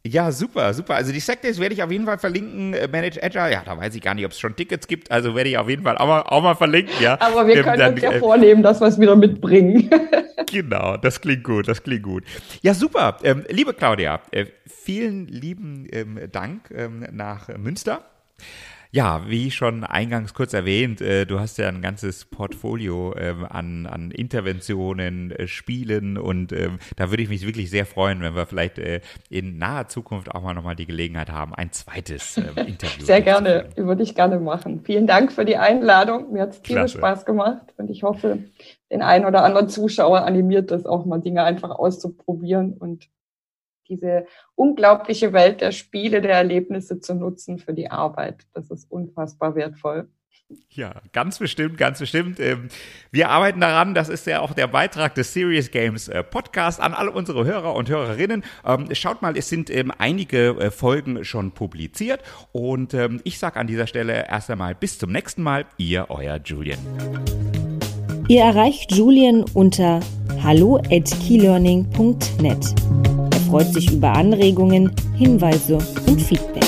Ja, 0.07 0.33
super, 0.33 0.73
super. 0.73 0.95
Also 0.95 1.13
die 1.13 1.21
Sectdays 1.21 1.59
werde 1.59 1.75
ich 1.75 1.83
auf 1.83 1.91
jeden 1.91 2.07
Fall 2.07 2.19
verlinken. 2.19 2.73
Äh, 2.73 2.89
Manage 2.89 3.23
Agile, 3.23 3.53
ja, 3.53 3.63
da 3.65 3.77
weiß 3.77 3.95
ich 3.95 4.01
gar 4.01 4.15
nicht, 4.15 4.25
ob 4.25 4.33
es 4.33 4.39
schon 4.39 4.57
Tickets 4.57 4.87
gibt. 4.87 5.11
Also 5.11 5.35
werde 5.35 5.51
ich 5.51 5.59
auf 5.59 5.69
jeden 5.69 5.83
Fall 5.83 5.99
auch 5.99 6.07
mal, 6.07 6.21
auch 6.23 6.43
mal 6.43 6.55
verlinken, 6.55 6.95
ja. 7.01 7.21
Aber 7.21 7.47
wir 7.47 7.57
ähm, 7.57 7.65
können 7.65 7.79
dann, 7.79 7.95
uns 7.95 8.03
ja 8.03 8.13
äh, 8.13 8.19
vornehmen, 8.19 8.63
dass 8.63 8.81
wir 8.81 8.87
es 8.87 8.99
wieder 8.99 9.17
mitbringen. 9.17 9.91
genau, 10.51 10.97
das 10.97 11.21
klingt 11.21 11.45
gut, 11.45 11.69
das 11.69 11.83
klingt 11.83 12.05
gut. 12.05 12.25
Ja, 12.63 12.73
super. 12.75 13.19
Ähm, 13.23 13.45
liebe 13.49 13.75
Claudia, 13.75 14.21
äh, 14.31 14.47
vielen 14.67 15.27
lieben 15.27 15.87
ähm, 15.93 16.19
Dank 16.33 16.71
ähm, 16.71 17.07
nach 17.13 17.49
Münster. 17.59 18.03
Ja, 18.91 19.23
wie 19.27 19.51
schon 19.51 19.85
eingangs 19.85 20.33
kurz 20.33 20.55
erwähnt, 20.55 21.03
äh, 21.03 21.27
du 21.27 21.39
hast 21.39 21.59
ja 21.59 21.69
ein 21.69 21.83
ganzes 21.83 22.25
Portfolio 22.25 23.15
ähm, 23.19 23.45
an, 23.45 23.87
an 23.87 24.11
Interventionen, 24.11 25.31
äh, 25.31 25.47
Spielen 25.47 26.17
und 26.17 26.53
ähm, 26.53 26.79
da 26.97 27.11
würde 27.11 27.23
ich 27.23 27.29
mich 27.29 27.45
wirklich 27.45 27.69
sehr 27.69 27.85
freuen, 27.85 28.23
wenn 28.23 28.35
wir 28.35 28.47
vielleicht 28.47 28.79
äh, 28.79 29.01
in 29.29 29.59
naher 29.59 29.89
Zukunft 29.89 30.35
auch 30.35 30.43
mal 30.43 30.55
nochmal 30.55 30.75
die 30.75 30.87
Gelegenheit 30.87 31.31
haben, 31.31 31.55
ein 31.55 31.71
zweites 31.71 32.39
ähm, 32.39 32.45
Interview. 32.67 33.05
sehr 33.05 33.21
gerne, 33.21 33.69
würde 33.77 34.03
ich 34.03 34.15
gerne 34.15 34.41
machen. 34.41 34.81
Vielen 34.85 35.07
Dank 35.07 35.33
für 35.33 35.45
die 35.45 35.59
Einladung. 35.59 36.33
Mir 36.33 36.43
hat 36.43 36.53
es 36.53 36.63
tierisch 36.63 36.93
Spaß 36.93 37.27
gemacht 37.27 37.75
und 37.77 37.91
ich 37.91 38.03
hoffe, 38.05 38.39
den 38.91 39.03
einen 39.03 39.27
oder 39.27 39.45
anderen 39.45 39.69
Zuschauer 39.69 40.23
animiert 40.23 40.71
das 40.71 40.87
auch 40.87 41.05
mal 41.05 41.21
Dinge 41.21 41.43
einfach 41.43 41.71
auszuprobieren 41.71 42.73
und 42.73 43.09
diese 43.89 44.27
unglaubliche 44.55 45.33
Welt 45.33 45.61
der 45.61 45.73
Spiele, 45.73 46.21
der 46.21 46.35
Erlebnisse 46.35 47.01
zu 47.01 47.15
nutzen 47.15 47.59
für 47.59 47.75
die 47.75 47.91
Arbeit. 47.91 48.47
Das 48.55 48.71
ist 48.71 48.91
unfassbar 48.91 49.55
wertvoll. 49.55 50.09
Ja, 50.71 50.95
ganz 51.13 51.39
bestimmt, 51.39 51.77
ganz 51.77 51.99
bestimmt. 51.99 52.41
Ähm, 52.41 52.69
wir 53.11 53.29
arbeiten 53.29 53.61
daran, 53.61 53.95
das 53.95 54.09
ist 54.09 54.27
ja 54.27 54.41
auch 54.41 54.55
der 54.55 54.67
Beitrag 54.67 55.15
des 55.15 55.35
Serious 55.35 55.71
Games 55.71 56.09
äh, 56.09 56.23
Podcast 56.23 56.81
an 56.81 56.95
alle 56.95 57.11
unsere 57.11 57.45
Hörer 57.45 57.75
und 57.75 57.91
Hörerinnen. 57.91 58.43
Ähm, 58.65 58.89
schaut 58.93 59.21
mal, 59.21 59.37
es 59.37 59.51
sind 59.51 59.69
ähm, 59.69 59.93
einige 59.99 60.59
äh, 60.59 60.71
Folgen 60.71 61.23
schon 61.25 61.53
publiziert 61.53 62.23
und 62.53 62.97
ich 63.25 63.39
sage 63.39 63.59
an 63.59 63.67
dieser 63.67 63.87
Stelle 63.87 64.27
erst 64.29 64.51
einmal 64.51 64.75
bis 64.75 64.99
zum 64.99 65.13
nächsten 65.13 65.43
Mal, 65.43 65.67
ihr, 65.77 66.07
euer 66.09 66.41
Julian. 66.43 66.79
Ihr 68.29 68.43
erreicht 68.43 68.95
Julian 68.95 69.45
unter 69.55 70.01
hallo 70.43 70.77
at 70.91 71.11
keylearning.net 71.27 73.38
freut 73.49 73.73
sich 73.73 73.91
über 73.91 74.13
Anregungen, 74.13 74.93
Hinweise 75.17 75.79
und 76.07 76.21
Feedback. 76.21 76.68